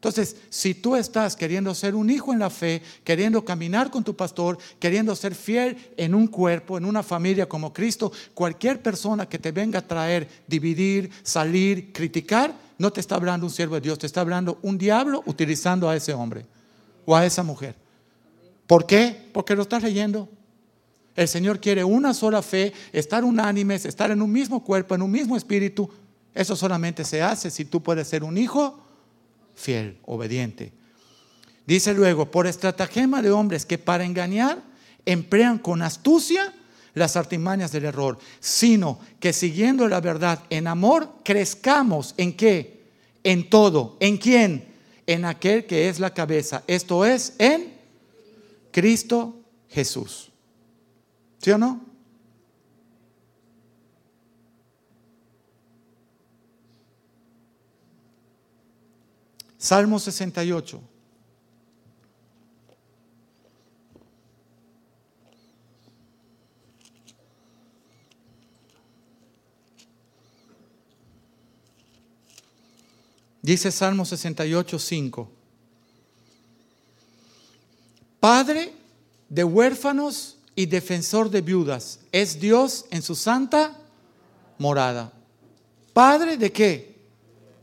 Entonces, 0.01 0.35
si 0.49 0.73
tú 0.73 0.95
estás 0.95 1.35
queriendo 1.35 1.75
ser 1.75 1.93
un 1.93 2.09
hijo 2.09 2.33
en 2.33 2.39
la 2.39 2.49
fe, 2.49 2.81
queriendo 3.03 3.45
caminar 3.45 3.91
con 3.91 4.03
tu 4.03 4.15
pastor, 4.15 4.57
queriendo 4.79 5.15
ser 5.15 5.35
fiel 5.35 5.77
en 5.95 6.15
un 6.15 6.25
cuerpo, 6.25 6.79
en 6.79 6.85
una 6.85 7.03
familia 7.03 7.47
como 7.47 7.71
Cristo, 7.71 8.11
cualquier 8.33 8.81
persona 8.81 9.29
que 9.29 9.37
te 9.37 9.51
venga 9.51 9.77
a 9.77 9.87
traer, 9.87 10.27
dividir, 10.47 11.11
salir, 11.21 11.93
criticar, 11.93 12.55
no 12.81 12.91
te 12.91 12.99
está 12.99 13.15
hablando 13.15 13.45
un 13.45 13.51
siervo 13.51 13.75
de 13.75 13.81
Dios, 13.81 13.99
te 13.99 14.07
está 14.07 14.21
hablando 14.21 14.57
un 14.63 14.77
diablo 14.77 15.21
utilizando 15.27 15.87
a 15.87 15.95
ese 15.95 16.13
hombre 16.13 16.47
o 17.05 17.15
a 17.15 17.23
esa 17.23 17.43
mujer. 17.43 17.75
¿Por 18.65 18.87
qué? 18.87 19.29
Porque 19.31 19.55
lo 19.55 19.61
estás 19.61 19.83
leyendo. 19.83 20.27
El 21.15 21.27
Señor 21.27 21.59
quiere 21.59 21.83
una 21.83 22.13
sola 22.13 22.41
fe, 22.41 22.73
estar 22.91 23.23
unánimes, 23.23 23.85
estar 23.85 24.09
en 24.09 24.19
un 24.21 24.31
mismo 24.31 24.63
cuerpo, 24.63 24.95
en 24.95 25.03
un 25.03 25.11
mismo 25.11 25.37
espíritu. 25.37 25.89
Eso 26.33 26.55
solamente 26.55 27.05
se 27.05 27.21
hace 27.21 27.51
si 27.51 27.65
tú 27.65 27.83
puedes 27.83 28.07
ser 28.07 28.23
un 28.23 28.35
hijo 28.35 28.83
fiel, 29.53 29.99
obediente. 30.03 30.73
Dice 31.67 31.93
luego, 31.93 32.31
por 32.31 32.47
estratagema 32.47 33.21
de 33.21 33.29
hombres 33.29 33.63
que 33.63 33.77
para 33.77 34.05
engañar 34.05 34.63
emplean 35.05 35.59
con 35.59 35.83
astucia 35.83 36.51
las 36.93 37.15
artimañas 37.15 37.71
del 37.71 37.85
error, 37.85 38.17
sino 38.39 38.99
que 39.19 39.33
siguiendo 39.33 39.87
la 39.87 40.01
verdad 40.01 40.43
en 40.49 40.67
amor, 40.67 41.09
crezcamos 41.23 42.13
en 42.17 42.33
qué? 42.33 42.81
en 43.23 43.49
todo. 43.49 43.97
¿En 43.99 44.17
quién? 44.17 44.65
En 45.05 45.25
aquel 45.25 45.65
que 45.65 45.89
es 45.89 45.99
la 45.99 46.13
cabeza. 46.13 46.63
Esto 46.67 47.05
es 47.05 47.35
en 47.37 47.73
Cristo 48.71 49.35
Jesús. 49.69 50.31
¿Sí 51.39 51.51
o 51.51 51.57
no? 51.57 51.81
Salmo 59.57 59.99
68. 59.99 60.81
Dice 73.41 73.71
Salmo 73.71 74.05
68, 74.05 74.77
5. 74.77 75.31
Padre 78.19 78.73
de 79.29 79.43
huérfanos 79.43 80.37
y 80.53 80.67
defensor 80.67 81.29
de 81.29 81.41
viudas, 81.41 81.99
es 82.11 82.39
Dios 82.39 82.85
en 82.91 83.01
su 83.01 83.15
santa 83.15 83.75
morada. 84.59 85.11
Padre 85.93 86.37
de 86.37 86.51
qué? 86.51 86.95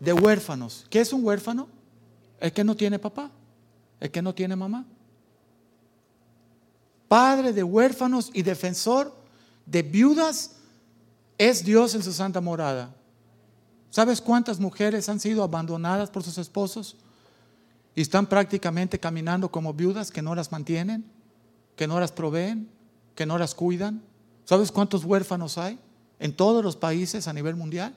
De 0.01 0.12
huérfanos. 0.12 0.85
¿Qué 0.91 1.01
es 1.01 1.12
un 1.12 1.24
huérfano? 1.24 1.68
El 2.41 2.53
que 2.53 2.64
no 2.64 2.76
tiene 2.76 2.99
papá, 2.99 3.31
el 4.01 4.11
que 4.11 4.22
no 4.22 4.35
tiene 4.35 4.57
mamá. 4.57 4.85
Padre 7.07 7.53
de 7.53 7.62
huérfanos 7.62 8.31
y 8.35 8.43
defensor 8.43 9.14
de 9.64 9.83
viudas 9.83 10.57
es 11.39 11.64
Dios 11.64 11.95
en 11.95 12.03
su 12.03 12.12
santa 12.12 12.41
morada. 12.41 12.95
¿Sabes 13.91 14.20
cuántas 14.20 14.61
mujeres 14.61 15.09
han 15.09 15.20
sido 15.20 15.43
abandonadas 15.43 16.11
por 16.11 16.22
sus 16.22 16.39
esposos 16.39 16.97
y 17.95 18.03
están 18.03 18.26
prácticamente 18.26 19.01
caminando 19.01 19.51
como 19.51 19.72
viudas 19.72 20.11
que 20.11 20.22
no 20.22 20.34
las 20.34 20.53
mantienen, 20.53 21.05
que 21.76 21.86
no 21.86 21.99
las 21.99 22.12
proveen, 22.12 22.68
que 23.14 23.26
no 23.26 23.39
las 23.39 23.55
cuidan? 23.55 24.03
¿Sabes 24.45 24.70
cuántos 24.72 25.05
huérfanos 25.05 25.59
hay 25.59 25.78
en 26.18 26.34
todos 26.34 26.62
los 26.64 26.76
países 26.76 27.28
a 27.28 27.32
nivel 27.32 27.57
mundial? 27.57 27.95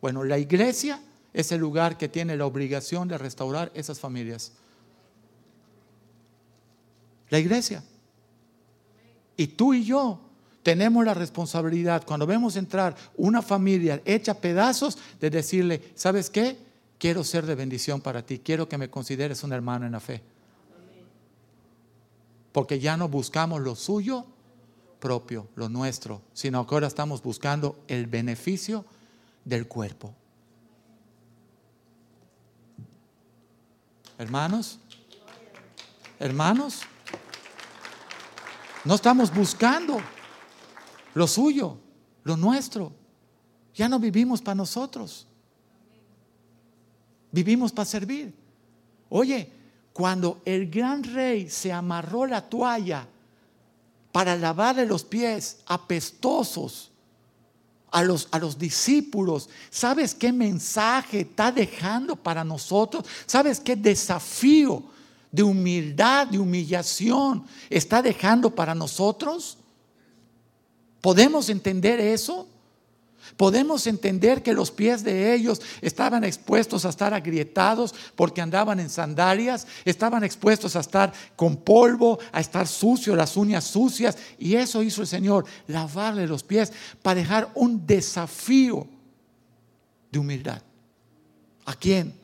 Bueno, 0.00 0.24
la 0.24 0.38
iglesia 0.38 1.00
es 1.32 1.52
el 1.52 1.60
lugar 1.60 1.96
que 1.96 2.08
tiene 2.08 2.36
la 2.36 2.46
obligación 2.46 3.08
de 3.08 3.18
restaurar 3.18 3.70
esas 3.74 4.00
familias. 4.00 4.52
La 7.30 7.38
iglesia. 7.38 7.82
Y 9.36 9.46
tú 9.46 9.72
y 9.72 9.84
yo 9.84 10.20
tenemos 10.62 11.04
la 11.04 11.14
responsabilidad, 11.14 12.04
cuando 12.04 12.26
vemos 12.26 12.56
entrar 12.56 12.94
una 13.16 13.42
familia 13.42 14.00
hecha 14.04 14.34
pedazos, 14.34 14.98
de 15.20 15.30
decirle, 15.30 15.92
¿sabes 15.94 16.30
qué? 16.30 16.56
Quiero 16.98 17.24
ser 17.24 17.46
de 17.46 17.54
bendición 17.54 18.00
para 18.00 18.22
ti, 18.22 18.38
quiero 18.38 18.68
que 18.68 18.78
me 18.78 18.88
consideres 18.88 19.42
un 19.42 19.52
hermano 19.52 19.86
en 19.86 19.92
la 19.92 20.00
fe. 20.00 20.22
Porque 22.52 22.78
ya 22.78 22.96
no 22.96 23.08
buscamos 23.08 23.60
lo 23.60 23.74
suyo 23.74 24.26
propio, 25.00 25.48
lo 25.56 25.68
nuestro, 25.68 26.22
sino 26.32 26.64
que 26.66 26.74
ahora 26.74 26.86
estamos 26.86 27.22
buscando 27.22 27.76
el 27.88 28.06
beneficio 28.06 28.84
del 29.44 29.66
cuerpo. 29.66 30.14
Hermanos, 34.16 34.78
hermanos, 36.20 36.82
no 38.84 38.94
estamos 38.94 39.34
buscando 39.34 40.00
lo 41.14 41.26
suyo, 41.26 41.78
lo 42.24 42.36
nuestro. 42.36 42.92
Ya 43.74 43.88
no 43.88 43.98
vivimos 43.98 44.40
para 44.40 44.54
nosotros. 44.54 45.26
Vivimos 47.30 47.72
para 47.72 47.86
servir. 47.86 48.34
Oye, 49.08 49.50
cuando 49.92 50.40
el 50.44 50.70
gran 50.70 51.02
rey 51.02 51.48
se 51.48 51.72
amarró 51.72 52.26
la 52.26 52.48
toalla 52.48 53.06
para 54.10 54.36
lavarle 54.36 54.86
los 54.86 55.04
pies 55.04 55.58
apestosos 55.66 56.90
a 57.90 58.02
los, 58.02 58.28
a 58.30 58.38
los 58.38 58.58
discípulos, 58.58 59.48
¿sabes 59.70 60.14
qué 60.14 60.32
mensaje 60.32 61.20
está 61.20 61.52
dejando 61.52 62.16
para 62.16 62.44
nosotros? 62.44 63.04
¿Sabes 63.26 63.60
qué 63.60 63.76
desafío 63.76 64.82
de 65.30 65.42
humildad, 65.42 66.26
de 66.26 66.38
humillación 66.38 67.44
está 67.70 68.02
dejando 68.02 68.54
para 68.54 68.74
nosotros? 68.74 69.58
¿Podemos 71.02 71.50
entender 71.50 72.00
eso? 72.00 72.48
Podemos 73.36 73.86
entender 73.86 74.42
que 74.42 74.52
los 74.52 74.70
pies 74.70 75.02
de 75.02 75.34
ellos 75.34 75.60
estaban 75.80 76.22
expuestos 76.22 76.84
a 76.84 76.90
estar 76.90 77.12
agrietados 77.12 77.94
porque 78.14 78.40
andaban 78.40 78.78
en 78.78 78.88
sandalias, 78.88 79.66
estaban 79.84 80.22
expuestos 80.22 80.76
a 80.76 80.80
estar 80.80 81.12
con 81.34 81.56
polvo, 81.56 82.18
a 82.30 82.40
estar 82.40 82.68
sucios, 82.68 83.16
las 83.16 83.36
uñas 83.36 83.64
sucias. 83.64 84.16
Y 84.38 84.54
eso 84.54 84.82
hizo 84.82 85.02
el 85.02 85.08
Señor, 85.08 85.44
lavarle 85.66 86.26
los 86.26 86.42
pies 86.42 86.72
para 87.02 87.20
dejar 87.20 87.50
un 87.54 87.84
desafío 87.86 88.86
de 90.10 90.18
humildad. 90.18 90.62
¿A 91.64 91.74
quién? 91.74 92.14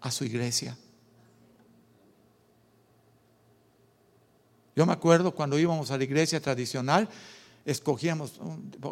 A 0.00 0.10
su 0.10 0.24
iglesia. 0.24 0.76
Yo 4.74 4.86
me 4.86 4.92
acuerdo 4.92 5.32
cuando 5.32 5.58
íbamos 5.58 5.90
a 5.90 5.98
la 5.98 6.04
iglesia 6.04 6.40
tradicional, 6.40 7.08
escogíamos, 7.66 8.40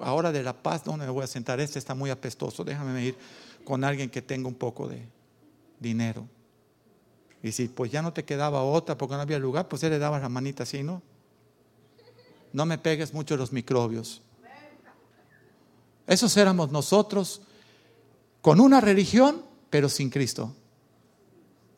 ahora 0.02 0.32
de 0.32 0.42
La 0.42 0.52
Paz, 0.52 0.84
¿dónde 0.84 1.06
me 1.06 1.12
voy 1.12 1.22
a 1.24 1.28
sentar? 1.28 1.60
Este 1.60 1.78
está 1.78 1.94
muy 1.94 2.10
apestoso, 2.10 2.64
déjame 2.64 3.02
ir 3.02 3.16
con 3.64 3.84
alguien 3.84 4.10
que 4.10 4.20
tenga 4.20 4.48
un 4.48 4.54
poco 4.54 4.88
de 4.88 5.06
dinero. 5.78 6.26
Y 7.42 7.52
si 7.52 7.68
pues 7.68 7.92
ya 7.92 8.02
no 8.02 8.12
te 8.12 8.24
quedaba 8.24 8.62
otra 8.62 8.98
porque 8.98 9.14
no 9.14 9.20
había 9.20 9.38
lugar, 9.38 9.68
pues 9.68 9.82
él 9.84 9.90
le 9.90 9.98
daba 9.98 10.18
la 10.18 10.28
manita 10.28 10.64
así, 10.64 10.82
¿no? 10.82 11.02
No 12.52 12.66
me 12.66 12.76
pegues 12.76 13.14
mucho 13.14 13.36
los 13.36 13.52
microbios. 13.52 14.22
Esos 16.06 16.36
éramos 16.36 16.70
nosotros 16.70 17.42
con 18.42 18.60
una 18.60 18.80
religión, 18.80 19.42
pero 19.70 19.88
sin 19.88 20.10
Cristo. 20.10 20.54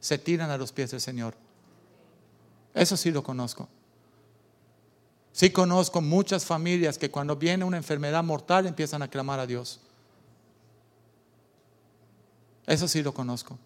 se 0.00 0.16
tiran 0.16 0.50
a 0.50 0.56
los 0.56 0.72
pies 0.72 0.92
del 0.92 1.02
Señor. 1.02 1.34
Eso 2.72 2.96
sí 2.96 3.10
lo 3.10 3.22
conozco. 3.22 3.68
Sí 5.32 5.50
conozco 5.50 6.00
muchas 6.00 6.46
familias 6.46 6.96
que 6.96 7.10
cuando 7.10 7.36
viene 7.36 7.66
una 7.66 7.76
enfermedad 7.76 8.24
mortal 8.24 8.66
empiezan 8.66 9.02
a 9.02 9.08
clamar 9.08 9.40
a 9.40 9.46
Dios. 9.46 9.80
Eso 12.66 12.88
sí 12.88 13.02
lo 13.02 13.14
conozco. 13.14 13.58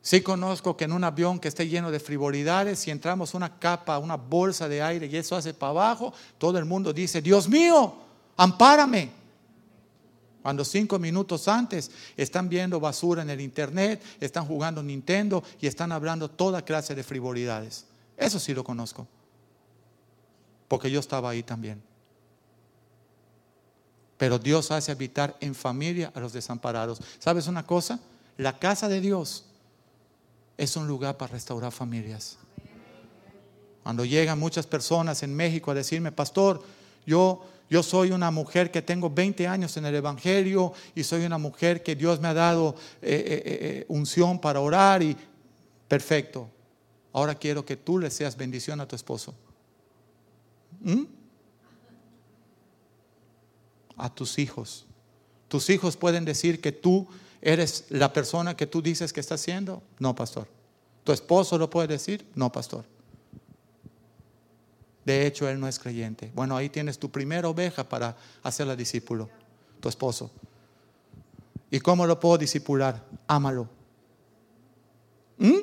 Sí 0.00 0.20
conozco 0.20 0.76
que 0.76 0.84
en 0.84 0.92
un 0.92 1.02
avión 1.02 1.40
que 1.40 1.48
esté 1.48 1.66
lleno 1.66 1.90
de 1.90 1.98
frivolidades, 1.98 2.78
si 2.78 2.92
entramos 2.92 3.34
una 3.34 3.58
capa, 3.58 3.98
una 3.98 4.16
bolsa 4.16 4.68
de 4.68 4.80
aire 4.80 5.06
y 5.06 5.16
eso 5.16 5.34
hace 5.34 5.52
para 5.52 5.70
abajo, 5.70 6.12
todo 6.38 6.58
el 6.58 6.64
mundo 6.64 6.92
dice, 6.92 7.20
Dios 7.20 7.48
mío, 7.48 7.92
ampárame. 8.36 9.10
Cuando 10.42 10.64
cinco 10.64 11.00
minutos 11.00 11.48
antes 11.48 11.90
están 12.16 12.48
viendo 12.48 12.78
basura 12.78 13.22
en 13.22 13.30
el 13.30 13.40
internet, 13.40 14.00
están 14.20 14.46
jugando 14.46 14.80
Nintendo 14.80 15.42
y 15.60 15.66
están 15.66 15.90
hablando 15.90 16.30
toda 16.30 16.62
clase 16.62 16.94
de 16.94 17.02
frivolidades. 17.02 17.84
Eso 18.16 18.38
sí 18.38 18.54
lo 18.54 18.62
conozco. 18.62 19.08
Porque 20.68 20.88
yo 20.88 21.00
estaba 21.00 21.30
ahí 21.30 21.42
también. 21.42 21.82
Pero 24.18 24.38
Dios 24.38 24.70
hace 24.70 24.92
habitar 24.92 25.36
en 25.40 25.54
familia 25.54 26.10
a 26.14 26.20
los 26.20 26.32
desamparados. 26.32 27.00
¿Sabes 27.18 27.46
una 27.46 27.66
cosa? 27.66 28.00
La 28.38 28.58
casa 28.58 28.88
de 28.88 29.00
Dios 29.00 29.44
es 30.56 30.76
un 30.76 30.86
lugar 30.86 31.16
para 31.16 31.32
restaurar 31.32 31.72
familias. 31.72 32.38
Cuando 33.82 34.04
llegan 34.04 34.38
muchas 34.38 34.66
personas 34.66 35.22
en 35.22 35.34
México 35.34 35.70
a 35.70 35.74
decirme, 35.74 36.10
pastor, 36.12 36.62
yo, 37.06 37.46
yo 37.70 37.82
soy 37.82 38.10
una 38.10 38.30
mujer 38.30 38.70
que 38.70 38.82
tengo 38.82 39.10
20 39.10 39.46
años 39.46 39.76
en 39.76 39.86
el 39.86 39.94
Evangelio 39.94 40.72
y 40.94 41.04
soy 41.04 41.24
una 41.24 41.38
mujer 41.38 41.82
que 41.82 41.94
Dios 41.94 42.20
me 42.20 42.28
ha 42.28 42.34
dado 42.34 42.74
eh, 43.00 43.22
eh, 43.26 43.42
eh, 43.44 43.84
unción 43.88 44.40
para 44.40 44.60
orar 44.60 45.02
y 45.02 45.16
perfecto. 45.86 46.48
Ahora 47.12 47.34
quiero 47.34 47.64
que 47.64 47.76
tú 47.76 47.98
le 47.98 48.10
seas 48.10 48.36
bendición 48.36 48.80
a 48.80 48.88
tu 48.88 48.96
esposo. 48.96 49.34
¿Mm? 50.80 51.04
A 53.96 54.14
tus 54.14 54.38
hijos. 54.38 54.86
Tus 55.48 55.70
hijos 55.70 55.96
pueden 55.96 56.24
decir 56.24 56.60
que 56.60 56.72
tú 56.72 57.06
eres 57.40 57.86
la 57.88 58.12
persona 58.12 58.56
que 58.56 58.66
tú 58.66 58.82
dices 58.82 59.12
que 59.12 59.20
está 59.20 59.38
siendo. 59.38 59.82
No, 59.98 60.14
pastor. 60.14 60.48
¿Tu 61.04 61.12
esposo 61.12 61.56
lo 61.56 61.70
puede 61.70 61.88
decir? 61.88 62.26
No, 62.34 62.50
pastor. 62.50 62.84
De 65.04 65.24
hecho, 65.24 65.48
él 65.48 65.60
no 65.60 65.68
es 65.68 65.78
creyente. 65.78 66.32
Bueno, 66.34 66.56
ahí 66.56 66.68
tienes 66.68 66.98
tu 66.98 67.10
primera 67.10 67.48
oveja 67.48 67.88
para 67.88 68.16
hacerla 68.42 68.74
discípulo, 68.74 69.30
tu 69.80 69.88
esposo. 69.88 70.32
¿Y 71.70 71.78
cómo 71.78 72.06
lo 72.06 72.18
puedo 72.18 72.38
discipular? 72.38 73.04
Ámalo. 73.28 73.68
¿Mm? 75.38 75.58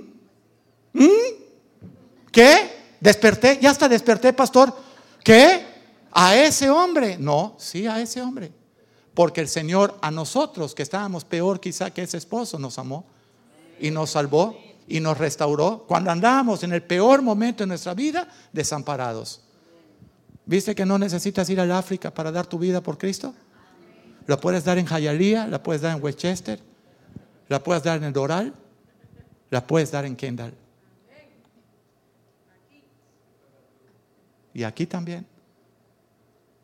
¿Mm? 0.93 1.07
¿Qué? 2.31 2.95
¿Desperté? 3.01 3.59
¿Ya 3.61 3.71
hasta 3.71 3.89
desperté, 3.89 4.31
pastor? 4.31 4.73
¿Qué? 5.23 5.72
¿A 6.13 6.35
ese 6.35 6.69
hombre? 6.69 7.17
No, 7.17 7.55
sí, 7.57 7.87
a 7.87 7.99
ese 7.99 8.21
hombre. 8.21 8.51
Porque 9.13 9.41
el 9.41 9.47
Señor 9.47 9.97
a 10.01 10.11
nosotros, 10.11 10.75
que 10.75 10.83
estábamos 10.83 11.25
peor 11.25 11.59
quizá 11.59 11.91
que 11.91 12.03
ese 12.03 12.17
esposo, 12.17 12.59
nos 12.59 12.77
amó 12.77 13.05
y 13.79 13.89
nos 13.89 14.11
salvó 14.11 14.57
y 14.87 14.99
nos 14.99 15.17
restauró 15.17 15.85
cuando 15.87 16.11
andábamos 16.11 16.63
en 16.63 16.73
el 16.73 16.83
peor 16.83 17.21
momento 17.21 17.63
de 17.63 17.67
nuestra 17.67 17.93
vida, 17.93 18.27
desamparados. 18.51 19.41
¿Viste 20.45 20.75
que 20.75 20.85
no 20.85 20.99
necesitas 20.99 21.49
ir 21.49 21.59
al 21.59 21.71
África 21.71 22.13
para 22.13 22.31
dar 22.31 22.45
tu 22.45 22.59
vida 22.59 22.81
por 22.81 22.97
Cristo? 22.97 23.33
La 24.27 24.37
puedes 24.37 24.63
dar 24.63 24.77
en 24.77 24.85
Hialeah, 24.85 25.47
la 25.47 25.61
puedes 25.61 25.81
dar 25.81 25.95
en 25.95 26.03
Westchester, 26.03 26.59
la 27.49 27.63
puedes 27.63 27.83
dar 27.83 27.97
en 27.97 28.05
el 28.05 28.13
Doral, 28.13 28.53
la 29.49 29.65
puedes 29.65 29.91
dar 29.91 30.05
en 30.05 30.15
Kendall. 30.15 30.53
Y 34.53 34.63
aquí 34.63 34.85
también. 34.85 35.32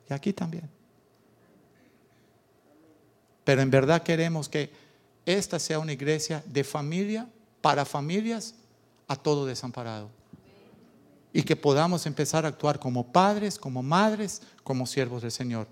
Y 0.09 0.13
aquí 0.13 0.33
también. 0.33 0.69
Pero 3.43 3.61
en 3.61 3.69
verdad 3.69 4.03
queremos 4.03 4.49
que 4.49 4.71
esta 5.25 5.59
sea 5.59 5.79
una 5.79 5.93
iglesia 5.93 6.43
de 6.45 6.63
familia 6.63 7.27
para 7.61 7.85
familias 7.85 8.55
a 9.07 9.15
todo 9.15 9.45
desamparado. 9.45 10.09
Y 11.31 11.43
que 11.43 11.55
podamos 11.55 12.05
empezar 12.05 12.45
a 12.45 12.49
actuar 12.49 12.79
como 12.79 13.11
padres, 13.11 13.57
como 13.59 13.83
madres, 13.83 14.41
como 14.63 14.87
siervos 14.87 15.21
del 15.21 15.31
Señor. 15.31 15.67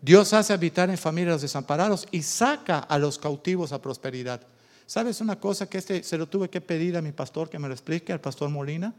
Dios 0.00 0.32
hace 0.32 0.52
habitar 0.52 0.90
en 0.90 0.98
familias 0.98 1.42
desamparados 1.42 2.06
y 2.10 2.22
saca 2.22 2.78
a 2.78 2.98
los 2.98 3.18
cautivos 3.18 3.72
a 3.72 3.80
prosperidad. 3.80 4.40
¿Sabes 4.86 5.20
una 5.22 5.40
cosa 5.40 5.66
que 5.66 5.78
este 5.78 6.02
se 6.02 6.18
lo 6.18 6.28
tuve 6.28 6.50
que 6.50 6.60
pedir 6.60 6.96
a 6.96 7.02
mi 7.02 7.12
pastor 7.12 7.48
que 7.48 7.58
me 7.58 7.68
lo 7.68 7.74
explique, 7.74 8.12
al 8.12 8.20
pastor 8.20 8.50
Molina? 8.50 8.92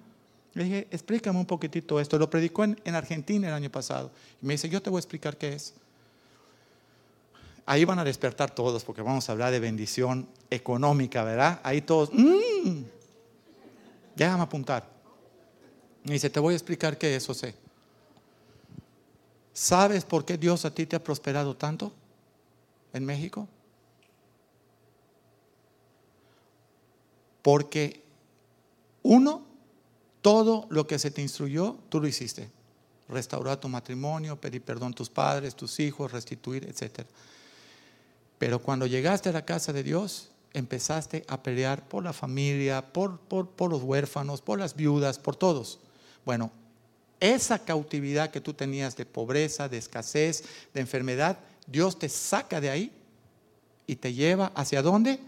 Le 0.55 0.63
dije, 0.63 0.87
explícame 0.89 1.37
un 1.37 1.45
poquitito 1.45 1.99
esto. 1.99 2.17
Lo 2.17 2.29
predicó 2.29 2.63
en, 2.63 2.81
en 2.83 2.95
Argentina 2.95 3.47
el 3.47 3.53
año 3.53 3.69
pasado. 3.69 4.09
Y 4.41 4.45
me 4.47 4.53
dice, 4.53 4.67
yo 4.67 4.81
te 4.81 4.89
voy 4.89 4.97
a 4.97 5.01
explicar 5.01 5.37
qué 5.37 5.53
es 5.53 5.75
ahí 7.65 7.85
van 7.85 7.99
a 7.99 8.03
despertar 8.03 8.53
todos 8.53 8.83
porque 8.83 9.01
vamos 9.01 9.27
a 9.27 9.31
hablar 9.31 9.51
de 9.51 9.59
bendición 9.59 10.27
económica, 10.49 11.23
¿verdad? 11.23 11.59
Ahí 11.63 11.81
todos, 11.81 12.11
mmm, 12.13 12.83
déjame 14.15 14.43
apuntar. 14.43 14.87
Y 16.03 16.11
dice, 16.11 16.29
te 16.29 16.39
voy 16.39 16.53
a 16.53 16.57
explicar 16.57 16.97
qué 16.97 17.15
es 17.15 17.23
eso 17.23 17.33
sé. 17.33 17.55
¿Sabes 19.53 20.03
por 20.05 20.25
qué 20.25 20.37
Dios 20.37 20.65
a 20.65 20.73
ti 20.73 20.85
te 20.85 20.95
ha 20.95 21.03
prosperado 21.03 21.55
tanto 21.55 21.91
en 22.93 23.05
México? 23.05 23.47
Porque 27.41 28.03
uno, 29.01 29.43
todo 30.25 30.65
lo 30.71 30.87
que 30.87 30.97
se 30.97 31.11
te 31.11 31.21
instruyó, 31.21 31.77
tú 31.87 32.01
lo 32.01 32.07
hiciste. 32.07 32.49
Restaurar 33.07 33.59
tu 33.59 33.69
matrimonio, 33.69 34.41
pedir 34.41 34.63
perdón 34.63 34.93
a 34.93 34.95
tus 34.95 35.07
padres, 35.07 35.53
tus 35.53 35.79
hijos, 35.79 36.11
restituir, 36.11 36.65
etcétera. 36.65 37.07
Pero 38.39 38.57
cuando 38.57 38.87
llegaste 38.87 39.29
a 39.29 39.33
la 39.33 39.45
casa 39.45 39.71
de 39.71 39.83
Dios, 39.83 40.29
empezaste 40.51 41.23
a 41.27 41.43
pelear 41.43 41.87
por 41.87 42.03
la 42.03 42.11
familia, 42.11 42.91
por, 42.91 43.19
por, 43.19 43.69
los 43.69 43.83
huérfanos, 43.83 44.41
por 44.41 44.57
las 44.57 44.75
viudas, 44.75 45.19
por 45.19 45.35
todos. 45.35 45.77
Bueno, 46.25 46.51
esa 47.19 47.59
cautividad 47.59 48.31
que 48.31 48.41
tú 48.41 48.55
tenías 48.55 48.97
de 48.97 49.05
pobreza, 49.05 49.69
de 49.69 49.77
escasez, 49.77 50.43
de 50.73 50.81
enfermedad, 50.81 51.37
Dios 51.67 51.99
te 51.99 52.09
saca 52.09 52.59
de 52.59 52.71
ahí 52.71 52.91
y 53.85 53.97
te 53.97 54.11
lleva 54.11 54.47
hacia 54.55 54.81
dónde? 54.81 55.19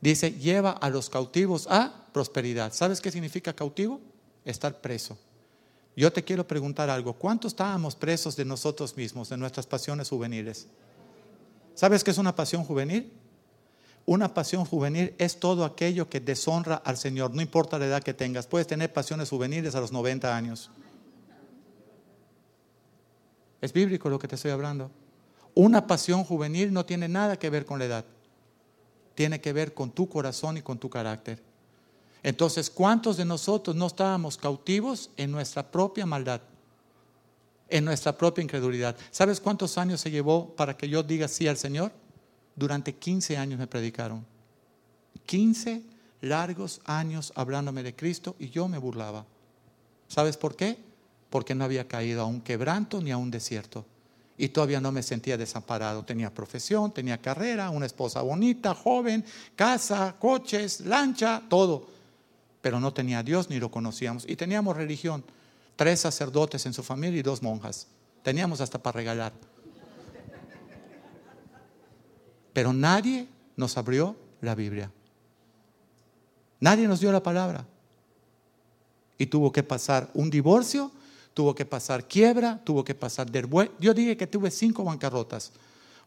Dice, 0.00 0.32
lleva 0.32 0.72
a 0.72 0.90
los 0.90 1.10
cautivos 1.10 1.68
a 1.70 2.08
prosperidad. 2.12 2.72
¿Sabes 2.72 3.00
qué 3.00 3.12
significa 3.12 3.52
cautivo? 3.52 4.00
Estar 4.44 4.80
preso. 4.80 5.18
Yo 5.96 6.12
te 6.12 6.24
quiero 6.24 6.46
preguntar 6.46 6.88
algo. 6.88 7.12
¿Cuántos 7.12 7.52
estábamos 7.52 7.94
presos 7.94 8.34
de 8.36 8.44
nosotros 8.44 8.96
mismos, 8.96 9.28
de 9.28 9.36
nuestras 9.36 9.66
pasiones 9.66 10.08
juveniles? 10.08 10.66
¿Sabes 11.74 12.02
qué 12.02 12.10
es 12.10 12.18
una 12.18 12.34
pasión 12.34 12.64
juvenil? 12.64 13.12
Una 14.04 14.32
pasión 14.32 14.64
juvenil 14.64 15.14
es 15.18 15.38
todo 15.38 15.64
aquello 15.64 16.08
que 16.08 16.20
deshonra 16.20 16.76
al 16.76 16.96
Señor, 16.96 17.32
no 17.34 17.40
importa 17.40 17.78
la 17.78 17.86
edad 17.86 18.02
que 18.02 18.14
tengas. 18.14 18.46
Puedes 18.46 18.66
tener 18.66 18.92
pasiones 18.92 19.28
juveniles 19.30 19.74
a 19.74 19.80
los 19.80 19.92
90 19.92 20.34
años. 20.34 20.70
Es 23.60 23.72
bíblico 23.72 24.10
lo 24.10 24.18
que 24.18 24.26
te 24.26 24.34
estoy 24.34 24.50
hablando. 24.50 24.90
Una 25.54 25.86
pasión 25.86 26.24
juvenil 26.24 26.72
no 26.72 26.84
tiene 26.84 27.08
nada 27.08 27.38
que 27.38 27.50
ver 27.50 27.64
con 27.64 27.78
la 27.78 27.84
edad. 27.84 28.04
Tiene 29.14 29.40
que 29.40 29.52
ver 29.52 29.72
con 29.72 29.90
tu 29.90 30.08
corazón 30.08 30.56
y 30.56 30.62
con 30.62 30.78
tu 30.78 30.90
carácter. 30.90 31.40
Entonces, 32.22 32.70
¿cuántos 32.70 33.16
de 33.16 33.24
nosotros 33.24 33.74
no 33.74 33.86
estábamos 33.86 34.36
cautivos 34.36 35.10
en 35.16 35.32
nuestra 35.32 35.70
propia 35.70 36.06
maldad? 36.06 36.40
en 37.72 37.86
nuestra 37.86 38.16
propia 38.16 38.42
incredulidad. 38.42 38.94
¿Sabes 39.10 39.40
cuántos 39.40 39.78
años 39.78 40.02
se 40.02 40.10
llevó 40.10 40.54
para 40.54 40.76
que 40.76 40.88
yo 40.90 41.02
diga 41.02 41.26
sí 41.26 41.48
al 41.48 41.56
Señor? 41.56 41.90
Durante 42.54 42.94
15 42.94 43.38
años 43.38 43.58
me 43.58 43.66
predicaron. 43.66 44.26
15 45.24 45.82
largos 46.20 46.82
años 46.84 47.32
hablándome 47.34 47.82
de 47.82 47.96
Cristo 47.96 48.36
y 48.38 48.50
yo 48.50 48.68
me 48.68 48.76
burlaba. 48.76 49.24
¿Sabes 50.06 50.36
por 50.36 50.54
qué? 50.54 50.76
Porque 51.30 51.54
no 51.54 51.64
había 51.64 51.88
caído 51.88 52.20
a 52.20 52.26
un 52.26 52.42
quebranto 52.42 53.00
ni 53.00 53.10
a 53.10 53.16
un 53.16 53.30
desierto. 53.30 53.86
Y 54.36 54.50
todavía 54.50 54.80
no 54.80 54.92
me 54.92 55.02
sentía 55.02 55.38
desamparado. 55.38 56.04
Tenía 56.04 56.32
profesión, 56.32 56.92
tenía 56.92 57.22
carrera, 57.22 57.70
una 57.70 57.86
esposa 57.86 58.20
bonita, 58.20 58.74
joven, 58.74 59.24
casa, 59.56 60.14
coches, 60.18 60.80
lancha, 60.80 61.42
todo. 61.48 61.86
Pero 62.62 62.80
no 62.80 62.94
tenía 62.94 63.18
a 63.18 63.22
Dios 63.22 63.50
ni 63.50 63.58
lo 63.58 63.70
conocíamos. 63.70 64.24
Y 64.26 64.36
teníamos 64.36 64.76
religión 64.76 65.22
tres 65.76 66.00
sacerdotes 66.00 66.64
en 66.64 66.72
su 66.72 66.82
familia 66.82 67.18
y 67.18 67.22
dos 67.22 67.42
monjas. 67.42 67.88
Teníamos 68.22 68.60
hasta 68.60 68.82
para 68.82 68.96
regalar. 68.96 69.32
Pero 72.52 72.72
nadie 72.72 73.26
nos 73.56 73.76
abrió 73.76 74.16
la 74.40 74.54
Biblia. 74.54 74.90
Nadie 76.60 76.86
nos 76.86 77.00
dio 77.00 77.10
la 77.10 77.22
palabra. 77.22 77.66
Y 79.18 79.26
tuvo 79.26 79.50
que 79.50 79.62
pasar 79.62 80.10
un 80.14 80.30
divorcio, 80.30 80.92
tuvo 81.34 81.54
que 81.54 81.64
pasar 81.64 82.06
quiebra, 82.06 82.60
tuvo 82.62 82.84
que 82.84 82.94
pasar 82.94 83.30
dervuelta. 83.30 83.74
Yo 83.80 83.94
dije 83.94 84.16
que 84.16 84.26
tuve 84.26 84.50
cinco 84.50 84.84
bancarrotas. 84.84 85.52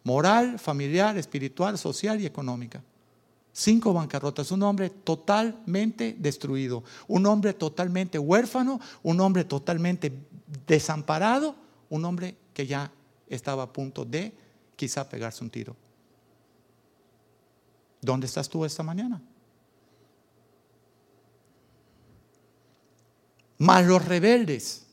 Moral, 0.03 0.59
familiar, 0.59 1.17
espiritual, 1.17 1.77
social 1.77 2.21
y 2.21 2.25
económica. 2.25 2.81
Cinco 3.57 3.93
bancarrotas, 3.93 4.51
un 4.51 4.63
hombre 4.63 4.89
totalmente 4.89 6.13
destruido, 6.19 6.83
un 7.07 7.25
hombre 7.25 7.53
totalmente 7.53 8.19
huérfano, 8.19 8.81
un 9.01 9.21
hombre 9.21 9.45
totalmente 9.45 10.11
desamparado, 10.67 11.55
un 11.89 12.03
hombre 12.03 12.35
que 12.53 12.67
ya 12.67 12.91
estaba 13.29 13.63
a 13.63 13.71
punto 13.71 14.03
de 14.03 14.33
quizá 14.75 15.07
pegarse 15.07 15.41
un 15.41 15.49
tiro. 15.49 15.73
¿Dónde 18.01 18.27
estás 18.27 18.49
tú 18.49 18.65
esta 18.65 18.83
mañana? 18.83 19.21
Más 23.57 23.85
los 23.85 24.03
rebeldes, 24.03 24.85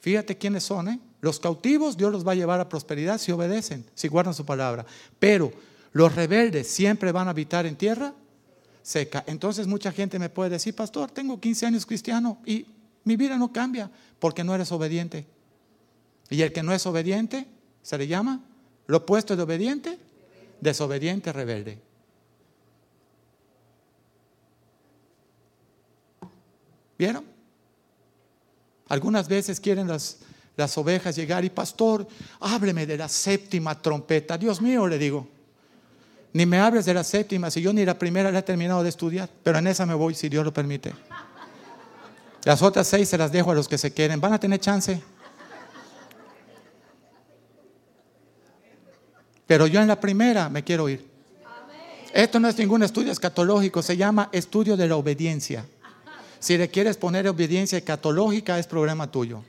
fíjate 0.00 0.36
quiénes 0.36 0.64
son, 0.64 0.88
¿eh? 0.88 1.00
Los 1.20 1.38
cautivos 1.38 1.96
Dios 1.96 2.10
los 2.10 2.26
va 2.26 2.32
a 2.32 2.34
llevar 2.34 2.58
a 2.58 2.68
prosperidad 2.68 3.18
si 3.18 3.30
obedecen, 3.30 3.86
si 3.94 4.08
guardan 4.08 4.34
su 4.34 4.44
palabra. 4.44 4.84
Pero 5.20 5.52
los 5.92 6.14
rebeldes 6.14 6.68
siempre 6.68 7.12
van 7.12 7.28
a 7.28 7.30
habitar 7.30 7.66
en 7.66 7.76
tierra 7.76 8.14
seca. 8.82 9.24
Entonces 9.26 9.66
mucha 9.66 9.92
gente 9.92 10.18
me 10.18 10.28
puede 10.28 10.50
decir, 10.50 10.74
pastor, 10.74 11.10
tengo 11.10 11.40
15 11.40 11.66
años 11.66 11.86
cristiano 11.86 12.38
y 12.44 12.66
mi 13.04 13.16
vida 13.16 13.36
no 13.36 13.52
cambia 13.52 13.90
porque 14.18 14.44
no 14.44 14.54
eres 14.54 14.72
obediente. 14.72 15.26
Y 16.30 16.42
el 16.42 16.52
que 16.52 16.62
no 16.62 16.72
es 16.72 16.86
obediente, 16.86 17.46
se 17.82 17.98
le 17.98 18.06
llama 18.06 18.40
lo 18.86 18.98
opuesto 18.98 19.36
de 19.36 19.42
obediente, 19.42 19.98
desobediente, 20.60 21.32
rebelde. 21.32 21.78
¿Vieron? 26.98 27.24
Algunas 28.88 29.28
veces 29.28 29.58
quieren 29.60 29.88
las, 29.88 30.18
las 30.56 30.76
ovejas 30.78 31.16
llegar 31.16 31.44
y 31.44 31.50
pastor, 31.50 32.06
hábleme 32.40 32.86
de 32.86 32.96
la 32.96 33.08
séptima 33.08 33.80
trompeta. 33.80 34.38
Dios 34.38 34.60
mío, 34.60 34.86
le 34.86 34.98
digo, 34.98 35.26
ni 36.32 36.46
me 36.46 36.58
hables 36.58 36.86
de 36.86 36.94
la 36.94 37.04
séptima, 37.04 37.50
si 37.50 37.60
yo 37.60 37.72
ni 37.72 37.84
la 37.84 37.98
primera 37.98 38.30
la 38.30 38.38
he 38.38 38.42
terminado 38.42 38.82
de 38.82 38.88
estudiar, 38.88 39.28
pero 39.42 39.58
en 39.58 39.66
esa 39.66 39.84
me 39.84 39.94
voy 39.94 40.14
si 40.14 40.28
Dios 40.28 40.44
lo 40.44 40.52
permite. 40.52 40.94
Las 42.44 42.62
otras 42.62 42.86
seis 42.86 43.08
se 43.08 43.18
las 43.18 43.30
dejo 43.30 43.50
a 43.50 43.54
los 43.54 43.68
que 43.68 43.78
se 43.78 43.92
quieren, 43.92 44.20
van 44.20 44.32
a 44.32 44.40
tener 44.40 44.58
chance. 44.58 45.00
Pero 49.46 49.66
yo 49.66 49.80
en 49.80 49.88
la 49.88 50.00
primera 50.00 50.48
me 50.48 50.64
quiero 50.64 50.88
ir. 50.88 51.06
Esto 52.14 52.40
no 52.40 52.48
es 52.48 52.58
ningún 52.58 52.82
estudio 52.82 53.12
escatológico, 53.12 53.82
se 53.82 53.96
llama 53.96 54.28
estudio 54.32 54.76
de 54.76 54.88
la 54.88 54.96
obediencia. 54.96 55.64
Si 56.38 56.58
le 56.58 56.68
quieres 56.68 56.96
poner 56.96 57.28
obediencia 57.28 57.78
escatológica 57.78 58.58
es 58.58 58.66
problema 58.66 59.10
tuyo. 59.10 59.44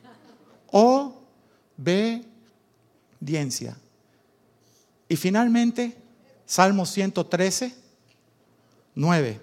Obediencia. 0.71 2.27
Y 5.09 5.15
finalmente, 5.15 5.97
Salmo 6.53 6.85
113, 6.85 7.73
9. 8.93 9.39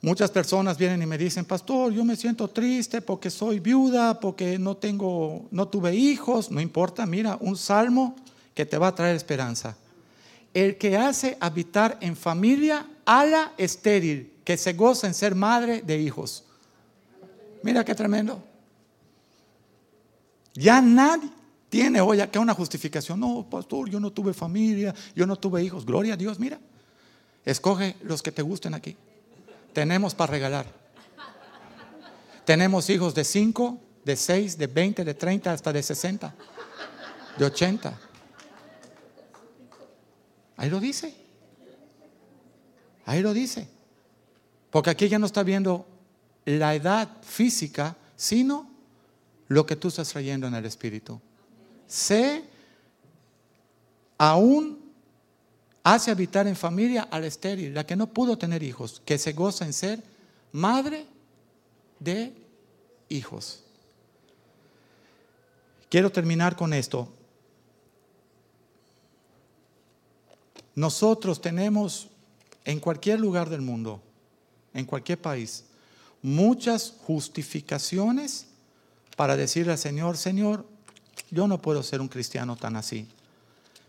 Muchas 0.00 0.30
personas 0.30 0.78
vienen 0.78 1.02
y 1.02 1.04
me 1.04 1.18
dicen, 1.18 1.44
pastor, 1.44 1.92
yo 1.92 2.02
me 2.02 2.16
siento 2.16 2.48
triste 2.48 3.02
porque 3.02 3.28
soy 3.28 3.60
viuda, 3.60 4.18
porque 4.18 4.58
no 4.58 4.74
tengo, 4.74 5.46
no 5.50 5.68
tuve 5.68 5.94
hijos. 5.94 6.50
No 6.50 6.62
importa, 6.62 7.04
mira, 7.04 7.36
un 7.42 7.58
salmo 7.58 8.16
que 8.54 8.64
te 8.64 8.78
va 8.78 8.86
a 8.86 8.94
traer 8.94 9.16
esperanza. 9.16 9.76
El 10.54 10.78
que 10.78 10.96
hace 10.96 11.36
habitar 11.40 11.98
en 12.00 12.16
familia 12.16 12.86
a 13.04 13.26
la 13.26 13.52
estéril, 13.58 14.32
que 14.44 14.56
se 14.56 14.72
goza 14.72 15.08
en 15.08 15.12
ser 15.12 15.34
madre 15.34 15.82
de 15.82 16.00
hijos. 16.00 16.44
Mira 17.62 17.84
qué 17.84 17.94
tremendo. 17.94 18.42
Ya 20.54 20.80
nadie, 20.80 21.28
tiene 21.68 22.00
hoy 22.00 22.20
acá 22.20 22.40
una 22.40 22.54
justificación. 22.54 23.20
No, 23.20 23.46
pastor, 23.48 23.90
yo 23.90 24.00
no 24.00 24.10
tuve 24.10 24.32
familia, 24.32 24.94
yo 25.14 25.26
no 25.26 25.36
tuve 25.36 25.62
hijos. 25.62 25.84
Gloria 25.84 26.14
a 26.14 26.16
Dios, 26.16 26.38
mira. 26.38 26.58
Escoge 27.44 27.96
los 28.02 28.22
que 28.22 28.32
te 28.32 28.42
gusten 28.42 28.74
aquí. 28.74 28.96
Tenemos 29.72 30.14
para 30.14 30.32
regalar. 30.32 30.66
Tenemos 32.44 32.88
hijos 32.88 33.14
de 33.14 33.24
5, 33.24 33.78
de 34.04 34.16
6, 34.16 34.56
de 34.56 34.66
20, 34.66 35.04
de 35.04 35.14
30, 35.14 35.52
hasta 35.52 35.72
de 35.72 35.82
60, 35.82 36.34
de 37.38 37.44
80. 37.44 37.98
Ahí 40.56 40.70
lo 40.70 40.80
dice. 40.80 41.14
Ahí 43.04 43.20
lo 43.20 43.34
dice. 43.34 43.68
Porque 44.70 44.90
aquí 44.90 45.08
ya 45.08 45.18
no 45.18 45.26
está 45.26 45.42
viendo 45.42 45.86
la 46.46 46.74
edad 46.74 47.08
física, 47.22 47.96
sino 48.16 48.70
lo 49.48 49.66
que 49.66 49.76
tú 49.76 49.88
estás 49.88 50.08
trayendo 50.08 50.46
en 50.46 50.54
el 50.54 50.64
espíritu 50.64 51.20
se 51.88 52.44
aún 54.18 54.78
hace 55.82 56.10
habitar 56.10 56.46
en 56.46 56.54
familia 56.54 57.08
al 57.10 57.24
estéril, 57.24 57.74
la 57.74 57.86
que 57.86 57.96
no 57.96 58.08
pudo 58.08 58.36
tener 58.36 58.62
hijos, 58.62 59.00
que 59.04 59.18
se 59.18 59.32
goza 59.32 59.64
en 59.64 59.72
ser 59.72 60.02
madre 60.52 61.06
de 61.98 62.32
hijos. 63.08 63.64
Quiero 65.88 66.12
terminar 66.12 66.56
con 66.56 66.74
esto. 66.74 67.08
Nosotros 70.74 71.40
tenemos 71.40 72.08
en 72.64 72.78
cualquier 72.80 73.18
lugar 73.18 73.48
del 73.48 73.62
mundo, 73.62 74.02
en 74.74 74.84
cualquier 74.84 75.18
país, 75.18 75.64
muchas 76.20 76.94
justificaciones 77.06 78.46
para 79.16 79.36
decirle 79.36 79.72
al 79.72 79.78
Señor, 79.78 80.18
Señor, 80.18 80.66
yo 81.30 81.46
no 81.46 81.60
puedo 81.60 81.82
ser 81.82 82.00
un 82.00 82.08
cristiano 82.08 82.56
tan 82.56 82.76
así. 82.76 83.08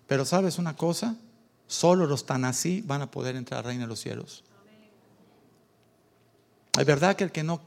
Pero 0.07 0.25
sabes 0.25 0.57
una 0.57 0.75
cosa, 0.75 1.15
solo 1.67 2.07
los 2.07 2.25
tan 2.25 2.45
así 2.45 2.81
van 2.81 3.01
a 3.01 3.11
poder 3.11 3.35
entrar 3.35 3.59
al 3.59 3.65
reino 3.65 3.83
de 3.83 3.87
los 3.87 3.99
cielos. 3.99 4.43
Es 6.77 6.85
verdad 6.85 7.15
que 7.15 7.23
el 7.23 7.31
que 7.31 7.43
no 7.43 7.61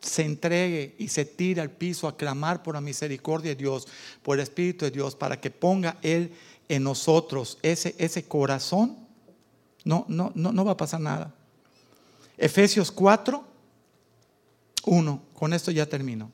se 0.00 0.24
entregue 0.24 0.94
y 0.98 1.08
se 1.08 1.24
tire 1.24 1.60
al 1.60 1.70
piso 1.70 2.08
a 2.08 2.16
clamar 2.16 2.62
por 2.62 2.74
la 2.74 2.80
misericordia 2.80 3.50
de 3.50 3.56
Dios, 3.56 3.86
por 4.22 4.38
el 4.38 4.42
Espíritu 4.42 4.84
de 4.84 4.90
Dios, 4.90 5.14
para 5.14 5.40
que 5.40 5.50
ponga 5.50 5.98
Él 6.02 6.32
en 6.68 6.82
nosotros 6.82 7.58
ese, 7.62 7.94
ese 7.98 8.24
corazón, 8.24 8.96
no, 9.84 10.04
no, 10.08 10.32
no, 10.34 10.52
no 10.52 10.64
va 10.64 10.72
a 10.72 10.76
pasar 10.76 11.00
nada. 11.00 11.34
Efesios 12.38 12.90
4, 12.90 13.44
1, 14.86 15.22
con 15.34 15.52
esto 15.52 15.70
ya 15.70 15.86
termino. 15.86 16.30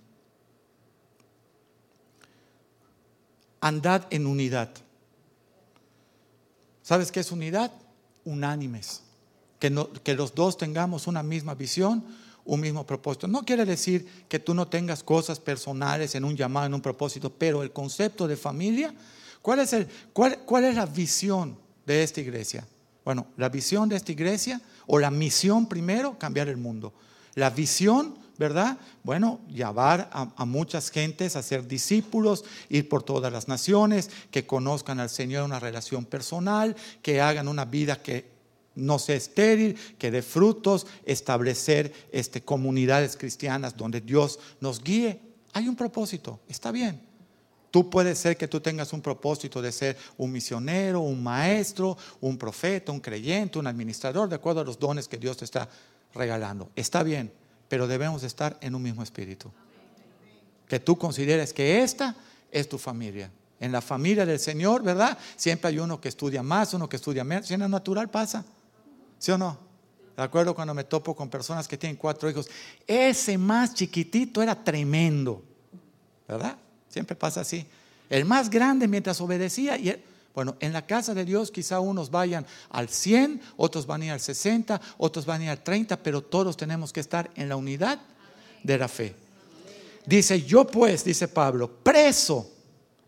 Andad 3.67 4.07
en 4.11 4.27
unidad. 4.27 4.71
¿Sabes 6.83 7.11
qué 7.11 7.21
es 7.21 7.33
unidad? 7.33 7.73
Unánimes. 8.25 9.03
Que, 9.59 10.14
los 10.14 10.35
dos 10.35 10.57
tengamos 10.57 11.09
una 11.09 11.23
misma 11.23 11.55
visión, 11.55 12.05
un 12.45 12.61
mismo 12.61 12.87
propósito. 12.87 13.27
No 13.27 13.45
quiere 13.45 13.64
decir 13.64 14.07
que 14.29 14.39
tú 14.39 14.55
no 14.55 14.69
tengas 14.69 15.03
cosas 15.03 15.41
personales 15.41 16.14
en 16.14 16.25
un 16.25 16.37
llamado, 16.37 16.67
en 16.67 16.75
un 16.75 16.81
propósito, 16.81 17.31
pero 17.31 17.64
el 17.64 17.73
concepto 17.73 18.29
de 18.29 18.37
familia, 18.37 18.95
¿cuál 19.43 19.59
es, 19.59 19.73
el, 19.73 19.89
cuál, 20.12 20.39
cuál 20.45 20.64
es 20.64 20.77
la 20.77 20.87
visión 20.87 21.59
de 21.85 22.05
esta 22.05 22.21
iglesia? 22.21 22.64
Bueno, 23.05 23.27
la 23.37 23.49
visión 23.49 23.89
de 23.89 23.97
esta 23.97 24.12
iglesia, 24.12 24.61
o 24.87 25.01
la 25.01 25.11
misión 25.11 25.67
primero, 25.67 26.17
cambiar 26.19 26.49
el 26.49 26.57
mundo. 26.57 26.93
La 27.35 27.51
visión 27.51 28.14
¿verdad? 28.39 28.78
Bueno, 29.03 29.41
llevar 29.49 30.11
a, 30.12 30.45
muchas 30.45 30.91
gentes 30.91 31.37
a 31.37 31.43
ser 31.43 31.66
discípulos, 31.66 32.45
ir 32.68 32.89
por 32.89 33.03
todas 33.03 33.32
las 33.32 33.49
naciones, 33.49 34.11
que 34.30 34.47
conozcan 34.47 35.01
al 35.01 35.11
Señor 35.11 35.45
una 35.45 35.61
relación 35.61 36.05
personal, 36.05 36.76
que 37.03 37.20
hagan 37.20 37.49
una 37.49 37.64
vida 37.64 38.03
que 38.03 38.37
no 38.74 38.99
sea 38.99 39.16
estéril, 39.16 39.78
que 39.99 40.11
dé 40.11 40.22
frutos, 40.22 40.87
establecer 41.05 41.93
este, 42.12 42.43
comunidades 42.43 43.16
cristianas 43.16 43.76
donde 43.76 44.01
Dios 44.01 44.39
nos 44.61 44.82
guíe. 44.82 45.20
Hay 45.55 45.68
un 45.68 45.76
propósito, 45.76 46.41
está 46.49 46.70
bien. 46.70 47.01
Tú 47.70 47.91
puedes 47.91 48.18
ser 48.18 48.37
que 48.37 48.49
tú 48.49 48.61
tengas 48.61 48.93
un 48.93 49.03
propósito 49.03 49.61
de 49.61 49.72
ser 49.72 49.97
un 50.16 50.32
misionero, 50.32 51.01
un 51.01 51.22
maestro, 51.22 51.97
un 52.20 52.39
profeta, 52.39 52.93
un 52.93 53.01
creyente, 53.01 53.59
un 53.59 53.66
administrador, 53.66 54.28
de 54.28 54.37
acuerdo 54.37 54.61
a 54.61 54.64
los 54.64 54.78
dones 54.78 55.09
que 55.09 55.16
Dios 55.16 55.39
te 55.39 55.45
está 55.45 55.68
regalando. 56.14 56.70
Está 56.76 57.03
bien 57.03 57.32
pero 57.69 57.87
debemos 57.87 58.23
estar 58.23 58.57
en 58.61 58.75
un 58.75 58.83
mismo 58.83 59.03
espíritu. 59.03 59.51
Que 60.69 60.81
tú 60.81 60.97
consideres 60.99 61.53
que 61.53 61.83
esta 61.83 62.17
es 62.51 62.69
tu 62.69 62.79
familia. 62.79 63.31
En 63.61 63.73
la 63.73 63.81
familia 63.81 64.27
del 64.27 64.39
Señor, 64.39 64.83
¿verdad? 64.83 65.17
Siempre 65.37 65.69
hay 65.69 65.79
uno 65.79 66.01
que 66.01 66.09
estudia 66.09 66.43
más, 66.43 66.75
uno 66.75 66.89
que 66.89 66.97
estudia 66.97 67.25
menos. 67.25 67.47
Si 67.47 67.55
en 67.55 67.61
la 67.61 67.69
natural 67.69 68.11
pasa. 68.11 68.45
¿Sí 69.19 69.31
o 69.31 69.39
no? 69.39 69.59
De 70.17 70.23
acuerdo 70.23 70.55
cuando 70.55 70.75
me 70.75 70.85
topo 70.85 71.14
con 71.14 71.29
personas 71.29 71.67
que 71.69 71.77
tienen 71.77 71.97
cuatro 71.97 72.29
hijos. 72.29 72.49
Ese 72.87 73.39
más 73.39 73.75
chiquitito 73.75 74.43
era 74.43 74.55
tremendo. 74.55 75.43
¿Verdad? 76.27 76.57
Siempre 76.89 77.14
pasa 77.17 77.43
así. 77.43 77.67
El 78.09 78.25
más 78.25 78.51
grande 78.51 78.89
mientras 78.89 79.21
obedecía 79.21 79.77
y 79.77 80.03
bueno, 80.37 80.55
en 80.61 80.74
la 80.74 80.87
casa 80.87 81.14
de 81.14 81.24
Dios 81.24 81.51
quizá 81.51 81.80
unos 81.80 82.11
vayan 82.11 82.47
al 82.68 82.91
100, 82.91 83.41
otros 83.57 83.87
van 83.87 84.03
a 84.03 84.05
ir 84.05 84.11
al 84.12 84.20
60, 84.20 84.78
otros 84.99 85.24
van 85.24 85.41
a 85.41 85.45
ir 85.45 85.51
al 85.51 85.64
30, 85.64 85.97
pero 86.03 86.20
todos 86.20 86.59
tenemos 86.59 86.93
que 86.93 87.01
estar 87.01 87.30
en 87.37 87.49
la 87.49 87.57
unidad 87.57 87.99
de 88.62 88.76
la 88.76 88.87
fe. 88.87 89.14
Dice, 90.05 90.43
yo 90.43 90.66
pues, 90.66 91.05
dice 91.05 91.26
Pablo, 91.26 91.70
preso 91.82 92.51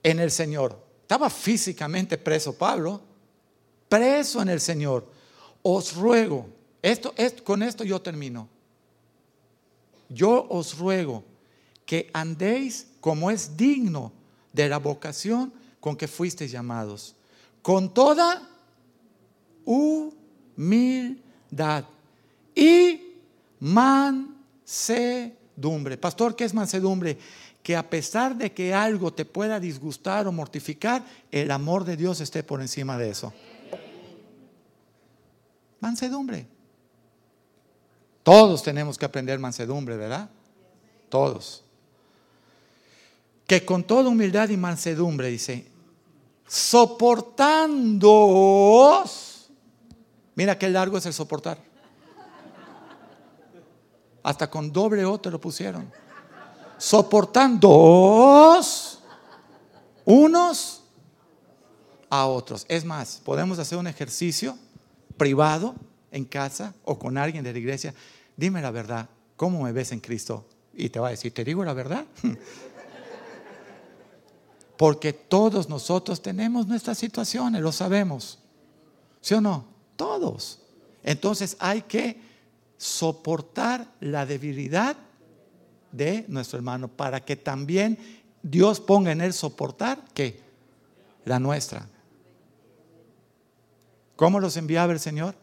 en 0.02 0.20
el 0.20 0.30
Señor. 0.30 0.82
Estaba 1.02 1.28
físicamente 1.28 2.16
preso 2.16 2.56
Pablo, 2.56 3.02
preso 3.90 4.40
en 4.40 4.48
el 4.48 4.60
Señor. 4.62 5.06
Os 5.60 5.94
ruego, 5.94 6.48
esto, 6.80 7.12
esto, 7.14 7.44
con 7.44 7.62
esto 7.62 7.84
yo 7.84 8.00
termino. 8.00 8.48
Yo 10.08 10.46
os 10.48 10.78
ruego 10.78 11.24
que 11.84 12.08
andéis 12.14 12.86
como 13.02 13.30
es 13.30 13.54
digno 13.54 14.12
de 14.50 14.66
la 14.66 14.78
vocación 14.78 15.52
con 15.78 15.94
que 15.94 16.08
fuisteis 16.08 16.50
llamados 16.50 17.16
con 17.68 17.92
toda 17.92 18.48
humildad 19.66 21.84
y 22.54 22.98
mansedumbre. 23.60 25.98
Pastor, 25.98 26.34
¿qué 26.34 26.44
es 26.44 26.54
mansedumbre? 26.54 27.18
que 27.62 27.76
a 27.76 27.90
pesar 27.90 28.34
de 28.36 28.54
que 28.54 28.72
algo 28.72 29.12
te 29.12 29.26
pueda 29.26 29.60
disgustar 29.60 30.26
o 30.26 30.32
mortificar, 30.32 31.04
el 31.30 31.50
amor 31.50 31.84
de 31.84 31.98
Dios 31.98 32.22
esté 32.22 32.42
por 32.42 32.62
encima 32.62 32.96
de 32.96 33.10
eso. 33.10 33.34
Mansedumbre. 35.80 36.46
Todos 38.22 38.62
tenemos 38.62 38.96
que 38.96 39.04
aprender 39.04 39.38
mansedumbre, 39.38 39.98
¿verdad? 39.98 40.30
Todos. 41.10 41.62
Que 43.46 43.66
con 43.66 43.84
toda 43.84 44.08
humildad 44.08 44.48
y 44.48 44.56
mansedumbre, 44.56 45.28
dice, 45.28 45.66
soportando. 46.48 48.08
Mira 50.34 50.58
qué 50.58 50.68
largo 50.68 50.98
es 50.98 51.06
el 51.06 51.12
soportar. 51.12 51.58
Hasta 54.22 54.50
con 54.50 54.72
doble 54.72 55.04
O 55.04 55.20
te 55.20 55.30
lo 55.30 55.40
pusieron. 55.40 55.92
Soportando 56.76 58.58
unos 60.04 60.82
a 62.08 62.26
otros. 62.26 62.64
Es 62.68 62.84
más, 62.84 63.20
podemos 63.24 63.58
hacer 63.58 63.78
un 63.78 63.86
ejercicio 63.86 64.56
privado 65.16 65.74
en 66.10 66.24
casa 66.24 66.74
o 66.84 66.98
con 66.98 67.18
alguien 67.18 67.44
de 67.44 67.52
la 67.52 67.58
iglesia. 67.58 67.94
Dime 68.36 68.62
la 68.62 68.70
verdad, 68.70 69.08
¿cómo 69.36 69.62
me 69.62 69.72
ves 69.72 69.92
en 69.92 70.00
Cristo? 70.00 70.46
Y 70.72 70.88
te 70.90 71.00
va 71.00 71.08
a 71.08 71.10
decir, 71.10 71.34
¿te 71.34 71.44
digo 71.44 71.64
la 71.64 71.74
verdad? 71.74 72.06
Porque 74.78 75.12
todos 75.12 75.68
nosotros 75.68 76.22
tenemos 76.22 76.68
nuestras 76.68 76.96
situaciones, 76.96 77.60
lo 77.60 77.72
sabemos. 77.72 78.38
¿Sí 79.20 79.34
o 79.34 79.40
no? 79.40 79.66
Todos. 79.96 80.60
Entonces 81.02 81.56
hay 81.58 81.82
que 81.82 82.20
soportar 82.76 83.92
la 83.98 84.24
debilidad 84.24 84.96
de 85.90 86.24
nuestro 86.28 86.58
hermano 86.58 86.86
para 86.86 87.24
que 87.24 87.34
también 87.34 87.98
Dios 88.40 88.78
ponga 88.78 89.10
en 89.10 89.20
él 89.20 89.32
soportar 89.32 90.04
que 90.14 90.40
la 91.24 91.40
nuestra. 91.40 91.88
¿Cómo 94.14 94.38
los 94.38 94.56
enviaba 94.56 94.92
el 94.92 95.00
Señor? 95.00 95.34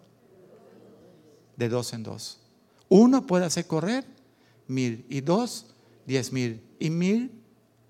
De 1.58 1.68
dos 1.68 1.92
en 1.92 2.04
dos. 2.04 2.40
Uno 2.88 3.28
puede 3.28 3.44
hacer 3.44 3.68
correr 3.68 4.06
mil 4.66 5.06
y 5.10 5.20
dos, 5.20 5.66
diez 6.06 6.32
mil 6.32 6.62
y 6.80 6.90
mil, 6.90 7.32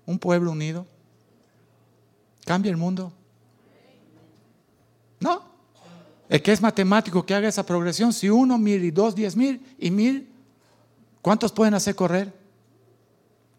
un 0.06 0.18
pueblo 0.18 0.50
unido. 0.50 0.86
¿Cambia 2.46 2.70
el 2.70 2.76
mundo? 2.76 3.12
No. 5.18 5.42
El 6.28 6.40
que 6.40 6.52
es 6.52 6.62
matemático 6.62 7.26
que 7.26 7.34
haga 7.34 7.48
esa 7.48 7.66
progresión, 7.66 8.12
si 8.12 8.30
uno, 8.30 8.56
mil 8.56 8.84
y 8.84 8.92
dos, 8.92 9.16
diez 9.16 9.34
mil 9.34 9.60
y 9.78 9.90
mil, 9.90 10.30
¿cuántos 11.20 11.50
pueden 11.50 11.74
hacer 11.74 11.96
correr? 11.96 12.32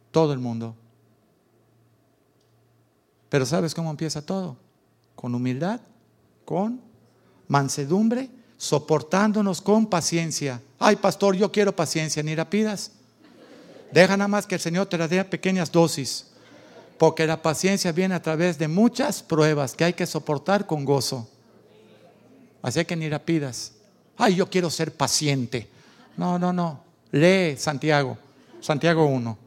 Todo 0.09 0.31
el 0.31 0.39
mundo. 0.39 0.73
Pero 3.27 3.45
¿sabes 3.45 3.75
cómo 3.75 3.91
empieza 3.91 4.25
todo? 4.25 4.55
Con 5.15 5.35
humildad, 5.35 5.81
con 6.45 6.79
mansedumbre, 7.49 8.29
soportándonos 8.55 9.61
con 9.61 9.88
paciencia. 9.88 10.61
Ay, 10.79 10.95
pastor, 10.95 11.35
yo 11.35 11.51
quiero 11.51 11.75
paciencia, 11.75 12.23
ni 12.23 12.38
la 12.38 12.49
pidas. 12.49 12.93
Deja 13.91 14.15
nada 14.15 14.29
más 14.29 14.47
que 14.47 14.55
el 14.55 14.61
Señor 14.61 14.88
te 14.88 14.97
la 14.97 15.09
dé 15.09 15.25
pequeñas 15.25 15.73
dosis. 15.73 16.27
Porque 16.97 17.27
la 17.27 17.41
paciencia 17.41 17.91
viene 17.91 18.15
a 18.15 18.21
través 18.21 18.57
de 18.57 18.67
muchas 18.67 19.21
pruebas 19.21 19.75
que 19.75 19.83
hay 19.83 19.93
que 19.93 20.05
soportar 20.05 20.65
con 20.65 20.83
gozo. 20.83 21.29
Así 22.61 22.83
que 22.85 22.95
ni 22.95 23.09
la 23.09 23.19
pidas. 23.19 23.73
Ay, 24.17 24.35
yo 24.35 24.49
quiero 24.49 24.69
ser 24.69 24.91
paciente. 24.91 25.69
No, 26.17 26.39
no, 26.39 26.51
no. 26.51 26.83
Lee 27.11 27.55
Santiago, 27.57 28.17
Santiago 28.59 29.05
1. 29.05 29.37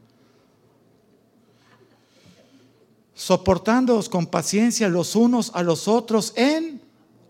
Soportándoos 3.13 4.09
con 4.09 4.25
paciencia 4.25 4.87
los 4.89 5.15
unos 5.15 5.51
a 5.53 5.61
los 5.61 5.87
otros 5.87 6.33
en 6.35 6.81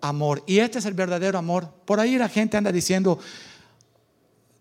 amor. 0.01 0.43
Y 0.45 0.59
este 0.59 0.79
es 0.79 0.85
el 0.85 0.93
verdadero 0.93 1.37
amor. 1.37 1.67
Por 1.85 1.99
ahí 1.99 2.17
la 2.17 2.29
gente 2.29 2.57
anda 2.57 2.71
diciendo, 2.71 3.19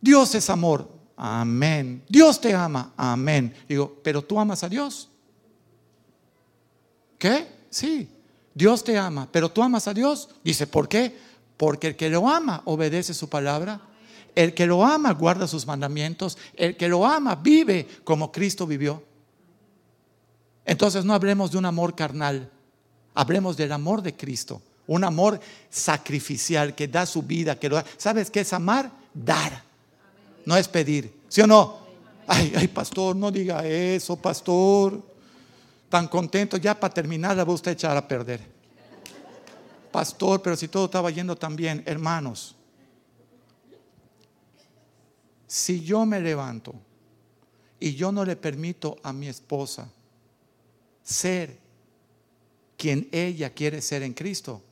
Dios 0.01 0.35
es 0.35 0.49
amor. 0.49 0.89
Amén. 1.17 2.03
Dios 2.09 2.41
te 2.41 2.55
ama. 2.55 2.93
Amén. 2.97 3.55
Digo, 3.69 4.01
pero 4.03 4.23
tú 4.23 4.41
amas 4.41 4.65
a 4.65 4.69
Dios. 4.69 5.10
¿Qué? 7.21 7.47
Sí, 7.69 8.09
Dios 8.55 8.83
te 8.83 8.97
ama, 8.97 9.29
pero 9.31 9.51
tú 9.51 9.63
amas 9.63 9.87
a 9.87 9.93
Dios. 9.93 10.31
Dice, 10.43 10.67
¿por 10.67 10.89
qué? 10.89 11.15
Porque 11.59 11.89
el 11.89 11.97
que 11.97 12.09
lo 12.09 12.27
ama 12.27 12.63
obedece 12.65 13.13
su 13.13 13.29
palabra. 13.29 13.79
El 14.35 14.55
que 14.55 14.65
lo 14.67 14.83
ama 14.83 15.13
guarda 15.13 15.47
sus 15.47 15.67
mandamientos. 15.67 16.39
El 16.55 16.79
que 16.79 16.89
lo 16.89 17.05
ama 17.05 17.35
vive 17.35 17.87
como 18.05 18.33
Cristo 18.33 18.67
vivió. 18.67 19.03
Entonces 20.65 21.05
no 21.05 21.13
hablemos 21.13 21.51
de 21.51 21.59
un 21.59 21.67
amor 21.67 21.95
carnal, 21.95 22.51
hablemos 23.15 23.57
del 23.57 23.73
amor 23.73 24.01
de 24.01 24.17
Cristo. 24.17 24.63
Un 24.87 25.05
amor 25.05 25.39
sacrificial 25.69 26.75
que 26.75 26.89
da 26.89 27.05
su 27.05 27.23
vida, 27.23 27.59
que 27.59 27.69
lo 27.69 27.77
da. 27.77 27.85
¿Sabes 27.99 28.31
qué 28.31 28.41
es 28.41 28.53
amar? 28.55 28.91
Dar. 29.13 29.63
No 30.47 30.57
es 30.57 30.67
pedir. 30.69 31.13
¿Sí 31.29 31.43
o 31.43 31.47
no? 31.47 31.81
Ay, 32.27 32.55
ay, 32.57 32.69
pastor, 32.69 33.15
no 33.15 33.31
diga 33.31 33.67
eso, 33.67 34.17
pastor 34.17 35.10
tan 35.91 36.09
contento, 36.09 36.57
ya 36.57 36.79
para 36.79 36.95
terminar 36.95 37.37
la 37.37 37.45
usted 37.45 37.73
a 37.73 37.75
echar 37.75 37.97
a 37.97 38.07
perder. 38.07 38.41
Pastor, 39.93 40.41
pero 40.41 40.57
si 40.57 40.69
todo 40.69 40.85
estaba 40.85 41.11
yendo 41.11 41.37
tan 41.37 41.57
bien, 41.57 41.83
hermanos, 41.85 42.55
si 45.49 45.83
yo 45.83 46.07
me 46.07 46.21
levanto 46.21 46.73
y 47.81 47.95
yo 47.97 48.13
no 48.13 48.25
le 48.25 48.37
permito 48.37 48.97
a 49.03 49.13
mi 49.13 49.27
esposa 49.27 49.91
ser 51.03 51.59
quien 52.77 53.09
ella 53.11 53.51
quiere 53.51 53.83
ser 53.83 54.05
en 54.05 54.15
Cristo, 54.15 54.63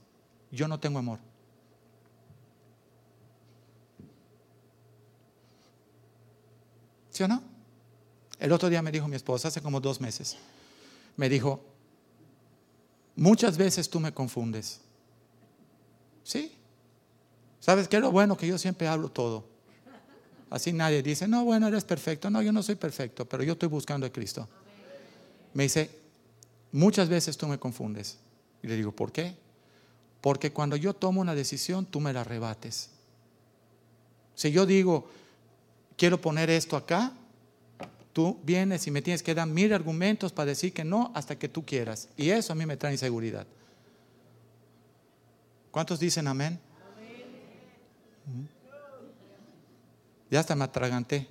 yo 0.53 0.69
no 0.69 0.79
tengo 0.79 1.01
amor. 1.01 1.19
¿Sí 7.11 7.25
o 7.25 7.29
no? 7.29 7.43
El 8.39 8.53
otro 8.53 8.71
día 8.71 8.81
me 8.83 8.93
dijo 8.93 9.09
mi 9.09 9.17
esposa, 9.17 9.49
hace 9.49 9.61
como 9.61 9.81
dos 9.81 10.01
meses, 10.01 10.37
me 11.19 11.29
dijo, 11.29 11.61
muchas 13.17 13.59
veces 13.59 13.91
tú 13.91 13.99
me 13.99 14.15
confundes. 14.15 14.81
¿Sí? 16.23 16.53
¿Sabes 17.59 17.89
qué 17.89 17.97
es 17.97 18.03
lo 18.03 18.13
bueno? 18.13 18.37
Que 18.37 18.47
yo 18.47 18.57
siempre 18.57 18.87
hablo 18.87 19.11
todo. 19.11 19.45
Así 20.49 20.73
nadie 20.73 21.03
dice, 21.03 21.27
no, 21.27 21.45
bueno, 21.45 21.67
eres 21.67 21.85
perfecto. 21.85 22.31
No, 22.31 22.41
yo 22.41 22.53
no 22.53 22.63
soy 22.63 22.77
perfecto, 22.77 23.29
pero 23.29 23.43
yo 23.43 23.55
estoy 23.55 23.69
buscando 23.69 24.07
a 24.07 24.11
Cristo. 24.11 24.49
Me 25.55 25.65
dice, 25.65 25.91
muchas 26.71 27.09
veces 27.09 27.37
tú 27.37 27.49
me 27.49 27.59
confundes. 27.59 28.19
Y 28.63 28.69
le 28.69 28.77
digo, 28.77 28.93
¿por 28.93 29.11
qué? 29.11 29.37
Porque 30.21 30.53
cuando 30.53 30.77
yo 30.77 30.95
tomo 30.95 31.21
una 31.21 31.35
decisión, 31.35 31.85
tú 31.85 31.99
me 32.01 32.13
la 32.13 32.23
rebates. 32.23 32.91
Si 34.37 34.53
yo 34.53 34.67
digo, 34.67 35.11
quiero 35.97 36.21
poner 36.21 36.49
esto 36.49 36.77
acá, 36.77 37.13
Tú 38.19 38.37
vienes 38.43 38.85
y 38.85 38.91
me 38.91 39.01
tienes 39.01 39.23
que 39.23 39.33
dar 39.33 39.47
mil 39.47 39.73
argumentos 39.73 40.33
para 40.33 40.47
decir 40.47 40.73
que 40.73 40.83
no 40.83 41.13
hasta 41.15 41.39
que 41.39 41.49
tú 41.49 41.65
quieras. 41.65 42.09
Y 42.17 42.31
eso 42.31 42.53
a 42.53 42.57
mí 42.57 42.67
me 42.67 42.77
trae 42.77 42.91
inseguridad. 42.91 43.47
¿Cuántos 45.71 46.01
dicen 46.01 46.27
amén? 46.27 46.59
Ya 50.29 50.41
hasta 50.41 50.57
me 50.57 50.65
atraganté. 50.65 51.29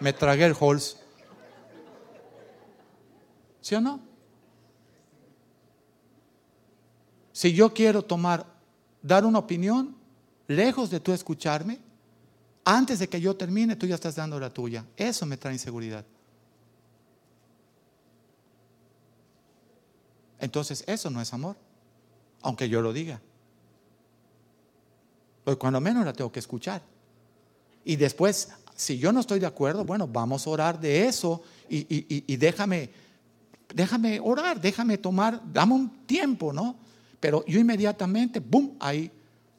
Me 0.00 0.12
tragué 0.12 0.44
el 0.44 0.54
Halls. 0.60 0.98
¿Sí 3.62 3.74
o 3.74 3.80
no? 3.80 3.98
Si 7.32 7.54
yo 7.54 7.72
quiero 7.72 8.02
tomar, 8.02 8.44
dar 9.00 9.24
una 9.24 9.38
opinión, 9.38 9.96
lejos 10.46 10.90
de 10.90 11.00
tú 11.00 11.14
escucharme, 11.14 11.78
antes 12.66 12.98
de 12.98 13.08
que 13.08 13.18
yo 13.18 13.34
termine, 13.34 13.76
tú 13.76 13.86
ya 13.86 13.94
estás 13.94 14.16
dando 14.16 14.38
la 14.38 14.50
tuya. 14.50 14.84
Eso 14.94 15.24
me 15.24 15.38
trae 15.38 15.54
inseguridad. 15.54 16.04
Entonces 20.40 20.84
eso 20.86 21.10
no 21.10 21.20
es 21.20 21.32
amor, 21.32 21.56
aunque 22.42 22.68
yo 22.68 22.80
lo 22.80 22.92
diga. 22.92 23.20
Pues 25.44 25.56
cuando 25.56 25.80
menos 25.80 26.04
la 26.04 26.12
tengo 26.12 26.30
que 26.30 26.40
escuchar. 26.40 26.82
Y 27.84 27.96
después, 27.96 28.50
si 28.76 28.98
yo 28.98 29.12
no 29.12 29.20
estoy 29.20 29.40
de 29.40 29.46
acuerdo, 29.46 29.84
bueno, 29.84 30.06
vamos 30.06 30.46
a 30.46 30.50
orar 30.50 30.80
de 30.80 31.06
eso 31.06 31.42
y, 31.68 32.36
déjame, 32.36 32.90
déjame 33.74 34.20
orar, 34.20 34.60
déjame 34.60 34.98
tomar, 34.98 35.40
dame 35.52 35.74
un 35.74 36.06
tiempo, 36.06 36.52
¿no? 36.52 36.76
Pero 37.18 37.44
yo 37.46 37.58
inmediatamente, 37.58 38.40
¡boom!, 38.40 38.76
ahí 38.78 39.10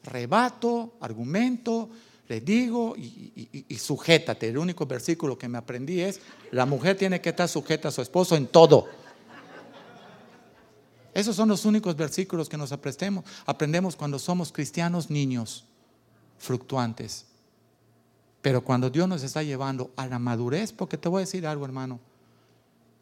rebato, 0.04 0.94
argumento, 1.00 1.90
le 2.28 2.40
digo 2.40 2.94
y, 2.96 3.66
y, 3.68 3.76
sujétate. 3.76 4.48
El 4.48 4.58
único 4.58 4.86
versículo 4.86 5.36
que 5.36 5.48
me 5.48 5.58
aprendí 5.58 6.00
es, 6.00 6.20
la 6.52 6.64
mujer 6.64 6.96
tiene 6.96 7.20
que 7.20 7.30
estar 7.30 7.48
sujeta 7.48 7.88
a 7.88 7.90
su 7.90 8.00
esposo 8.00 8.36
en 8.36 8.46
todo. 8.46 8.86
Esos 11.14 11.36
son 11.36 11.48
los 11.48 11.64
únicos 11.64 11.96
versículos 11.96 12.48
que 12.48 12.56
nos 12.56 12.72
aprendemos, 12.72 13.24
aprendemos 13.46 13.96
cuando 13.96 14.18
somos 14.18 14.52
cristianos 14.52 15.10
niños, 15.10 15.64
fluctuantes. 16.38 17.26
Pero 18.42 18.62
cuando 18.64 18.88
Dios 18.88 19.08
nos 19.08 19.22
está 19.22 19.42
llevando 19.42 19.90
a 19.96 20.06
la 20.06 20.18
madurez, 20.18 20.72
porque 20.72 20.96
te 20.96 21.08
voy 21.08 21.18
a 21.18 21.26
decir 21.26 21.46
algo, 21.46 21.64
hermano, 21.64 22.00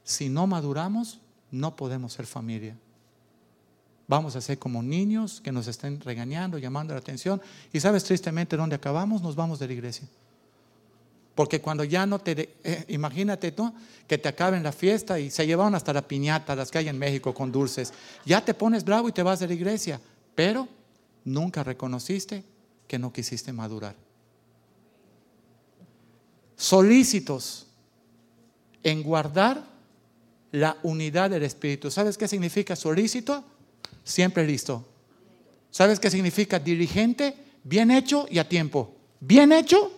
si 0.03 0.29
no 0.29 0.47
maduramos, 0.47 1.21
no 1.51 1.77
podemos 1.77 2.13
ser 2.15 2.27
familia. 2.27 2.77
Vamos 4.09 4.37
a 4.37 4.41
ser 4.41 4.59
como 4.59 4.83
niños 4.83 5.41
que 5.43 5.53
nos 5.53 5.67
estén 5.69 6.01
regañando, 6.01 6.57
llamando 6.57 6.95
la 6.95 7.01
atención. 7.01 7.43
Y 7.73 7.81
sabes 7.81 8.05
tristemente 8.05 8.57
dónde 8.57 8.77
acabamos, 8.77 9.21
nos 9.21 9.37
vamos 9.37 9.59
de 9.59 9.67
la 9.67 9.75
iglesia. 9.75 10.09
Porque 11.39 11.61
cuando 11.61 11.85
ya 11.85 12.05
no 12.05 12.19
te, 12.19 12.57
eh, 12.65 12.85
imagínate 12.89 13.53
tú, 13.53 13.73
que 14.09 14.19
te 14.19 14.29
acaben 14.29 14.65
la 14.65 14.73
fiesta 14.73 15.21
y 15.21 15.31
se 15.31 15.47
llevaron 15.47 15.77
hasta 15.77 15.93
la 15.93 16.03
piñata, 16.03 16.57
las 16.57 16.69
que 16.69 16.79
hay 16.79 16.89
en 16.89 16.99
México 16.99 17.33
con 17.33 17.53
dulces, 17.53 17.93
ya 18.27 18.45
te 18.45 18.55
pones 18.55 18.83
bravo 18.83 19.09
y 19.09 19.13
te 19.13 19.23
vas 19.23 19.39
de 19.39 19.47
la 19.47 19.55
iglesia, 19.55 20.01
pero 20.35 20.67
nunca 21.25 21.63
reconociste 21.63 22.43
que 22.89 22.99
no 22.99 23.13
quisiste 23.13 23.53
madurar. 23.53 23.95
Solícitos 26.57 27.69
en 28.83 29.05
guardar 29.05 29.63
la 30.51 30.77
unidad 30.83 31.31
del 31.31 31.45
Espíritu. 31.45 31.89
¿Sabes 31.93 32.19
qué 32.19 32.27
significa 32.27 32.75
solícito? 32.75 33.45
siempre 34.03 34.45
listo. 34.45 34.85
¿Sabes 35.71 36.01
qué 36.01 36.11
significa 36.11 36.59
dirigente? 36.59 37.37
Bien 37.63 37.93
hecho 37.93 38.27
y 38.29 38.41
a 38.41 38.49
tiempo. 38.49 38.93
Bien 39.21 39.53
hecho 39.53 39.98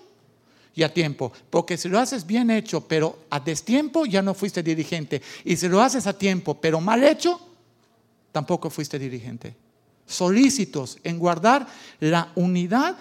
y 0.81 0.83
a 0.83 0.95
tiempo. 0.95 1.31
Porque 1.51 1.77
si 1.77 1.91
lo 1.91 1.99
haces 1.99 2.27
bien 2.27 2.51
hecho, 2.51 2.81
pero 2.89 3.19
a 3.29 3.39
destiempo, 3.39 4.07
ya 4.07 4.23
no 4.23 4.33
fuiste 4.33 4.63
dirigente. 4.63 5.21
Y 5.45 5.59
si 5.59 5.69
lo 5.69 5.83
haces 5.83 6.07
a 6.07 6.17
tiempo, 6.17 6.59
pero 6.59 6.81
mal 6.81 7.05
hecho, 7.05 7.39
tampoco 8.33 8.71
fuiste 8.71 8.99
dirigente. 8.99 9.55
Solícitos 10.07 10.97
en 11.05 11.19
guardar 11.19 11.67
la 12.01 12.33
unidad 12.35 12.97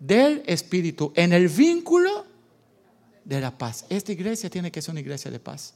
del 0.00 0.42
Espíritu, 0.44 1.12
en 1.14 1.32
el 1.32 1.46
vínculo 1.46 2.26
de 3.24 3.40
la 3.40 3.56
paz. 3.56 3.86
Esta 3.88 4.10
iglesia 4.10 4.50
tiene 4.50 4.72
que 4.72 4.82
ser 4.82 4.90
una 4.90 5.00
iglesia 5.00 5.30
de 5.30 5.38
paz. 5.38 5.74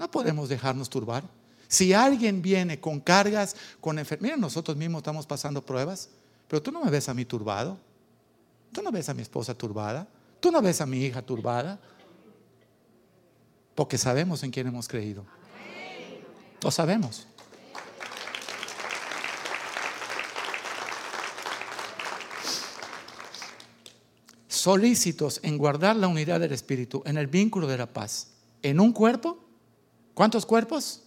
No 0.00 0.10
podemos 0.10 0.48
dejarnos 0.48 0.90
turbar. 0.90 1.22
Si 1.68 1.92
alguien 1.92 2.42
viene 2.42 2.80
con 2.80 2.98
cargas, 2.98 3.54
con 3.80 4.00
enfermedad, 4.00 4.36
nosotros 4.36 4.76
mismos 4.76 4.98
estamos 4.98 5.28
pasando 5.28 5.64
pruebas, 5.64 6.08
pero 6.48 6.60
tú 6.60 6.72
no 6.72 6.84
me 6.84 6.90
ves 6.90 7.08
a 7.08 7.14
mí 7.14 7.24
turbado, 7.24 7.78
tú 8.72 8.82
no 8.82 8.90
ves 8.90 9.08
a 9.08 9.14
mi 9.14 9.22
esposa 9.22 9.54
turbada, 9.54 10.08
tú 10.40 10.50
no 10.50 10.60
ves 10.62 10.80
a 10.80 10.86
mi 10.86 11.04
hija 11.04 11.22
turbada, 11.22 11.78
porque 13.74 13.98
sabemos 13.98 14.42
en 14.42 14.50
quién 14.50 14.66
hemos 14.66 14.88
creído. 14.88 15.24
Lo 16.62 16.70
sabemos. 16.70 17.26
Solícitos 24.48 25.40
en 25.42 25.56
guardar 25.56 25.96
la 25.96 26.08
unidad 26.08 26.40
del 26.40 26.52
Espíritu, 26.52 27.02
en 27.06 27.16
el 27.16 27.28
vínculo 27.28 27.66
de 27.66 27.78
la 27.78 27.86
paz, 27.86 28.32
en 28.62 28.80
un 28.80 28.92
cuerpo. 28.92 29.38
¿Cuántos 30.12 30.44
cuerpos? 30.44 31.04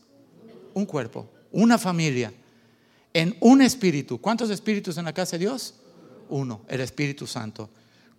un 0.73 0.85
cuerpo, 0.85 1.29
una 1.51 1.77
familia, 1.77 2.33
en 3.13 3.35
un 3.39 3.61
espíritu. 3.61 4.19
¿Cuántos 4.19 4.49
espíritus 4.49 4.97
en 4.97 5.05
la 5.05 5.13
casa 5.13 5.37
de 5.37 5.45
Dios? 5.45 5.75
Uno, 6.29 6.61
el 6.67 6.81
Espíritu 6.81 7.27
Santo. 7.27 7.69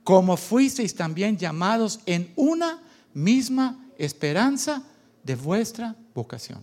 Como 0.05 0.37
fuisteis 0.37 0.95
también 0.95 1.37
llamados 1.37 2.01
en 2.07 2.33
una 2.37 2.83
misma 3.15 3.85
esperanza 3.99 4.83
de 5.23 5.35
vuestra 5.35 5.97
vocación. 6.15 6.63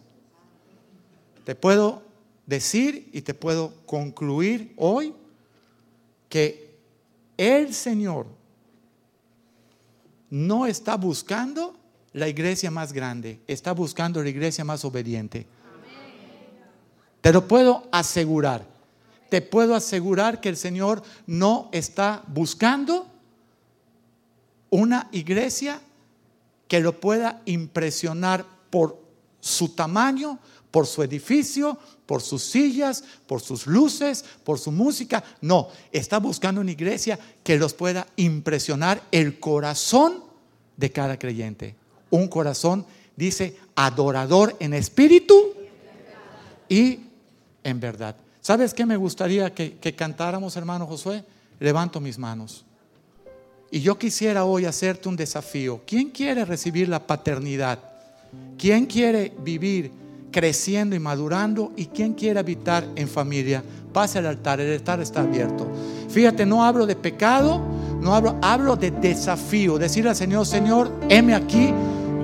Te 1.44 1.56
puedo 1.56 2.04
decir 2.46 3.10
y 3.14 3.22
te 3.22 3.34
puedo 3.34 3.74
concluir 3.86 4.74
hoy 4.78 5.14
que 6.30 6.78
el 7.38 7.74
Señor 7.74 8.28
no 10.30 10.66
está 10.66 10.96
buscando 10.96 11.76
la 12.14 12.28
iglesia 12.28 12.70
más 12.72 12.94
grande, 12.94 13.42
está 13.48 13.74
buscando 13.74 14.22
la 14.22 14.30
iglesia 14.30 14.64
más 14.64 14.86
obediente. 14.86 15.48
Te 17.22 17.34
lo 17.34 17.48
puedo 17.48 17.88
asegurar. 17.92 18.66
Te 19.30 19.42
puedo 19.42 19.76
asegurar 19.76 20.42
que 20.42 20.50
el 20.50 20.58
Señor 20.58 21.04
no 21.26 21.70
está 21.72 22.24
buscando 22.28 23.11
una 24.72 25.08
iglesia 25.12 25.80
que 26.68 26.80
lo 26.80 27.00
pueda 27.00 27.44
impresionar 27.46 28.44
por 28.72 28.98
su 29.40 29.70
tamaño, 29.70 30.40
por 30.72 30.88
su 30.88 31.04
edificio, 31.04 31.78
por 32.06 32.22
sus 32.22 32.44
sillas, 32.44 33.04
por 33.28 33.42
sus 33.42 33.68
luces, 33.68 34.26
por 34.44 34.58
su 34.58 34.72
música. 34.72 35.24
No, 35.42 35.68
está 35.92 36.18
buscando 36.18 36.62
una 36.62 36.72
iglesia 36.72 37.20
que 37.44 37.58
los 37.58 37.74
pueda 37.74 38.08
impresionar 38.16 39.04
el 39.12 39.40
corazón 39.40 40.24
de 40.78 40.92
cada 40.92 41.20
creyente. 41.20 41.76
Un 42.10 42.28
corazón, 42.28 42.86
dice, 43.16 43.58
adorador 43.76 44.56
en 44.60 44.74
espíritu 44.74 45.54
y 46.68 47.00
en 47.64 47.80
verdad. 47.80 48.16
¿Sabes 48.42 48.74
qué 48.74 48.86
me 48.86 48.98
gustaría 48.98 49.54
que, 49.54 49.96
cantáramos, 49.96 50.56
hermano 50.56 50.88
Josué? 50.88 51.24
Levanto 51.60 52.00
mis 52.00 52.18
manos. 52.18 52.66
Y 53.72 53.80
yo 53.80 53.98
quisiera 53.98 54.44
hoy 54.44 54.66
hacerte 54.66 55.08
un 55.10 55.16
desafío. 55.16 55.82
¿Quién 55.88 56.10
quiere 56.10 56.44
recibir 56.46 56.90
la 56.90 57.08
paternidad? 57.08 57.80
¿Quién 58.58 58.86
quiere 58.86 59.34
vivir 59.44 59.92
creciendo 60.30 60.96
y 60.96 61.00
madurando? 61.00 61.72
¿Y 61.78 61.86
quién 61.86 62.14
quiere 62.14 62.40
habitar 62.40 62.86
en 62.96 63.08
familia? 63.08 63.64
Pase 63.94 64.20
al 64.20 64.26
altar, 64.26 64.60
el 64.60 64.74
altar 64.74 65.00
está 65.00 65.22
abierto. 65.22 65.68
Fíjate, 66.10 66.46
no 66.46 66.64
hablo 66.64 66.86
de 66.86 66.96
pecado, 66.96 67.62
no 68.02 68.14
hablo, 68.14 68.38
hablo 68.42 68.76
de 68.76 68.92
desafío. 68.92 69.78
Decir 69.78 70.08
al 70.08 70.16
Señor, 70.16 70.46
Señor, 70.46 70.92
heme 71.10 71.34
aquí, 71.34 71.74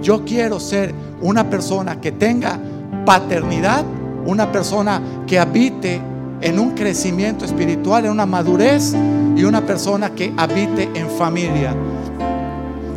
yo 0.02 0.26
quiero 0.26 0.60
ser 0.60 0.94
una 1.22 1.50
persona 1.50 2.00
que 2.02 2.12
tenga 2.12 2.60
paternidad 3.06 3.86
una 4.28 4.52
persona 4.52 5.02
que 5.26 5.40
habite 5.40 6.02
en 6.42 6.60
un 6.60 6.72
crecimiento 6.72 7.46
espiritual, 7.46 8.06
en 8.06 8.12
una 8.12 8.26
madurez 8.26 8.94
y 9.38 9.44
una 9.44 9.66
persona 9.66 10.10
que 10.10 10.34
habite 10.36 10.90
en 10.96 11.10
familia. 11.12 11.76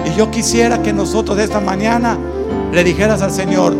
Y 0.06 0.16
yo 0.16 0.30
quisiera 0.30 0.82
que 0.82 0.92
nosotros 0.92 1.38
esta 1.38 1.60
mañana 1.60 2.16
le 2.72 2.82
dijeras 2.82 3.20
al 3.20 3.30
Señor, 3.30 3.74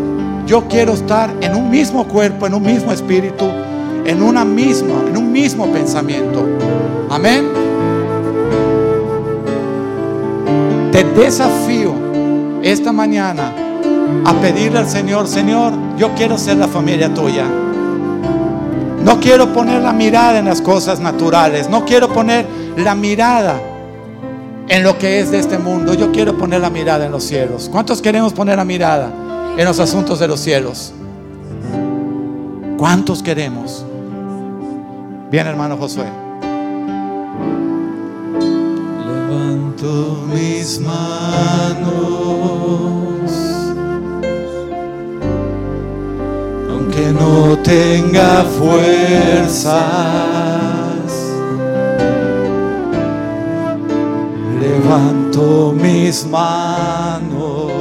yo 0.45 0.67
quiero 0.67 0.93
estar 0.93 1.31
en 1.41 1.55
un 1.55 1.69
mismo 1.71 2.07
cuerpo, 2.07 2.45
en 2.45 2.53
un 2.53 2.61
mismo 2.61 2.91
espíritu, 2.91 3.45
en 4.05 4.21
una 4.21 4.45
misma, 4.45 4.93
en 5.07 5.17
un 5.17 5.31
mismo 5.31 5.65
pensamiento. 5.67 6.47
Amén. 7.09 7.49
Te 10.91 11.03
desafío 11.03 11.93
esta 12.61 12.91
mañana 12.91 13.53
a 14.23 14.33
pedirle 14.35 14.77
al 14.77 14.87
Señor, 14.87 15.27
Señor, 15.27 15.73
yo 15.97 16.13
quiero 16.15 16.37
ser 16.37 16.57
la 16.57 16.67
familia 16.67 17.11
tuya. 17.11 17.45
No 19.03 19.19
quiero 19.19 19.51
poner 19.53 19.81
la 19.81 19.93
mirada 19.93 20.39
en 20.39 20.45
las 20.45 20.61
cosas 20.61 20.99
naturales, 20.99 21.69
no 21.69 21.85
quiero 21.85 22.13
poner 22.13 22.45
la 22.77 22.95
mirada 22.95 23.59
en 24.67 24.83
lo 24.83 24.97
que 24.97 25.19
es 25.19 25.31
de 25.31 25.39
este 25.39 25.57
mundo, 25.57 25.93
yo 25.93 26.11
quiero 26.11 26.37
poner 26.37 26.61
la 26.61 26.69
mirada 26.69 27.05
en 27.05 27.11
los 27.11 27.23
cielos. 27.23 27.67
¿Cuántos 27.71 28.01
queremos 28.01 28.31
poner 28.33 28.57
la 28.57 28.65
mirada 28.65 29.11
en 29.57 29.65
los 29.65 29.79
asuntos 29.79 30.19
de 30.19 30.27
los 30.27 30.39
cielos? 30.39 30.93
¿Cuántos 32.77 33.21
queremos? 33.21 33.85
Bien, 35.29 35.45
hermano 35.47 35.77
Josué. 35.77 36.05
Levanto 38.79 40.25
mis 40.33 40.79
manos 40.79 42.60
no 47.21 47.57
tenga 47.59 48.43
fuerzas. 48.57 49.81
Levanto 54.59 55.73
mis 55.75 56.25
manos, 56.25 57.71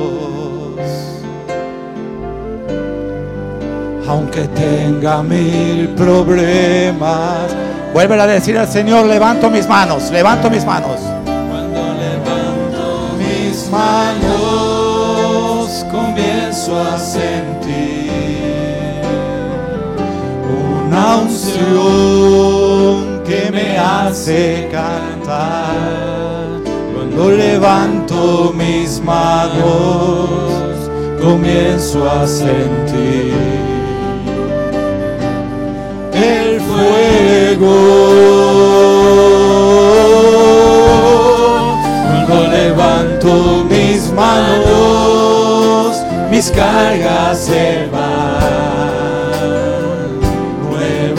aunque 4.07 4.43
tenga 4.49 5.23
mil 5.23 5.89
problemas. 5.97 7.55
Vuelve 7.93 8.21
a 8.21 8.27
decir 8.27 8.57
al 8.59 8.69
Señor, 8.69 9.07
levanto 9.07 9.51
mis 9.51 9.69
manos, 9.69 10.11
levanto 10.11 10.49
mis 10.51 10.65
manos. 10.65 11.01
Cuando 11.51 11.81
levanto 12.05 13.15
mis 13.19 13.69
manos, 13.71 14.37
comienzo 15.91 16.81
a 16.81 16.99
sentir 16.99 17.20
una 20.91 21.19
unción 21.19 21.63
que 23.25 23.51
me 23.53 23.79
hace 23.79 24.69
cantar. 24.73 26.47
Cuando 26.93 27.31
levanto 27.31 28.53
mis 28.57 29.01
manos, 29.01 30.29
comienzo 31.23 32.11
a 32.11 32.27
sentir 32.27 33.35
el 36.13 36.61
fuego. 36.61 37.77
Cuando 42.27 42.49
levanto 42.49 43.65
mis 43.71 44.13
manos, 44.13 46.03
mis 46.33 46.51
cargas 46.51 47.39
se 47.39 47.89
van. 47.93 48.40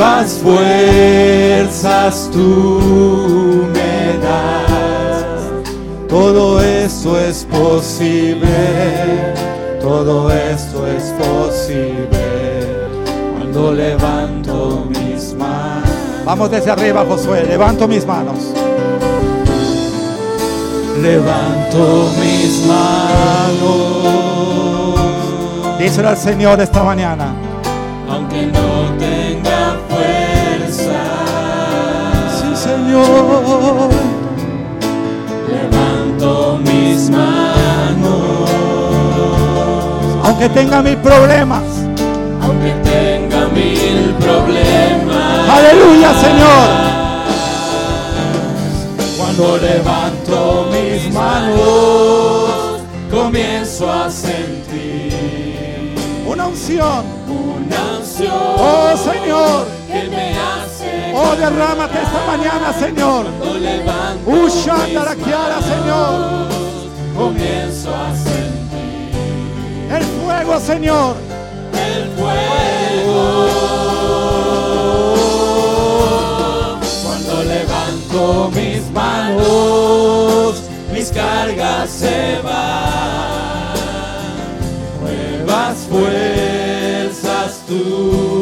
Nuevas 0.01 0.39
fuerzas 0.39 2.29
tú 2.33 3.67
me 3.71 4.17
das. 4.17 5.35
Todo 6.09 6.59
esto 6.59 7.19
es 7.19 7.45
posible, 7.45 8.47
todo 9.79 10.31
esto 10.31 10.87
es 10.87 11.03
posible 11.13 12.79
cuando 13.37 13.73
levanto 13.73 14.87
mis 14.89 15.35
manos. 15.35 15.91
Vamos 16.25 16.49
desde 16.49 16.71
arriba, 16.71 17.05
Josué. 17.07 17.43
Levanto 17.43 17.87
mis 17.87 18.03
manos. 18.03 18.53
Levanto 20.99 22.09
mis 22.19 22.65
manos. 22.65 23.99
Díselo 25.77 26.09
al 26.09 26.17
Señor 26.17 26.59
esta 26.59 26.83
mañana. 26.83 27.35
aunque 28.09 28.47
no 28.47 28.70
Señor. 32.91 33.89
Levanto 35.49 36.59
mis 36.65 37.09
manos, 37.09 38.49
Aunque 40.25 40.49
tenga 40.49 40.81
mil 40.81 40.97
problemas. 40.97 41.63
aunque 42.43 42.71
tenga 42.83 43.47
mil 43.47 44.13
problemas. 44.19 45.49
Aleluya, 45.49 46.13
Señor. 46.19 46.67
Cuando 49.17 49.57
levanto 49.57 50.67
mis 50.71 51.13
manos, 51.13 52.81
comienzo 53.09 53.89
a 53.91 54.09
sentir 54.09 55.95
Una 56.27 56.47
unción. 56.47 57.03
una 57.29 57.97
unción 57.99 58.31
Oh, 58.57 58.97
Señor. 58.97 59.65
que 59.87 60.09
me 60.09 60.33
Oh, 61.13 61.35
derrámate 61.35 61.97
esta 62.01 62.25
mañana, 62.27 62.73
Señor. 62.73 63.25
cuando 63.39 63.59
levanto 63.59 64.29
Ushanda 64.31 65.03
la 65.05 65.15
Kiara, 65.15 65.61
Señor. 65.61 66.47
comienzo 67.17 67.89
a 67.95 68.15
sentir 68.15 69.11
El 69.91 70.03
fuego, 70.03 70.59
Señor. 70.59 71.15
el 71.73 72.09
fuego. 72.11 73.47
Cuando 77.03 77.43
levanto 77.43 78.51
mis 78.55 78.91
manos, 78.91 80.61
mis 80.93 81.09
cargas 81.11 81.89
se 81.89 82.39
van. 82.43 83.71
Nuevas 85.01 85.77
fuerzas 85.89 87.59
tú 87.67 88.40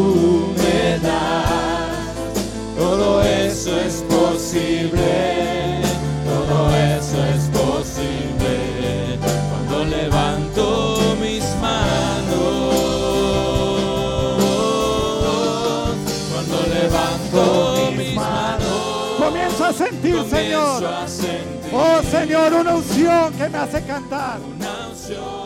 eso 3.70 3.80
es 3.82 4.02
posible. 4.04 5.82
Todo 6.26 6.76
eso 6.76 7.24
es 7.26 7.44
posible. 7.50 9.20
Cuando 9.22 9.86
levanto 9.86 11.16
mis 11.22 11.44
manos. 11.62 12.76
Cuando 16.34 16.58
levanto 16.74 17.91
mis 17.96 18.16
manos. 18.16 19.18
Comienzo 19.20 19.66
a 19.66 19.74
sentir, 19.74 20.24
Señor. 20.30 20.82
Comienzo 20.82 20.96
a 20.96 21.08
sentir 21.08 21.50
Oh, 21.72 22.02
Señor, 22.10 22.54
una 22.54 22.76
unción 22.76 23.32
que 23.34 23.48
me 23.50 23.58
hace 23.60 23.84
cantar. 23.84 24.40
una 24.40 24.88
unción 24.90 25.39